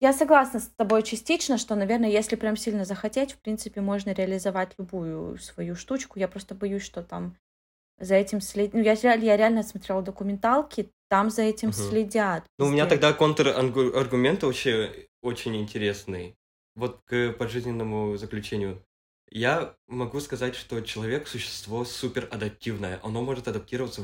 Я 0.00 0.14
согласна 0.14 0.60
с 0.60 0.68
тобой 0.76 1.02
частично, 1.02 1.58
что, 1.58 1.74
наверное, 1.74 2.08
если 2.08 2.34
прям 2.34 2.56
сильно 2.56 2.86
захотеть, 2.86 3.32
в 3.32 3.38
принципе, 3.38 3.82
можно 3.82 4.12
реализовать 4.12 4.72
любую 4.78 5.36
свою 5.38 5.76
штучку. 5.76 6.18
Я 6.18 6.26
просто 6.26 6.54
боюсь, 6.54 6.82
что 6.82 7.02
там 7.02 7.36
за 7.98 8.14
этим 8.14 8.40
следят. 8.40 8.72
Ну, 8.72 8.80
я, 8.80 8.94
я 8.94 9.36
реально 9.36 9.62
смотрела 9.62 10.00
документалки, 10.00 10.90
там 11.10 11.28
за 11.28 11.42
этим 11.42 11.68
Мгм. 11.68 11.74
следят. 11.76 12.44
Ну, 12.58 12.66
у 12.66 12.70
меня 12.70 12.86
тогда 12.86 13.12
контраргумент 13.12 14.42
вообще 14.42 15.08
очень 15.20 15.56
интересный. 15.56 16.34
Вот 16.74 17.02
к 17.04 17.32
пожизненному 17.32 18.16
заключению. 18.16 18.82
Я 19.28 19.76
могу 19.86 20.18
сказать, 20.20 20.54
что 20.54 20.80
человек— 20.80 21.28
существо 21.28 21.84
супер 21.84 22.26
адаптивное. 22.30 23.00
Оно 23.02 23.22
может 23.22 23.48
адаптироваться 23.48 24.02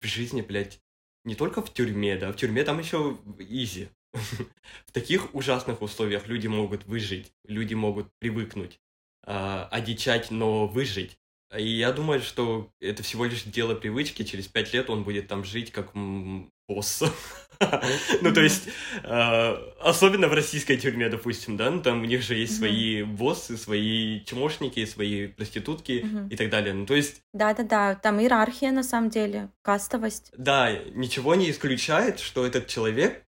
в 0.00 0.06
жизни, 0.06 0.42
блядь, 0.42 0.80
не 1.24 1.34
только 1.34 1.62
в 1.62 1.72
тюрьме, 1.72 2.16
да, 2.16 2.32
в 2.32 2.36
тюрьме 2.36 2.64
там 2.64 2.78
еще 2.78 3.16
изи. 3.38 3.88
В 4.86 4.92
таких 4.92 5.34
ужасных 5.34 5.82
условиях 5.82 6.26
люди 6.26 6.46
могут 6.46 6.86
выжить, 6.86 7.32
люди 7.44 7.74
могут 7.74 8.08
привыкнуть, 8.18 8.80
а, 9.24 9.68
одичать, 9.70 10.30
но 10.30 10.66
выжить. 10.66 11.18
И 11.56 11.66
я 11.66 11.92
думаю, 11.92 12.20
что 12.20 12.70
это 12.80 13.02
всего 13.02 13.24
лишь 13.24 13.44
дело 13.44 13.74
привычки. 13.74 14.22
Через 14.22 14.48
пять 14.48 14.74
лет 14.74 14.90
он 14.90 15.02
будет 15.02 15.28
там 15.28 15.44
жить, 15.44 15.72
как 15.72 15.92
босс. 16.68 17.02
Ну, 18.22 18.32
то 18.32 18.40
есть, 18.40 18.68
э, 19.02 19.54
особенно 19.80 20.28
в 20.28 20.32
российской 20.32 20.76
тюрьме, 20.76 21.08
допустим, 21.08 21.56
да, 21.56 21.72
ну, 21.72 21.82
там 21.82 22.02
у 22.02 22.04
них 22.04 22.22
же 22.22 22.36
есть 22.36 22.56
свои 22.56 23.02
боссы, 23.02 23.56
свои 23.56 24.24
чмошники, 24.24 24.84
свои 24.84 25.26
проститутки 25.26 26.06
и 26.30 26.36
так 26.36 26.50
далее. 26.50 26.72
Ну, 26.72 26.86
то 26.86 26.94
есть, 26.94 27.20
Да-да-да, 27.34 27.96
там 27.96 28.20
иерархия 28.20 28.70
на 28.70 28.84
самом 28.84 29.10
деле, 29.10 29.50
кастовость. 29.62 30.30
да, 30.36 30.72
ничего 30.94 31.34
не 31.34 31.50
исключает, 31.50 32.20
что 32.20 32.46
этот 32.46 32.68
человек 32.68 33.24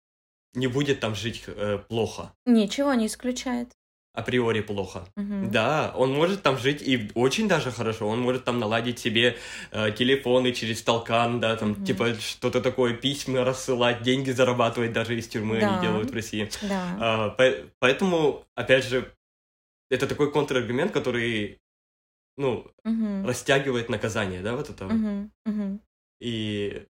не 0.54 0.68
будет 0.68 1.00
там 1.00 1.16
жить 1.16 1.44
э, 1.48 1.80
плохо, 1.88 2.34
Ничего 2.46 2.94
не 2.94 3.06
исключает. 3.08 3.70
априори 4.14 4.62
плохо. 4.62 5.06
Мгм. 5.16 5.52
Да, 5.52 5.94
он 5.96 6.12
может 6.14 6.42
там 6.42 6.58
жить 6.58 6.82
и 6.82 7.12
очень 7.14 7.48
даже 7.48 7.72
хорошо. 7.72 8.08
Он 8.08 8.20
может 8.20 8.44
там 8.46 8.58
наладить 8.60 8.98
себе 8.98 9.38
э, 9.72 9.92
телефоны 9.92 10.54
через 10.54 10.82
толкан, 10.82 11.40
да, 11.40 11.56
там 11.56 11.70
Мгм. 11.72 11.86
типа 11.86 12.14
что-то 12.16 12.62
такое, 12.62 12.96
письма 12.96 13.44
рассылать, 13.44 14.02
деньги 14.02 14.32
зарабатывать 14.32 14.92
даже 14.94 15.16
из 15.20 15.28
тюрьмы 15.28 15.60
Да. 15.60 15.74
они 15.74 15.82
делают 15.82 16.10
в 16.10 16.14
России. 16.16 16.50
Да. 16.64 16.98
А, 17.00 17.30
по- 17.30 17.54
поэтому, 17.80 18.44
опять 18.56 18.86
же, 18.86 19.14
это 19.92 20.08
такой 20.08 20.32
контраргумент, 20.32 20.92
который, 20.92 21.60
ну, 22.38 22.66
Мгм. 22.84 23.24
растягивает 23.26 23.88
наказание, 23.90 24.42
да, 24.42 24.56
вот 24.56 24.70
это. 24.72 24.86
Мгм. 24.86 25.32
Мгм. 25.46 25.80
И, 26.20 26.86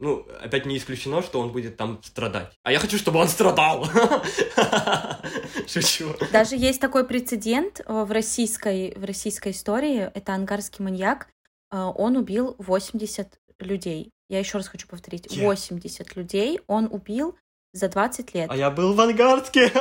ну, 0.00 0.26
опять 0.42 0.66
не 0.66 0.76
исключено, 0.78 1.22
что 1.22 1.40
он 1.40 1.52
будет 1.52 1.76
там 1.76 2.02
страдать. 2.02 2.52
А 2.62 2.72
я 2.72 2.78
хочу, 2.78 2.98
чтобы 2.98 3.18
он 3.20 3.28
страдал. 3.28 3.86
Шучу. 5.66 6.14
Даже 6.32 6.56
есть 6.56 6.80
такой 6.80 7.06
прецедент 7.06 7.80
э, 7.80 8.04
в 8.04 8.10
российской, 8.10 8.94
в 8.96 9.04
российской 9.04 9.52
истории. 9.52 10.10
Это 10.14 10.34
ангарский 10.34 10.82
маньяк. 10.84 11.28
Э, 11.70 11.90
Он 11.94 12.16
убил 12.16 12.56
80 12.58 13.38
людей. 13.58 14.10
Я 14.28 14.38
еще 14.38 14.58
раз 14.58 14.68
хочу 14.68 14.88
повторить. 14.88 15.26
Я- 15.30 15.44
80 15.44 16.16
людей 16.16 16.60
он 16.66 16.88
убил 16.90 17.36
за 17.72 17.88
20 17.88 18.34
лет. 18.34 18.50
А 18.50 18.56
я 18.56 18.70
был 18.70 18.94
в 18.94 19.00
Ангарске. 19.00 19.72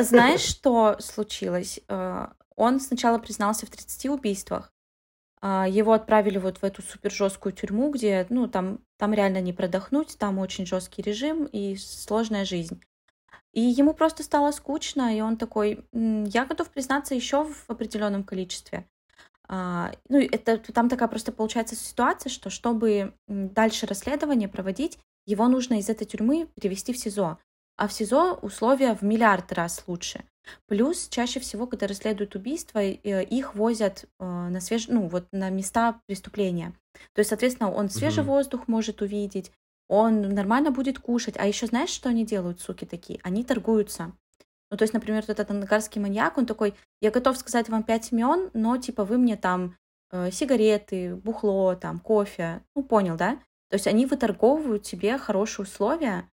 Знаешь, 0.00 0.40
что 0.40 0.96
случилось? 1.00 1.80
Э, 1.88 2.28
Он 2.56 2.80
сначала 2.80 3.18
признался 3.18 3.66
в 3.66 3.70
30 3.70 4.06
убийствах. 4.10 4.72
А, 5.42 5.66
Его 5.68 5.92
отправили 5.92 6.38
вот 6.38 6.58
в 6.58 6.64
эту 6.64 6.82
супер 6.82 7.10
жесткую 7.12 7.52
тюрьму, 7.52 7.90
где, 7.90 8.26
ну, 8.30 8.48
там, 8.48 8.80
там 8.98 9.12
реально 9.12 9.40
не 9.40 9.52
продохнуть, 9.52 10.16
там 10.18 10.38
очень 10.38 10.66
жесткий 10.66 11.02
режим 11.02 11.46
и 11.46 11.76
сложная 11.76 12.44
жизнь. 12.44 12.80
И 13.52 13.60
ему 13.60 13.94
просто 13.94 14.22
стало 14.22 14.52
скучно, 14.52 15.16
и 15.16 15.20
он 15.20 15.36
такой, 15.36 15.86
«М, 15.92 16.24
я 16.24 16.46
готов 16.46 16.70
признаться 16.70 17.14
еще 17.14 17.44
в 17.44 17.64
определенном 17.68 18.24
количестве. 18.24 18.86
А, 19.48 19.92
ну, 20.08 20.18
это 20.20 20.58
там 20.58 20.88
такая 20.88 21.08
просто 21.08 21.32
получается 21.32 21.76
ситуация, 21.76 22.30
что 22.30 22.50
чтобы 22.50 23.14
дальше 23.28 23.86
расследование 23.86 24.48
проводить, 24.48 24.98
его 25.26 25.48
нужно 25.48 25.74
из 25.78 25.88
этой 25.90 26.06
тюрьмы 26.06 26.48
перевести 26.60 26.92
в 26.92 26.98
СИЗО. 26.98 27.38
А 27.76 27.88
в 27.88 27.92
СИЗО 27.92 28.34
условия 28.42 28.94
в 28.94 29.02
миллиард 29.02 29.52
раз 29.52 29.84
лучше. 29.86 30.24
Плюс 30.66 31.08
чаще 31.08 31.40
всего, 31.40 31.66
когда 31.66 31.86
расследуют 31.86 32.34
убийства, 32.34 32.80
э, 32.82 33.24
их 33.24 33.54
возят 33.54 34.06
э, 34.18 34.24
на 34.24 34.60
свеж... 34.60 34.88
ну, 34.88 35.08
вот 35.08 35.26
на 35.32 35.50
места 35.50 36.00
преступления. 36.06 36.72
То 37.14 37.20
есть, 37.20 37.28
соответственно, 37.28 37.72
он 37.72 37.88
свежий 37.88 38.22
Мгм. 38.22 38.32
воздух 38.32 38.68
может 38.68 39.02
увидеть, 39.02 39.52
он 39.88 40.20
нормально 40.22 40.70
будет 40.70 40.98
кушать. 40.98 41.36
А 41.38 41.46
еще 41.46 41.66
знаешь, 41.66 41.90
что 41.90 42.08
они 42.08 42.24
делают, 42.24 42.60
суки 42.60 42.84
такие? 42.84 43.20
Они 43.22 43.44
торгуются. 43.44 44.12
Ну, 44.70 44.76
то 44.76 44.84
есть, 44.84 44.94
например, 44.94 45.22
вот 45.22 45.30
этот 45.30 45.50
ангарский 45.50 46.00
маньяк, 46.00 46.38
он 46.38 46.46
такой, 46.46 46.74
я 47.00 47.10
готов 47.10 47.36
сказать 47.36 47.68
вам 47.68 47.82
пять 47.82 48.10
имен, 48.10 48.50
но, 48.54 48.78
типа, 48.78 49.04
вы 49.04 49.18
мне 49.18 49.36
там 49.36 49.76
э, 50.10 50.30
сигареты, 50.30 51.14
бухло, 51.14 51.74
там, 51.74 52.00
кофе. 52.00 52.62
Ну, 52.74 52.82
понял, 52.82 53.16
да? 53.16 53.36
То 53.68 53.74
есть 53.74 53.86
они 53.86 54.06
выторговывают 54.06 54.86
себе 54.86 55.18
хорошие 55.18 55.64
условия 55.64 56.28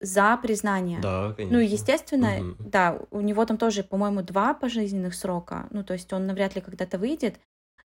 за 0.00 0.36
признание. 0.36 1.00
Да, 1.00 1.32
конечно. 1.34 1.56
Ну, 1.56 1.62
естественно, 1.62 2.38
Мгм. 2.38 2.56
да, 2.70 3.00
у 3.10 3.20
него 3.20 3.44
там 3.46 3.56
тоже, 3.58 3.82
по-моему, 3.82 4.22
два 4.22 4.54
пожизненных 4.54 5.14
срока. 5.14 5.66
Ну, 5.70 5.82
то 5.84 5.94
есть 5.94 6.12
он 6.12 6.26
навряд 6.26 6.54
ли 6.54 6.60
когда-то 6.60 6.98
выйдет. 6.98 7.40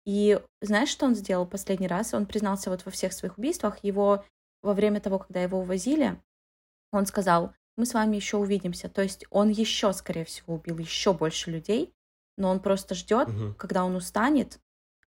И 0.06 0.40
знаешь, 0.62 0.90
что 0.90 1.06
он 1.06 1.16
сделал 1.16 1.46
последний 1.46 1.88
раз? 1.88 2.14
Он 2.14 2.26
признался 2.26 2.70
вот 2.70 2.86
во 2.86 2.92
всех 2.92 3.14
своих 3.14 3.38
убийствах. 3.38 3.84
Его 3.84 4.26
во 4.64 4.74
время 4.74 5.00
того, 5.00 5.20
когда 5.20 5.42
его 5.42 5.60
увозили, 5.60 6.20
он 6.92 7.06
сказал, 7.06 7.54
мы 7.78 7.86
с 7.86 7.94
вами 7.94 8.18
еще 8.18 8.38
увидимся. 8.38 8.90
То 8.90 9.02
есть 9.02 9.26
он 9.30 9.50
еще, 9.50 9.94
скорее 9.94 10.26
всего, 10.26 10.56
убил 10.56 10.78
еще 10.78 11.14
больше 11.14 11.52
людей, 11.52 11.94
но 12.38 12.50
он 12.50 12.60
просто 12.60 12.96
ждет, 12.96 13.28
Мгм. 13.30 13.56
когда 13.56 13.86
он 13.86 13.96
устанет 13.96 14.60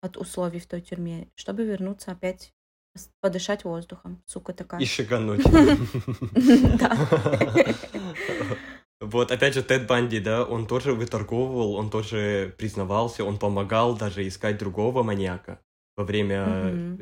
от 0.00 0.16
условий 0.16 0.60
в 0.60 0.66
той 0.66 0.80
тюрьме, 0.80 1.28
чтобы 1.34 1.64
вернуться 1.64 2.12
опять 2.12 2.52
подышать 3.20 3.64
воздухом. 3.64 4.22
Сука 4.26 4.52
такая. 4.52 4.80
И 4.80 4.84
шигануть. 4.86 5.42
Да. 6.78 6.96
Вот, 9.00 9.30
опять 9.30 9.54
же, 9.54 9.62
Тед 9.62 9.86
Банди, 9.86 10.18
да, 10.18 10.44
он 10.44 10.66
тоже 10.66 10.92
выторговывал, 10.92 11.74
он 11.74 11.88
тоже 11.88 12.52
признавался, 12.58 13.24
он 13.24 13.38
помогал 13.38 13.96
даже 13.96 14.26
искать 14.26 14.58
другого 14.58 15.04
маньяка 15.04 15.60
во 15.96 16.02
время, 16.04 16.98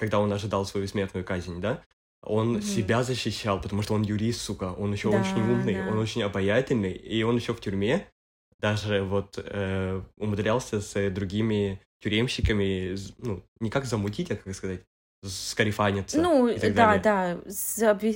когда 0.00 0.18
он 0.18 0.32
ожидал 0.32 0.66
свою 0.66 0.88
смертную 0.88 1.24
казнь, 1.24 1.60
да. 1.60 1.84
Он 2.24 2.54
Мгм. 2.54 2.62
себя 2.62 3.04
защищал, 3.04 3.60
потому 3.60 3.82
что 3.82 3.94
он 3.94 4.02
юрист, 4.02 4.40
сука, 4.40 4.72
он 4.72 4.92
еще 4.92 5.12
Да, 5.12 5.18
очень 5.20 5.42
умный, 5.48 5.76
да. 5.76 5.88
он 5.88 5.98
очень 5.98 6.24
обаятельный, 6.24 6.92
и 6.92 7.22
он 7.22 7.36
еще 7.36 7.54
в 7.54 7.60
тюрьме 7.60 8.08
даже 8.58 9.04
вот 9.04 9.38
э, 9.38 10.02
умудрялся 10.16 10.80
с 10.80 11.10
другими 11.10 11.80
тюремщиками, 12.02 12.96
ну, 13.18 13.44
не 13.60 13.70
как 13.70 13.84
замутить, 13.84 14.32
а 14.32 14.36
как 14.36 14.52
сказать, 14.56 14.80
скарифаниться 15.24 16.20
Ну, 16.20 16.48
да, 16.48 16.70
далее. 16.70 17.02
да, 17.02 17.40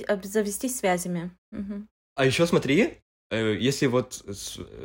обзавестись 0.07 0.77
связями. 0.77 1.31
Мгм. 1.51 1.87
А 2.15 2.25
еще 2.25 2.45
смотри, 2.47 2.99
э, 3.31 3.55
если 3.59 3.87
вот 3.87 4.23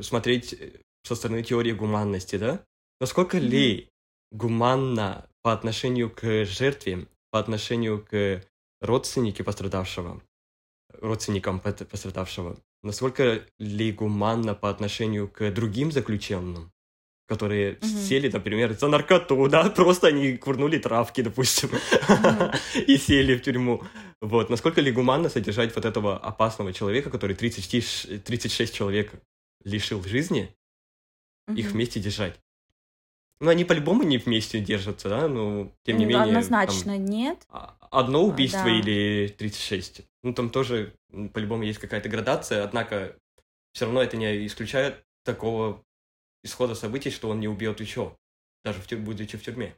смотреть 0.03 0.53
э, 0.55 0.81
со 1.03 1.14
стороны 1.14 1.43
теории 1.43 1.73
гуманности, 1.73 2.37
да, 2.37 2.64
насколько 3.01 3.37
Мгм. 3.37 3.47
ли 3.47 3.89
гуманно 4.31 5.29
по 5.43 5.53
отношению 5.53 6.11
к 6.11 6.45
жертве, 6.45 7.07
по 7.31 7.39
отношению 7.39 8.05
к 8.05 8.43
родственнике 8.81 9.45
пострадавшего, 9.45 10.23
родственникам 10.93 11.61
пострадавшего, 11.61 12.59
насколько 12.83 13.45
ли 13.59 13.93
гуманно 13.93 14.55
по 14.55 14.71
отношению 14.71 15.29
к 15.29 15.51
другим 15.51 15.93
заключенным, 15.93 16.73
которые 17.29 17.72
Мгм. 17.83 17.89
сели, 17.89 18.29
например, 18.31 18.72
за 18.72 18.89
наркоту, 18.89 19.49
да, 19.51 19.68
просто 19.70 20.09
они 20.09 20.37
курнули 20.39 20.79
травки, 20.79 21.20
допустим, 21.22 21.68
Мгм. 21.68 22.51
и 22.87 22.97
сели 22.97 23.37
в 23.37 23.43
тюрьму. 23.43 23.83
Вот, 24.20 24.51
насколько 24.51 24.81
ли 24.81 24.91
гуманно 24.91 25.29
содержать 25.29 25.74
вот 25.76 25.85
этого 25.85 26.16
опасного 26.18 26.72
человека, 26.72 27.11
который 27.11 27.37
30, 27.37 27.85
ш- 27.85 28.18
36 28.18 28.74
человек 28.74 29.12
лишил 29.64 30.03
жизни, 30.03 30.49
их 31.55 31.66
Мгм. 31.66 31.72
вместе 31.74 32.01
держать? 32.01 32.41
Ну, 33.41 33.51
они 33.51 33.64
по-любому 33.64 34.03
не 34.03 34.18
вместе 34.18 34.59
держатся, 34.61 35.09
да, 35.09 35.29
но 35.29 35.70
тем 35.85 35.99
не 35.99 36.07
Ну, 36.07 36.11
менее... 36.11 36.18
там 36.18 36.29
Однозначно 36.29 36.99
нет. 36.99 37.39
а- 37.51 37.76
Одно 37.91 38.24
убийство 38.24 38.64
да. 38.64 38.70
или 38.79 39.29
36. 39.39 40.03
Ну, 40.22 40.33
там 40.35 40.51
тоже 40.51 40.93
по-любому 41.33 41.62
есть 41.62 41.79
какая-то 41.79 42.09
градация, 42.09 42.64
однако 42.64 43.14
все 43.72 43.85
равно 43.85 44.03
это 44.03 44.16
не 44.16 44.45
исключает 44.47 45.05
такого 45.24 45.83
исхода 46.43 46.74
событий, 46.74 47.11
что 47.11 47.28
он 47.30 47.41
не 47.41 47.49
убьет 47.49 47.80
еще, 47.80 48.16
даже 48.64 48.80
в 48.80 48.86
тюр- 48.86 49.01
будучи 49.01 49.36
в 49.36 49.43
тюрьме. 49.43 49.74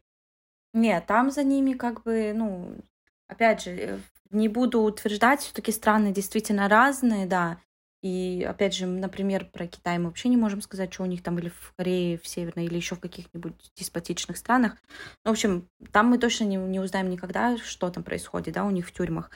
Нет, 0.72 1.06
там 1.06 1.30
за 1.30 1.42
ними 1.42 1.72
как 1.72 2.02
бы, 2.02 2.32
ну, 2.34 2.76
опять 3.28 3.62
же, 3.62 3.70
э, 3.72 3.98
не 4.30 4.48
буду 4.48 4.80
утверждать, 4.82 5.40
все-таки 5.40 5.72
страны 5.72 6.12
действительно 6.12 6.68
разные, 6.68 7.26
да. 7.26 7.58
И 8.02 8.46
опять 8.48 8.74
же, 8.74 8.86
например, 8.86 9.44
про 9.44 9.66
Китай 9.66 9.98
мы 9.98 10.06
вообще 10.06 10.28
не 10.28 10.36
можем 10.36 10.62
сказать, 10.62 10.92
что 10.92 11.02
у 11.02 11.06
них 11.06 11.22
там 11.22 11.38
или 11.38 11.48
в 11.50 11.74
Корее, 11.76 12.18
в 12.18 12.26
Северной, 12.26 12.64
или 12.64 12.76
еще 12.76 12.94
в 12.94 13.00
каких-нибудь 13.00 13.72
деспотичных 13.76 14.36
странах. 14.38 14.76
Ну, 15.24 15.30
в 15.30 15.32
общем, 15.32 15.68
там 15.92 16.06
мы 16.06 16.18
точно 16.18 16.44
не, 16.44 16.56
не 16.56 16.80
узнаем 16.80 17.10
никогда, 17.10 17.58
что 17.58 17.90
там 17.90 18.02
происходит, 18.02 18.54
да, 18.54 18.64
у 18.64 18.70
них 18.70 18.86
в 18.86 18.92
тюрьмах. 18.92 19.30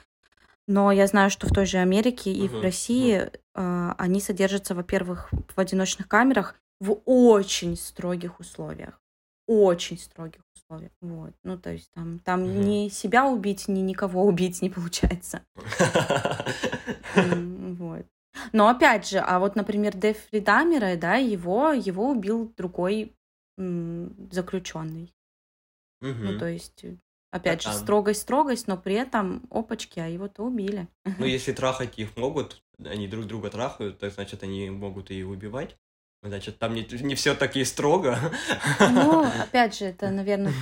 Но 0.66 0.90
я 0.92 1.06
знаю, 1.06 1.30
что 1.30 1.46
в 1.46 1.52
той 1.52 1.66
же 1.66 1.78
Америке 1.78 2.32
и 2.32 2.48
в 2.48 2.54
Мгм, 2.54 2.62
России 2.62 3.30
э, 3.54 3.94
они 3.98 4.20
содержатся, 4.20 4.74
во-первых, 4.74 5.30
в 5.54 5.60
одиночных 5.60 6.08
камерах 6.08 6.54
в 6.80 7.00
очень 7.04 7.76
строгих 7.76 8.40
условиях. 8.40 9.00
Очень 9.46 9.98
строгих 9.98 10.40
условиях. 10.56 10.92
Вот. 11.00 11.34
Ну, 11.42 11.58
то 11.58 11.70
есть 11.70 11.90
там, 11.92 12.18
там 12.20 12.42
Мгм. 12.42 12.60
ни 12.62 12.88
себя 12.88 13.26
убить, 13.26 13.68
ни 13.68 13.80
никого 13.80 14.24
убить 14.24 14.62
не 14.62 14.70
получается. 14.70 15.42
Вот. 17.14 18.06
Но 18.52 18.68
опять 18.68 19.08
же, 19.08 19.18
а 19.18 19.38
вот, 19.38 19.54
например, 19.56 19.96
Дефри 19.96 20.40
Дамера, 20.40 20.96
да, 20.96 21.16
его, 21.16 21.72
его 21.72 22.10
убил 22.10 22.52
другой 22.56 23.14
заключенный. 23.56 25.14
Ну, 26.00 26.38
то 26.38 26.46
есть, 26.46 26.84
э, 26.84 26.96
опять 27.30 27.62
же, 27.62 27.68
там- 27.70 27.78
строгость-строгость, 27.78 28.66
но 28.66 28.76
при 28.76 28.94
этом 28.94 29.46
опачки, 29.50 30.00
а 30.00 30.06
его-то 30.06 30.42
убили. 30.42 30.88
Ну, 31.04 31.24
если 31.26 31.52
трахать 31.52 31.98
их 31.98 32.16
могут, 32.16 32.62
они 32.84 33.06
друг 33.08 33.26
друга 33.26 33.50
трахают, 33.50 33.98
так 34.00 34.12
значит, 34.12 34.42
они 34.42 34.68
могут 34.70 35.10
и 35.10 35.22
убивать. 35.22 35.78
Значит, 36.24 36.58
там 36.58 36.74
не, 36.74 36.86
не 37.02 37.14
все 37.14 37.34
так 37.34 37.54
и 37.56 37.64
строго. 37.64 38.18
Ну, 38.80 39.24
опять 39.42 39.78
же, 39.78 39.84
это, 39.84 40.10
наверное, 40.10 40.52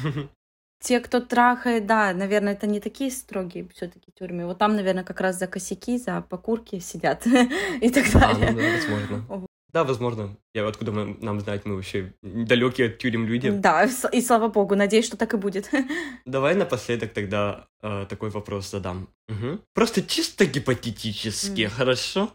те, 0.80 0.98
кто 0.98 1.20
трахает, 1.20 1.86
да, 1.86 2.12
наверное, 2.12 2.54
это 2.54 2.66
не 2.66 2.80
такие 2.80 3.10
строгие 3.12 3.68
все-таки 3.74 4.10
тюрьмы. 4.18 4.46
Вот 4.46 4.58
там, 4.58 4.74
наверное, 4.74 5.04
как 5.04 5.20
раз 5.20 5.38
за 5.38 5.46
косяки, 5.46 5.98
за 5.98 6.20
покурки 6.22 6.80
сидят 6.80 7.24
и 7.80 7.90
так 7.90 8.04
А, 8.14 8.32
ну 8.34 8.40
далее. 8.40 8.52
да, 8.52 8.76
возможно. 8.76 9.48
Да, 9.72 9.84
возможно. 9.84 10.36
Я 10.52 10.66
откуда 10.68 10.90
мы- 10.92 11.16
нам 11.22 11.40
знать, 11.40 11.64
мы 11.64 11.76
вообще 11.76 12.12
далекие 12.22 12.88
от 12.88 12.98
тюрем 12.98 13.24
люди. 13.26 13.48
Да, 13.50 13.84
и 14.12 14.20
слава 14.20 14.48
богу, 14.48 14.74
надеюсь, 14.74 15.06
что 15.06 15.16
так 15.16 15.32
и 15.32 15.36
будет. 15.38 15.70
Давай 16.26 16.54
напоследок 16.56 17.12
тогда 17.14 17.66
э, 17.82 18.04
такой 18.08 18.28
вопрос 18.30 18.68
задам. 18.70 19.08
Мгм. 19.28 19.60
Просто 19.74 20.02
чисто 20.02 20.44
гипотетически, 20.44 21.62
М. 21.62 21.70
хорошо? 21.70 22.30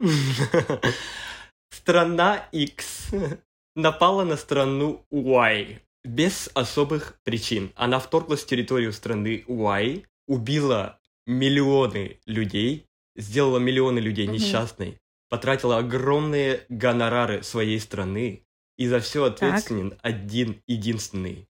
Страна 1.69 2.47
X 2.51 3.09
напала 3.75 4.23
на 4.23 4.37
страну 4.37 5.05
Y 5.11 5.79
без 6.03 6.49
особых 6.53 7.19
причин. 7.23 7.71
Она 7.75 7.99
вторглась 7.99 8.43
в 8.43 8.47
территорию 8.47 8.93
страны 8.93 9.43
Y, 9.47 10.03
убила 10.27 10.99
миллионы 11.25 12.19
людей, 12.25 12.85
сделала 13.15 13.57
миллионы 13.59 13.99
людей 13.99 14.27
несчастной, 14.27 14.99
потратила 15.29 15.77
огромные 15.79 16.65
гонорары 16.69 17.43
своей 17.43 17.79
страны, 17.79 18.45
и 18.77 18.87
за 18.87 18.99
все 18.99 19.25
ответственен 19.25 19.97
один 20.01 20.61
единственный 20.67 21.47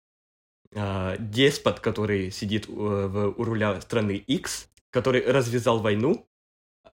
а, 0.73 1.17
деспот, 1.17 1.79
который 1.79 2.31
сидит 2.31 2.67
э, 2.69 2.71
в- 2.71 3.33
у 3.37 3.43
руля 3.43 3.81
страны 3.81 4.15
X, 4.15 4.69
который 4.91 5.25
развязал 5.25 5.79
войну, 5.79 6.27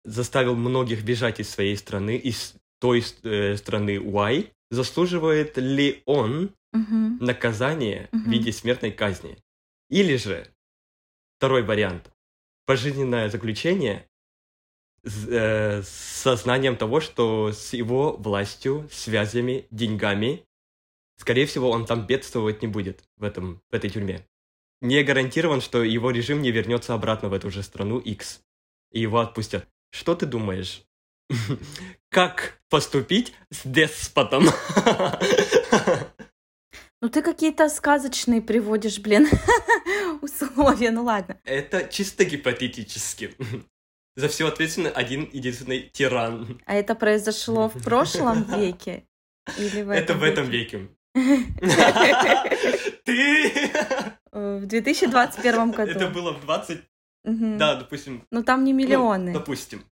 заставил 0.04 0.56
многих 0.56 1.04
бежать 1.04 1.40
из 1.40 1.50
своей 1.50 1.76
страны, 1.78 2.16
из 2.18 2.56
той 2.82 3.04
э, 3.24 3.56
страны 3.58 4.00
Y, 4.00 4.52
заслуживает 4.72 5.58
ли 5.58 6.02
он 6.06 6.52
Мгм. 6.74 7.18
наказание 7.20 8.10
в 8.12 8.16
Мгм. 8.16 8.30
виде 8.32 8.52
смертной 8.52 8.92
казни? 8.92 9.38
Или 9.90 10.16
же, 10.16 10.48
второй 11.38 11.64
вариант, 11.64 12.12
пожизненное 12.66 13.30
заключение 13.30 14.08
с, 15.04 15.28
э, 15.28 15.84
с 15.84 15.90
сознанием 15.90 16.76
того, 16.76 17.02
что 17.02 17.52
с 17.52 17.74
его 17.74 18.16
властью, 18.18 18.88
связями, 18.92 19.68
деньгами, 19.72 20.44
скорее 21.18 21.46
всего, 21.46 21.70
он 21.70 21.86
там 21.86 22.08
бедствовать 22.08 22.62
не 22.62 22.68
будет 22.68 23.04
в, 23.18 23.24
этом, 23.24 23.62
в 23.70 23.76
этой 23.76 23.90
тюрьме. 23.90 24.26
Не 24.82 25.04
гарантирован, 25.04 25.62
что 25.62 25.84
его 25.84 26.10
режим 26.10 26.42
не 26.42 26.52
вернется 26.52 26.94
обратно 26.96 27.30
в 27.30 27.34
эту 27.34 27.52
же 27.52 27.62
страну 27.62 28.00
X, 28.00 28.42
и 28.92 29.02
его 29.02 29.20
отпустят. 29.20 29.68
Что 29.92 30.16
ты 30.16 30.26
думаешь? 30.26 30.84
Как 32.12 32.60
поступить 32.70 33.34
с 33.52 33.62
деспотом? 33.64 34.44
Ну 37.02 37.10
ты 37.10 37.22
какие-то 37.24 37.70
сказочные 37.70 38.42
приводишь, 38.42 39.00
блин, 39.00 39.28
условия, 40.22 40.92
ну 40.92 41.04
ладно. 41.04 41.40
Это 41.46 41.88
чисто 41.88 42.26
гипотетически. 42.26 43.36
За 44.16 44.28
все 44.28 44.48
ответственный 44.48 44.92
один 44.92 45.28
единственный 45.32 45.90
тиран. 45.92 46.62
А 46.66 46.76
это 46.76 46.94
произошло 46.94 47.70
в 47.70 47.82
прошлом 47.82 48.44
веке? 48.44 49.08
Или 49.58 49.82
в 49.82 49.90
Это 49.90 50.14
этом 50.14 50.20
в 50.20 50.24
этом 50.24 50.50
веке? 50.50 50.90
Ты... 53.06 53.72
В 54.32 54.66
2021 54.66 55.72
году. 55.72 55.92
Это 55.92 56.08
было 56.08 56.34
в 56.34 56.42
20... 56.42 56.82
Мгм. 57.24 57.58
Да, 57.58 57.76
допустим. 57.76 58.28
Ну 58.32 58.44
там 58.44 58.64
не 58.64 58.74
ну, 58.74 58.80
миллионы. 58.80 59.34
Допустим. 59.34 59.86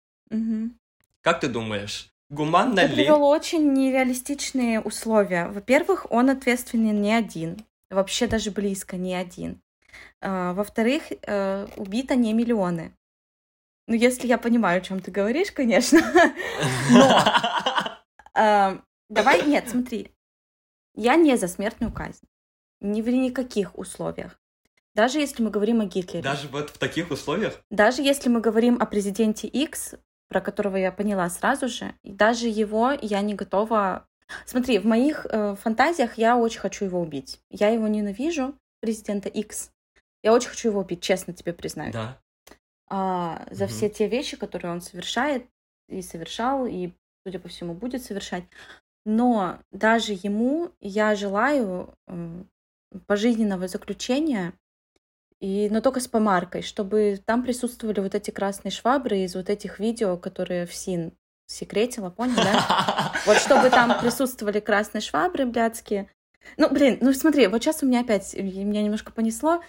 Как 1.26 1.40
ты 1.40 1.48
думаешь, 1.48 2.08
гуманно 2.30 2.82
Ты 2.82 2.86
ли... 2.86 2.94
привел 2.94 3.24
очень 3.24 3.72
нереалистичные 3.72 4.80
условия. 4.80 5.48
Во-первых, 5.48 6.06
он 6.08 6.30
ответственен 6.30 7.02
не 7.02 7.12
один. 7.12 7.66
Вообще 7.90 8.28
даже 8.28 8.52
близко 8.52 8.96
не 8.96 9.12
один. 9.16 9.60
А, 10.20 10.52
Во-вторых, 10.52 11.10
э, 11.10 11.66
убито 11.76 12.14
не 12.14 12.32
миллионы. 12.32 12.92
Ну, 13.88 13.96
если 13.96 14.28
я 14.28 14.38
понимаю, 14.38 14.78
о 14.78 14.80
чем 14.82 15.00
ты 15.00 15.10
говоришь, 15.10 15.50
конечно. 15.50 15.98
Но 16.92 17.24
А, 18.32 18.78
Давай, 19.08 19.44
нет, 19.44 19.68
смотри. 19.68 20.12
Я 20.94 21.16
не 21.16 21.36
за 21.36 21.48
смертную 21.48 21.92
казнь. 21.92 22.24
Ни 22.80 23.02
в 23.02 23.08
никаких 23.08 23.76
условиях. 23.76 24.38
Даже 24.94 25.18
если 25.18 25.42
мы 25.42 25.50
говорим 25.50 25.80
о 25.80 25.86
Гитлере. 25.86 26.22
Даже 26.22 26.46
вот 26.46 26.70
в 26.70 26.78
таких 26.78 27.10
условиях? 27.10 27.60
Даже 27.68 28.02
если 28.02 28.28
мы 28.28 28.40
говорим 28.40 28.80
о 28.80 28.86
президенте 28.86 29.48
X, 29.48 29.96
про 30.28 30.40
которого 30.40 30.76
я 30.76 30.92
поняла 30.92 31.28
сразу 31.30 31.68
же, 31.68 31.94
и 32.02 32.12
даже 32.12 32.48
его 32.48 32.92
я 33.00 33.20
не 33.20 33.34
готова... 33.34 34.06
Смотри, 34.44 34.78
в 34.78 34.84
моих 34.86 35.24
э, 35.30 35.54
фантазиях 35.56 36.18
я 36.18 36.36
очень 36.36 36.58
хочу 36.60 36.84
его 36.84 37.00
убить. 37.00 37.40
Я 37.50 37.68
его 37.68 37.86
ненавижу, 37.86 38.54
президента 38.80 39.28
X. 39.28 39.70
Я 40.22 40.32
очень 40.32 40.48
хочу 40.48 40.68
его 40.70 40.80
убить, 40.80 41.00
честно 41.00 41.32
тебе 41.32 41.52
признаюсь. 41.52 41.94
Да. 41.94 42.18
А, 42.88 43.46
за 43.50 43.64
Мгм. 43.64 43.72
все 43.72 43.88
те 43.88 44.08
вещи, 44.08 44.36
которые 44.36 44.72
он 44.72 44.80
совершает 44.80 45.46
и 45.88 46.02
совершал, 46.02 46.66
и, 46.66 46.90
судя 47.24 47.38
по 47.38 47.48
всему, 47.48 47.74
будет 47.74 48.02
совершать. 48.02 48.44
Но 49.04 49.60
даже 49.70 50.12
ему 50.12 50.72
я 50.80 51.14
желаю 51.14 51.94
э, 52.08 52.42
пожизненного 53.06 53.68
заключения, 53.68 54.52
и, 55.40 55.68
но 55.70 55.80
только 55.80 56.00
с 56.00 56.08
помаркой, 56.08 56.62
чтобы 56.62 57.20
там 57.24 57.42
присутствовали 57.42 58.00
вот 58.00 58.14
эти 58.14 58.30
красные 58.30 58.72
швабры 58.72 59.18
из 59.18 59.34
вот 59.34 59.50
этих 59.50 59.78
видео, 59.78 60.16
которые 60.16 60.66
в 60.66 60.74
СИН 60.74 61.12
секретила, 61.46 62.10
понял, 62.10 62.36
да? 62.36 63.12
Вот 63.26 63.38
чтобы 63.38 63.70
там 63.70 63.98
присутствовали 64.00 64.60
красные 64.60 65.02
швабры 65.02 65.46
блядские. 65.46 66.08
Ну, 66.56 66.70
блин, 66.70 66.98
ну 67.00 67.12
смотри, 67.12 67.48
вот 67.48 67.62
сейчас 67.62 67.82
у 67.82 67.86
меня 67.86 68.00
опять, 68.00 68.34
меня 68.34 68.82
немножко 68.82 69.12
понесло. 69.12 69.60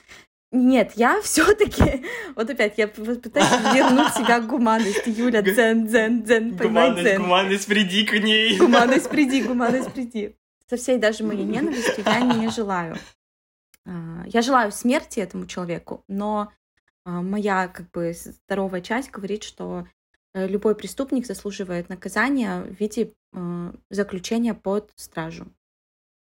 Нет, 0.52 0.94
я 0.96 1.22
все-таки, 1.24 2.06
вот 2.36 2.50
опять, 2.50 2.78
я 2.78 2.88
пытаюсь 2.88 3.52
вернуть 3.74 4.14
себя 4.14 4.40
к 4.40 4.48
гуманности. 4.48 5.10
Юля, 5.10 5.42
дзен, 5.42 5.88
дзен, 5.88 6.24
дзен, 6.24 6.58
поймай 6.58 6.90
Гуманность, 6.90 7.04
дзен. 7.04 7.22
гуманность, 7.22 7.68
приди 7.68 8.06
к 8.06 8.14
ней. 8.14 8.58
Гуманность, 8.58 9.10
приди, 9.10 9.44
гуманность, 9.48 9.92
приди. 9.92 10.36
Со 10.70 10.78
всей 10.78 10.98
даже 10.98 11.24
моей 11.24 11.44
ненавистью 11.44 12.04
я 12.06 12.22
не 12.22 12.50
желаю. 12.50 12.98
А, 13.88 14.24
Я 14.28 14.42
желаю 14.42 14.72
смерти 14.72 15.20
этому 15.20 15.46
человеку, 15.48 16.04
но 16.08 16.52
а, 17.06 17.22
моя 17.22 17.68
как 17.68 17.90
бы 17.92 18.14
здоровая 18.14 18.82
часть 18.82 19.12
говорит, 19.12 19.44
что 19.44 19.88
э, 20.34 20.48
любой 20.48 20.76
преступник 20.76 21.26
заслуживает 21.26 21.88
наказания 21.90 22.62
в 22.62 22.80
виде 22.80 23.14
э, 23.34 23.74
заключения 23.90 24.54
под 24.54 24.92
стражу. 24.96 25.48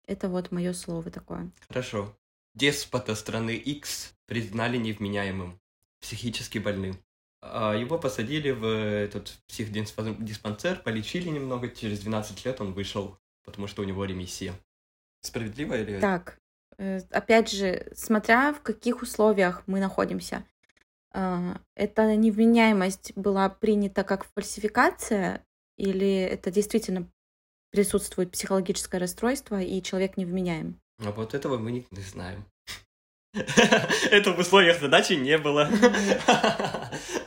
Это 0.07 0.29
вот 0.29 0.51
мое 0.51 0.73
слово 0.73 1.11
такое. 1.11 1.51
Хорошо. 1.67 2.17
Деспота 2.53 3.15
страны 3.15 3.55
X 3.55 4.13
признали 4.25 4.77
невменяемым, 4.77 5.59
психически 5.99 6.57
больным. 6.57 6.97
А 7.41 7.73
Его 7.75 7.97
посадили 7.97 8.51
в 8.51 8.65
этот 8.65 9.39
психдиспансер, 9.47 10.81
полечили 10.81 11.29
немного, 11.29 11.69
через 11.69 11.99
12 11.99 12.45
лет 12.45 12.61
он 12.61 12.73
вышел, 12.73 13.17
потому 13.43 13.67
что 13.67 13.81
у 13.81 13.85
него 13.85 14.05
ремиссия. 14.05 14.53
Справедливо 15.21 15.75
или... 15.75 15.99
Так, 15.99 16.40
опять 16.77 17.51
же, 17.51 17.91
смотря 17.95 18.53
в 18.53 18.61
каких 18.61 19.01
условиях 19.01 19.63
мы 19.67 19.79
находимся. 19.79 20.45
А, 21.13 21.57
Эта 21.75 22.15
невменяемость 22.15 23.13
была 23.15 23.49
принята 23.49 24.03
как 24.03 24.25
фальсификация, 24.33 25.45
или 25.77 26.21
это 26.21 26.51
действительно 26.51 27.07
присутствует 27.71 28.31
психологическое 28.31 28.97
расстройство, 28.97 29.61
и 29.61 29.81
человек 29.81 30.17
невменяем? 30.17 30.79
А 31.03 31.11
вот 31.11 31.33
этого 31.33 31.57
мы 31.57 31.71
не, 31.71 31.87
не 31.91 32.01
знаем. 32.01 32.45
Это 33.33 34.33
в 34.33 34.39
условиях 34.39 34.79
задачи 34.79 35.13
не 35.13 35.37
было. 35.37 35.69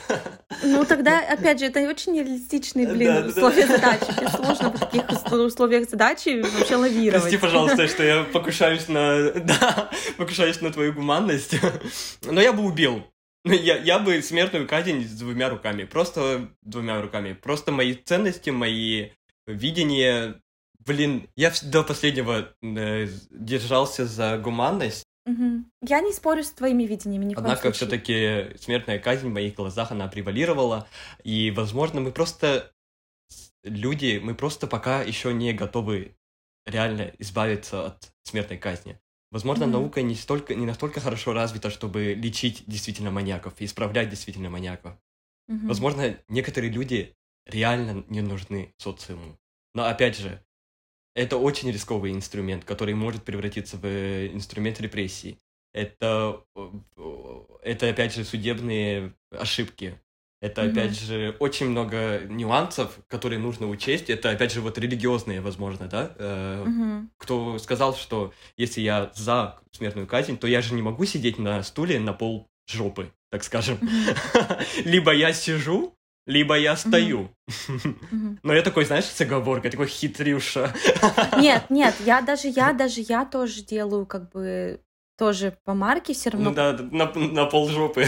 Ну, 0.65 0.85
тогда, 0.85 1.21
опять 1.21 1.59
же, 1.61 1.67
это 1.67 1.81
очень 1.89 2.13
нереалистичные, 2.13 2.87
блин, 2.87 3.27
условия 3.27 3.67
задачи. 3.67 4.07
Сложно 4.35 4.71
в 4.71 4.79
таких 4.79 5.05
ус- 5.11 5.33
условиях 5.33 5.89
задачи 5.89 6.43
вообще 6.43 6.77
лавировать. 6.77 7.23
Прости, 7.23 7.39
пожалуйста, 7.39 7.87
что 7.89 8.03
я 8.03 8.25
покушаюсь 8.25 8.89
на... 8.89 9.31
Да, 9.33 9.91
покушаюсь 10.17 10.61
на 10.61 10.73
твою 10.73 10.93
гуманность. 10.93 11.55
Но 12.23 12.41
я 12.41 12.53
бы 12.53 12.65
убил. 12.65 13.05
Я, 13.45 13.77
я 13.77 13.99
бы 13.99 14.23
смертную 14.23 14.67
казнь 14.67 15.05
с 15.07 15.13
двумя 15.13 15.51
руками. 15.51 15.85
Просто 15.85 16.49
двумя 16.63 17.01
руками. 17.03 17.35
Просто 17.35 17.73
мои 17.73 17.95
ценности, 17.95 18.51
мои 18.51 19.11
видения... 19.47 20.41
Блин, 20.87 21.29
я 21.35 21.51
до 21.63 21.83
последнего 21.83 22.51
э, 22.63 23.09
держался 23.31 24.05
за 24.05 24.37
гуманность. 24.37 25.05
Мгм. 25.27 25.71
Я 25.83 26.01
не 26.01 26.13
спорю 26.13 26.43
с 26.43 26.51
твоими 26.51 26.85
видениями, 26.85 27.25
ни 27.25 27.35
Однако 27.35 27.73
все-таки 27.73 28.57
смертная 28.59 28.99
казнь 28.99 29.29
в 29.29 29.33
моих 29.33 29.55
глазах, 29.55 29.91
она 29.91 30.07
превалировала. 30.09 30.87
И, 31.23 31.51
возможно, 31.51 32.01
мы 32.01 32.13
просто 32.13 32.73
люди, 33.63 34.21
мы 34.23 34.35
просто 34.35 34.67
пока 34.67 35.03
еще 35.03 35.33
не 35.33 35.53
готовы 35.53 36.17
реально 36.67 37.13
избавиться 37.19 37.87
от 37.87 38.13
смертной 38.23 38.59
казни. 38.59 39.01
Возможно, 39.31 39.67
Мгм. 39.67 39.73
наука 39.73 40.03
не, 40.03 40.15
столько, 40.15 40.55
не 40.55 40.67
настолько 40.67 41.01
хорошо 41.01 41.33
развита, 41.33 41.71
чтобы 41.71 42.15
лечить 42.15 42.65
действительно 42.67 43.11
маньяков 43.11 43.55
и 43.59 43.65
исправлять 43.65 44.11
действительно 44.11 44.51
маньяков. 44.51 44.95
Мгм. 45.49 45.69
Возможно, 45.69 46.17
некоторые 46.29 46.71
люди 46.71 47.17
реально 47.47 48.05
не 48.09 48.21
нужны 48.21 48.75
социуму. 48.79 49.39
Но 49.75 49.85
опять 49.87 50.17
же, 50.17 50.43
это 51.15 51.37
очень 51.37 51.71
рисковый 51.71 52.13
инструмент, 52.13 52.65
который 52.65 52.95
может 52.95 53.23
превратиться 53.23 53.77
в 53.77 53.85
э, 53.85 54.29
инструмент 54.33 54.81
репрессий. 54.81 55.39
это, 55.73 56.41
э, 56.57 57.41
это 57.63 57.89
опять 57.89 58.15
же 58.15 58.25
судебные 58.25 59.13
ошибки. 59.31 59.99
Это, 60.41 60.63
Мгм. 60.63 60.71
опять 60.73 60.99
же, 61.01 61.35
очень 61.41 61.71
много 61.71 62.21
нюансов, 62.29 62.99
которые 63.09 63.39
нужно 63.39 63.67
учесть. 63.69 64.11
Это, 64.11 64.31
опять 64.31 64.53
же, 64.53 64.61
вот 64.61 64.77
религиозные, 64.79 65.41
возможно, 65.41 65.89
да? 65.89 66.15
Э, 66.19 66.65
Мгм. 66.67 67.11
Кто 67.17 67.59
сказал, 67.59 67.97
что 67.97 68.33
если 68.57 68.83
я 68.83 69.11
за 69.15 69.59
смертную 69.73 70.07
казнь, 70.07 70.37
то 70.37 70.47
я 70.47 70.61
же 70.61 70.75
не 70.75 70.83
могу 70.83 71.07
сидеть 71.07 71.39
на 71.39 71.63
стуле 71.63 71.99
на 71.99 72.13
пол 72.13 72.47
жопы, 72.67 73.11
так 73.31 73.43
скажем. 73.43 73.79
Мгм. 73.81 73.91
Либо 74.85 75.13
я 75.15 75.33
сижу, 75.33 75.97
либо 76.27 76.59
я 76.59 76.77
стою. 76.77 77.31
Но 78.43 78.53
я 78.55 78.63
такой, 78.63 78.85
знаешь, 78.85 79.05
с 79.05 79.21
оговоркой, 79.21 79.71
такой 79.71 79.87
хитрюша. 79.87 80.75
Нет, 81.37 81.71
нет, 81.71 81.95
я 82.07 82.21
даже 82.23 82.49
я 82.49 82.73
даже 82.73 83.01
я 83.01 83.25
тоже 83.25 83.63
делаю 83.63 84.07
как 84.07 84.31
бы 84.31 84.81
тоже 85.17 85.57
по 85.65 85.75
марке 85.75 86.13
все 86.15 86.31
равно. 86.31 86.51
Ну 86.51 86.57
да, 86.57 86.73
на, 86.73 87.13
на 87.13 87.47
пол 87.47 87.69
жопы. 87.69 88.07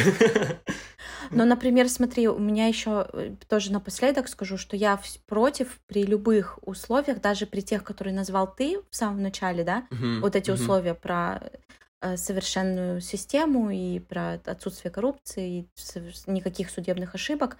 Но, 1.30 1.44
например, 1.44 1.88
смотри, 1.88 2.28
у 2.28 2.38
меня 2.38 2.66
еще 2.66 3.08
тоже 3.48 3.72
напоследок 3.72 4.28
скажу, 4.28 4.56
что 4.56 4.76
я 4.76 5.00
против 5.26 5.80
при 5.86 6.04
любых 6.04 6.58
условиях, 6.62 7.20
даже 7.20 7.46
при 7.46 7.60
тех, 7.60 7.82
которые 7.84 8.14
назвал 8.14 8.52
ты 8.54 8.78
в 8.90 8.96
самом 8.96 9.22
начале, 9.22 9.64
да, 9.64 9.86
Мгм, 9.90 10.20
вот 10.20 10.36
эти 10.36 10.50
мгм. 10.50 10.60
условия 10.60 10.94
про 10.94 11.40
э, 11.42 11.48
совершенную 12.16 13.00
систему 13.00 13.70
и 13.70 13.98
про 13.98 14.34
отсутствие 14.44 14.90
коррупции, 14.92 15.60
и 15.60 15.68
никаких 16.26 16.70
судебных 16.70 17.14
ошибок. 17.14 17.56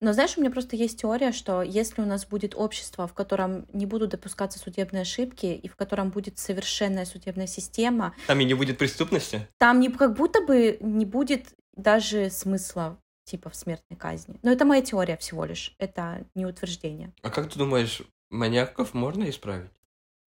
Но 0.00 0.12
знаешь, 0.12 0.36
у 0.36 0.40
меня 0.40 0.50
просто 0.50 0.76
есть 0.76 1.00
теория, 1.00 1.32
что 1.32 1.62
если 1.62 2.02
у 2.02 2.06
нас 2.06 2.26
будет 2.26 2.54
общество, 2.54 3.06
в 3.06 3.14
котором 3.14 3.66
не 3.72 3.86
будут 3.86 4.10
допускаться 4.10 4.58
судебные 4.58 5.02
ошибки, 5.02 5.46
и 5.46 5.68
в 5.68 5.76
котором 5.76 6.10
будет 6.10 6.38
совершенная 6.38 7.04
судебная 7.04 7.46
система, 7.46 8.14
Там 8.26 8.40
и 8.40 8.44
не 8.44 8.54
будет 8.54 8.78
преступности? 8.78 9.46
там 9.58 9.80
не, 9.80 9.90
как 9.90 10.14
будто 10.14 10.40
бы 10.42 10.78
не 10.80 11.04
будет 11.04 11.48
даже 11.76 12.30
смысла 12.30 12.98
типа 13.24 13.50
в 13.50 13.56
смертной 13.56 13.98
казни. 13.98 14.38
Но 14.42 14.50
это 14.50 14.64
моя 14.64 14.80
теория 14.80 15.16
всего 15.18 15.44
лишь, 15.44 15.74
это 15.78 16.24
не 16.34 16.46
утверждение. 16.46 17.12
А 17.22 17.30
как 17.30 17.50
ты 17.52 17.58
думаешь, 17.58 18.02
маньяков 18.30 18.94
можно 18.94 19.28
исправить? 19.28 19.70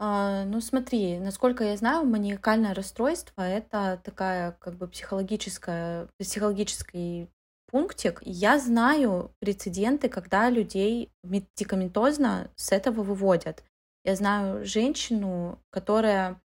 А, 0.04 0.46
ну 0.46 0.62
смотри, 0.62 1.20
насколько 1.20 1.64
я 1.64 1.78
знаю, 1.78 2.06
маниакальное 2.08 2.74
расстройство 2.74 3.44
это 3.44 4.02
такая 4.04 4.54
как 4.54 4.74
бы 4.74 4.88
психологическая, 4.88 6.08
психологический 6.18 7.30
пунктик. 7.68 8.20
Я 8.26 8.58
знаю 8.58 9.32
прецеденты, 9.38 10.10
когда 10.10 10.50
людей 10.50 11.12
медикаментозно 11.22 12.50
с 12.56 12.72
этого 12.72 13.04
выводят. 13.04 13.64
Я 14.04 14.16
знаю 14.16 14.66
женщину, 14.66 15.60
которая 15.70 16.42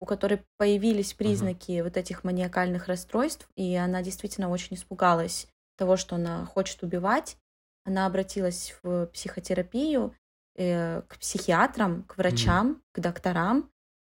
у 0.00 0.06
которой 0.06 0.44
появились 0.56 1.12
признаки 1.12 1.80
вот 1.80 1.96
этих 1.96 2.22
маниакальных 2.22 2.86
расстройств, 2.86 3.48
и 3.56 3.74
она 3.74 4.02
действительно 4.02 4.50
очень 4.50 4.76
испугалась 4.76 5.48
того, 5.76 5.96
что 5.96 6.14
она 6.14 6.46
хочет 6.46 6.84
убивать. 6.84 7.36
Она 7.84 8.06
обратилась 8.06 8.76
в 8.82 9.06
психотерапию, 9.06 10.14
э, 10.56 11.02
к 11.08 11.18
психиатрам, 11.18 12.02
к 12.04 12.16
врачам, 12.18 12.82
к 12.92 13.00
докторам. 13.00 13.70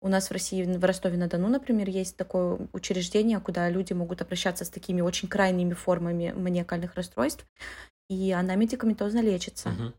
У 0.04 0.08
нас 0.08 0.30
в 0.30 0.32
России, 0.32 0.64
в 0.64 0.84
Ростове-на-Дону, 0.84 1.48
например, 1.48 1.88
есть 1.90 2.18
такое 2.18 2.68
учреждение, 2.74 3.40
куда 3.40 3.70
люди 3.70 3.94
могут 3.94 4.22
обращаться 4.22 4.66
с 4.66 4.70
такими 4.70 5.02
очень 5.02 5.28
крайними 5.28 5.74
формами 5.74 6.32
маниакальных 6.32 6.96
расстройств, 6.96 7.46
и 8.10 8.32
она 8.32 8.56
медикаментозно 8.56 9.20
лечится. 9.22 9.70
Мгм. 9.70 9.94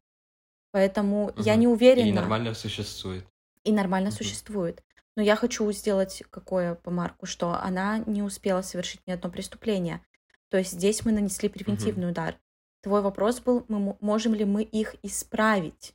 Поэтому 0.73 1.33
я 1.37 1.53
Мгм. 1.53 1.61
не 1.61 1.69
уверена. 1.69 2.09
И 2.09 2.13
нормально 2.13 2.55
существует. 2.55 3.25
И 3.63 3.73
нормально 3.73 4.09
Мгм. 4.09 4.17
существует. 4.17 4.83
Но 5.17 5.23
я 5.23 5.37
хочу 5.37 5.71
сделать 5.73 6.23
какое 6.31 6.75
помарку, 6.75 7.27
что 7.27 7.55
она 7.63 7.99
не 7.99 8.23
успела 8.23 8.63
совершить 8.63 9.07
ни 9.07 9.13
одно 9.13 9.31
преступление. 9.31 10.01
То 10.49 10.57
есть 10.59 10.73
здесь 10.73 11.05
мы 11.05 11.13
нанесли 11.13 11.49
превентивный 11.49 12.09
удар. 12.11 12.39
Твой 12.83 13.03
вопрос 13.03 13.41
был, 13.41 13.65
мы, 13.69 13.79
мо- 13.79 13.97
можем 14.01 14.35
ли 14.35 14.45
мы 14.45 14.63
их 14.63 14.97
исправить? 15.03 15.95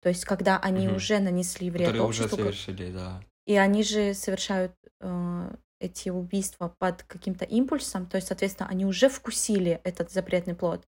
То 0.00 0.08
есть 0.08 0.24
когда 0.24 0.58
они 0.58 0.86
Мгм. 0.86 0.96
уже 0.96 1.18
нанесли 1.18 1.70
вред 1.70 1.86
Которые 1.88 2.06
уже 2.08 2.22
обществу, 2.24 2.36
как- 2.44 2.54
совершили, 2.54 2.92
да. 2.92 3.20
и 3.46 3.56
они 3.56 3.82
же 3.82 4.14
совершают 4.14 4.72
э, 5.00 5.50
эти 5.80 6.08
убийства 6.08 6.74
под 6.78 7.02
каким-то 7.04 7.44
импульсом, 7.44 8.06
то 8.06 8.16
есть, 8.16 8.28
соответственно, 8.28 8.68
они 8.68 8.84
уже 8.84 9.08
вкусили 9.08 9.80
этот 9.84 10.10
запретный 10.10 10.54
плод. 10.56 10.84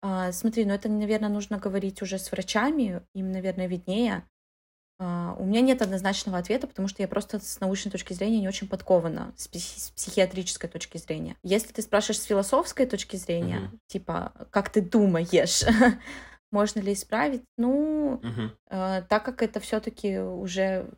А, 0.00 0.30
смотри, 0.32 0.64
ну 0.64 0.72
это, 0.74 0.88
наверное, 0.88 1.28
нужно 1.28 1.58
говорить 1.58 2.02
уже 2.02 2.18
с 2.18 2.30
врачами, 2.32 3.02
им, 3.14 3.30
наверное, 3.32 3.66
виднее. 3.68 4.24
А, 5.00 5.34
у 5.38 5.44
меня 5.44 5.60
нет 5.60 5.82
однозначного 5.82 6.38
ответа, 6.38 6.66
потому 6.68 6.86
что 6.88 7.02
я 7.02 7.08
просто 7.08 7.40
с 7.40 7.58
научной 7.60 7.90
точки 7.90 8.12
зрения 8.12 8.40
не 8.40 8.48
очень 8.48 8.68
подкована, 8.68 9.32
с, 9.36 9.48
психи- 9.48 9.80
с 9.80 9.90
психиатрической 9.90 10.70
точки 10.70 10.98
зрения. 10.98 11.36
Если 11.42 11.72
ты 11.72 11.82
спрашиваешь 11.82 12.20
с 12.20 12.24
философской 12.24 12.86
точки 12.86 13.16
зрения, 13.16 13.58
Мгм. 13.58 13.80
типа, 13.88 14.32
как 14.50 14.70
ты 14.70 14.80
думаешь, 14.82 15.62
можно 16.52 16.80
ли 16.80 16.92
исправить? 16.94 17.44
Ну, 17.58 18.22
Мгм. 18.22 18.56
Э, 18.70 19.02
так 19.08 19.24
как 19.24 19.42
это 19.42 19.60
все-таки 19.60 20.18
уже 20.20 20.90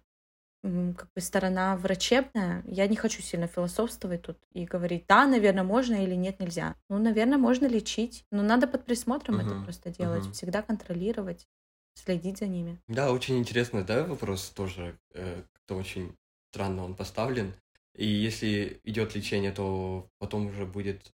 как 0.62 1.10
бы 1.14 1.20
сторона 1.20 1.76
врачебная, 1.76 2.62
я 2.66 2.86
не 2.88 2.96
хочу 2.96 3.20
сильно 3.22 3.46
философствовать 3.46 4.22
тут 4.22 4.38
и 4.52 4.64
говорить, 4.64 5.04
да, 5.08 5.26
наверное, 5.26 5.62
можно 5.62 5.94
или 6.02 6.14
нет, 6.14 6.40
нельзя. 6.40 6.76
Ну, 6.88 6.98
наверное, 6.98 7.36
можно 7.38 7.66
лечить, 7.66 8.24
но 8.30 8.42
надо 8.42 8.66
под 8.66 8.84
присмотром 8.86 9.40
это 9.40 9.54
Мгм, 9.54 9.56
просто 9.56 9.90
делать, 9.90 10.26
мгм. 10.26 10.32
всегда 10.32 10.62
контролировать, 10.62 11.46
следить 11.94 12.38
за 12.38 12.46
ними. 12.46 12.80
Да, 12.88 13.12
очень 13.12 13.38
интересный, 13.38 13.84
да, 13.84 14.04
вопрос 14.04 14.50
тоже. 14.50 14.98
э, 15.14 15.42
Как-то 15.52 15.76
очень 15.76 16.16
странно 16.50 16.84
он 16.84 16.94
поставлен. 16.94 17.54
И 17.94 18.06
если 18.06 18.80
идет 18.84 19.14
лечение, 19.14 19.52
то 19.52 20.10
потом 20.18 20.46
уже 20.46 20.66
будет 20.66 21.12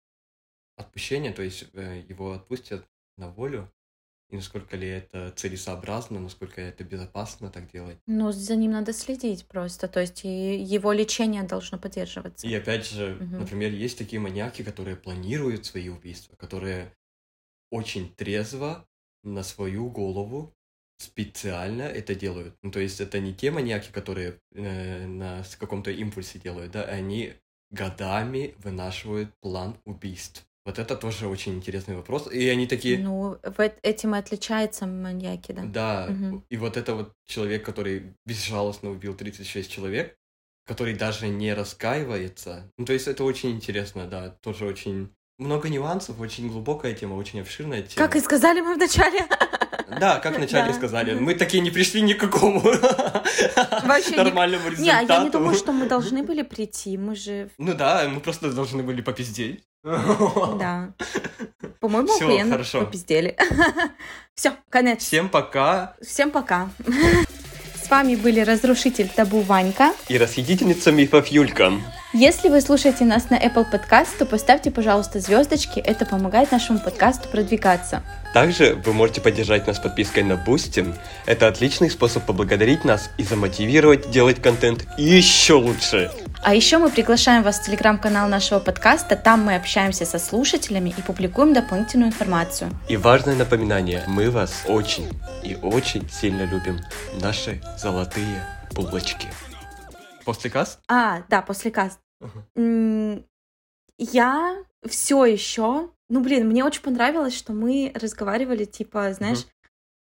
отпущение, 0.78 1.34
то 1.34 1.44
есть 1.44 1.68
э, 1.74 2.04
его 2.10 2.34
отпустят 2.34 2.88
на 3.18 3.30
волю. 3.30 3.72
И 4.30 4.36
насколько 4.36 4.76
ли 4.76 4.88
это 4.88 5.32
целесообразно, 5.36 6.20
насколько 6.20 6.60
это 6.62 6.84
безопасно 6.84 7.50
так 7.50 7.72
делать. 7.72 7.98
Но 8.08 8.32
за 8.32 8.56
ним 8.56 8.72
надо 8.72 8.92
следить 8.94 9.46
просто, 9.48 9.88
то 9.88 10.00
есть 10.00 10.24
его 10.24 10.92
лечение 10.92 11.44
должно 11.44 11.78
поддерживаться. 11.78 12.48
И 12.48 12.54
опять 12.54 12.88
же, 12.88 13.18
Мгм. 13.20 13.40
например, 13.40 13.72
есть 13.72 13.98
такие 13.98 14.20
маньяки, 14.20 14.64
которые 14.64 14.96
планируют 14.96 15.66
свои 15.66 15.90
убийства, 15.90 16.36
которые 16.36 16.92
очень 17.72 18.14
трезво 18.16 18.88
на 19.24 19.44
свою 19.44 19.90
голову 19.90 20.54
специально 20.98 21.84
это 21.84 22.16
делают. 22.16 22.56
Ну, 22.62 22.72
то 22.72 22.80
есть 22.80 23.02
это 23.02 23.20
не 23.20 23.34
те 23.34 23.52
маньяки, 23.52 23.92
которые 23.92 24.40
э, 24.54 25.06
на 25.08 25.44
каком-то 25.60 25.92
импульсе 25.92 26.40
делают, 26.40 26.72
да, 26.72 26.84
они 26.84 27.34
годами 27.72 28.56
вынашивают 28.60 29.34
план 29.42 29.78
убийств. 29.86 30.48
Вот 30.66 30.80
это 30.80 30.96
тоже 30.96 31.28
очень 31.28 31.54
интересный 31.54 31.96
вопрос. 31.96 32.28
И 32.32 32.48
они 32.50 32.66
такие, 32.66 32.98
Ну, 32.98 33.38
этим 33.84 34.16
и 34.16 34.18
отличаются 34.18 34.88
маньяки, 34.88 35.52
да. 35.52 35.62
да, 35.64 36.08
Мгм. 36.10 36.44
и 36.50 36.58
вот 36.58 36.76
это 36.76 36.96
вот 36.96 37.14
человек, 37.28 37.64
который 37.64 38.16
безжалостно 38.26 38.90
убил 38.90 39.14
36 39.14 39.72
человек, 39.72 40.16
который 40.66 40.96
даже 40.96 41.28
не 41.28 41.54
раскаивается. 41.54 42.72
Ну, 42.78 42.86
то 42.86 42.94
есть 42.94 43.08
это 43.08 43.24
очень 43.24 43.52
интересно, 43.52 44.08
да, 44.08 44.30
тоже 44.42 44.66
очень 44.66 45.14
много 45.38 45.70
нюансов, 45.70 46.20
очень 46.20 46.50
глубокая 46.50 46.94
тема, 46.96 47.14
очень 47.14 47.42
обширная 47.42 47.84
тема. 47.84 48.08
Как 48.08 48.16
и 48.16 48.20
сказали 48.20 48.62
мы 48.62 48.74
вначале. 48.74 49.20
Да, 50.00 50.20
как 50.20 50.38
вначале 50.38 50.70
Да. 50.72 50.74
сказали, 50.74 51.14
мы 51.14 51.36
такие 51.36 51.62
не 51.62 51.72
пришли 51.72 52.02
ни 52.02 52.14
к 52.14 52.20
какому 52.20 52.60
Вообще 52.62 54.16
нормальному 54.16 54.66
Не, 54.66 54.72
результату. 54.72 55.14
я 55.14 55.24
не 55.24 55.30
думаю, 55.30 55.56
что 55.56 55.72
мы 55.72 55.88
должны 55.88 56.24
были 56.24 56.42
прийти, 56.44 56.98
мы 56.98 57.16
же, 57.16 57.50
Ну 57.58 57.74
да, 57.74 58.08
мы 58.10 58.20
просто 58.20 58.52
должны 58.52 58.84
были 58.84 59.02
попиздеть. 59.02 59.64
да. 59.84 60.94
По-моему, 61.80 62.12
охуенно 62.16 62.52
хорошо. 62.54 62.86
попиздели. 62.86 63.38
Все, 64.36 64.54
конец. 64.70 65.04
Всем 65.04 65.30
пока. 65.30 65.96
Всем 66.02 66.32
пока. 66.32 66.70
С 67.86 67.90
вами 67.92 68.16
были 68.16 68.40
разрушитель 68.40 69.08
табу 69.10 69.42
Ванька. 69.42 69.94
И 70.08 70.18
расхитительница 70.18 70.92
мифов 70.92 71.28
Юлька. 71.28 71.72
Если 72.14 72.50
вы 72.50 72.60
слушаете 72.60 73.06
нас 73.06 73.30
на 73.30 73.38
Apple 73.38 73.68
Podcast, 73.72 74.18
то 74.18 74.26
поставьте, 74.26 74.72
пожалуйста, 74.72 75.20
звездочки. 75.20 75.82
Это 75.82 76.04
помогает 76.04 76.52
нашему 76.52 76.80
подкасту 76.80 77.30
продвигаться. 77.30 78.02
Также 78.34 78.74
вы 78.74 78.92
можете 78.94 79.22
поддержать 79.22 79.68
нас 79.68 79.78
подпиской 79.78 80.24
на 80.24 80.34
Boosty. 80.34 80.96
Это 81.28 81.48
отличный 81.48 81.92
способ 81.92 82.26
поблагодарить 82.26 82.86
нас 82.86 83.12
и 83.20 83.24
замотивировать 83.24 84.10
делать 84.10 84.42
контент 84.42 84.88
еще 84.98 85.54
лучше. 85.54 86.10
А 86.48 86.54
еще 86.54 86.78
мы 86.78 86.92
приглашаем 86.92 87.42
вас 87.42 87.58
в 87.60 87.64
телеграм-канал 87.66 88.30
нашего 88.30 88.60
подкаста. 88.60 89.16
Там 89.16 89.42
мы 89.42 89.56
общаемся 89.56 90.06
со 90.06 90.20
слушателями 90.20 90.94
и 90.96 91.02
публикуем 91.02 91.54
дополнительную 91.54 92.10
информацию. 92.10 92.70
И 92.88 92.98
важное 92.98 93.36
напоминание, 93.36 94.04
мы 94.08 94.30
вас 94.30 94.64
очень 94.68 95.10
и 95.44 95.56
очень 95.56 96.08
сильно 96.08 96.44
любим. 96.44 96.80
Наши 97.20 97.64
золотые 97.80 98.44
булочки. 98.76 99.28
После 100.24 100.52
касс? 100.52 100.78
А, 100.88 101.24
да, 101.30 101.42
после 101.42 101.72
каст. 101.72 102.00
М, 102.56 103.26
Я 103.98 104.58
все 104.88 105.26
еще, 105.26 105.90
ну 106.10 106.20
блин, 106.20 106.48
мне 106.48 106.64
очень 106.64 106.84
понравилось, 106.84 107.36
что 107.36 107.54
мы 107.54 107.92
разговаривали, 107.96 108.66
типа, 108.66 109.14
знаешь, 109.14 109.48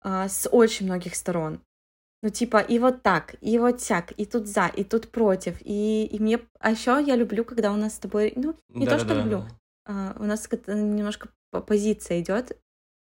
а, 0.01 0.27
с 0.29 0.49
очень 0.49 0.87
многих 0.87 1.15
сторон. 1.15 1.61
Ну, 2.23 2.29
типа, 2.29 2.59
и 2.61 2.79
вот 2.79 3.03
так, 3.03 3.35
и 3.41 3.59
вот 3.59 3.81
сяк, 3.81 4.13
и 4.15 4.25
тут 4.25 4.47
за, 4.47 4.67
и 4.67 4.85
тут 4.85 5.11
против. 5.11 5.57
И, 5.59 6.05
и 6.05 6.19
мне... 6.19 6.39
А 6.59 6.71
еще 6.71 7.03
я 7.05 7.17
люблю, 7.17 7.43
когда 7.43 7.73
у 7.73 7.75
нас 7.75 7.95
с 7.95 7.99
тобой... 7.99 8.31
Ну, 8.37 8.55
не 8.69 8.85
то, 8.87 8.97
что 8.97 9.07
Да-да-да. 9.09 9.23
люблю. 9.23 9.45
а, 9.85 10.15
у 10.17 10.23
нас 10.23 10.49
немножко 10.67 11.27
по- 11.51 11.59
позиция 11.59 12.21
идет, 12.21 12.57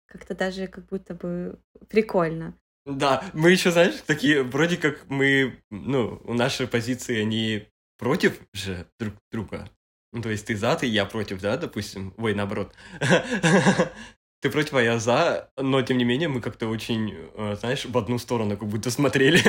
как-то 0.08 0.34
даже 0.34 0.68
как 0.68 0.86
будто 0.86 1.14
бы 1.14 1.60
прикольно. 1.90 2.54
Да, 2.86 3.26
мы 3.34 3.52
еще, 3.52 3.72
знаешь, 3.72 3.96
такие, 4.08 4.44
вроде 4.44 4.78
как 4.78 5.10
мы, 5.10 5.62
ну, 5.70 6.22
у 6.24 6.34
нашей 6.34 6.68
позиции, 6.68 7.22
они 7.22 7.68
против 7.98 8.40
же 8.54 8.88
друг 8.98 9.16
друга. 9.30 9.70
Ну, 10.14 10.22
то 10.22 10.30
есть 10.30 10.46
ты 10.48 10.56
за, 10.56 10.74
ты, 10.78 10.86
я 10.86 11.06
против, 11.06 11.42
да, 11.42 11.58
допустим? 11.58 12.14
Ой, 12.18 12.34
наоборот. 12.34 12.74
Ты 14.42 14.50
против, 14.50 14.74
а 14.74 14.82
я 14.82 14.98
за, 14.98 15.52
но 15.56 15.84
тем 15.84 16.00
не 16.00 16.04
менее 16.04 16.28
мы 16.28 16.42
как-то 16.42 16.68
очень, 16.68 17.14
э, 17.36 17.56
знаешь, 17.60 17.86
в 17.86 17.96
одну 17.96 18.18
сторону 18.18 18.58
как 18.58 18.68
будто 18.68 18.90
смотрели. 18.90 19.40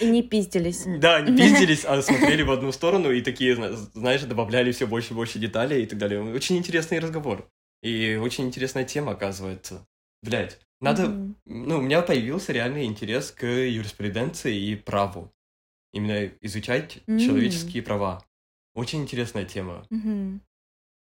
И 0.00 0.06
не 0.10 0.22
пиздились. 0.24 0.82
Да, 0.86 1.20
не 1.20 1.36
пиздились, 1.36 1.84
а 1.84 2.02
смотрели 2.02 2.42
в 2.42 2.50
одну 2.50 2.72
сторону 2.72 3.12
и 3.12 3.20
такие, 3.22 3.54
зна- 3.54 3.72
знаешь, 3.72 4.22
добавляли 4.22 4.72
все 4.72 4.86
больше 4.88 5.12
и 5.12 5.16
больше 5.16 5.38
деталей 5.38 5.84
и 5.84 5.86
так 5.86 5.98
далее. 6.00 6.20
Очень 6.34 6.56
интересный 6.56 6.98
разговор. 6.98 7.48
И 7.82 8.16
очень 8.20 8.46
интересная 8.46 8.82
тема, 8.84 9.12
оказывается. 9.12 9.86
Блять, 10.20 10.58
надо... 10.80 11.06
Мгм. 11.06 11.36
Ну, 11.44 11.78
у 11.78 11.80
меня 11.80 12.02
появился 12.02 12.52
реальный 12.52 12.86
интерес 12.86 13.30
к 13.30 13.46
юриспруденции 13.46 14.56
и 14.56 14.74
праву. 14.74 15.32
Именно 15.92 16.32
изучать 16.40 16.98
М. 17.06 17.20
человеческие 17.20 17.84
права. 17.84 18.24
Очень 18.74 19.02
интересная 19.02 19.44
тема. 19.44 19.86
Мгм. 19.90 20.40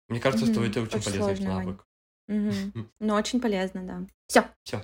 Мне 0.09 0.21
кажется, 0.21 0.45
что 0.45 0.61
Мгм. 0.61 0.71
это 0.71 0.83
очень, 0.83 0.99
Очень 0.99 1.05
полезный 1.23 1.47
навык. 1.47 1.87
Мгм. 2.29 2.91
Ну, 3.01 3.15
очень 3.15 3.41
полезно, 3.41 3.83
да. 3.87 4.07
Все. 4.27 4.45
Все. 4.63 4.83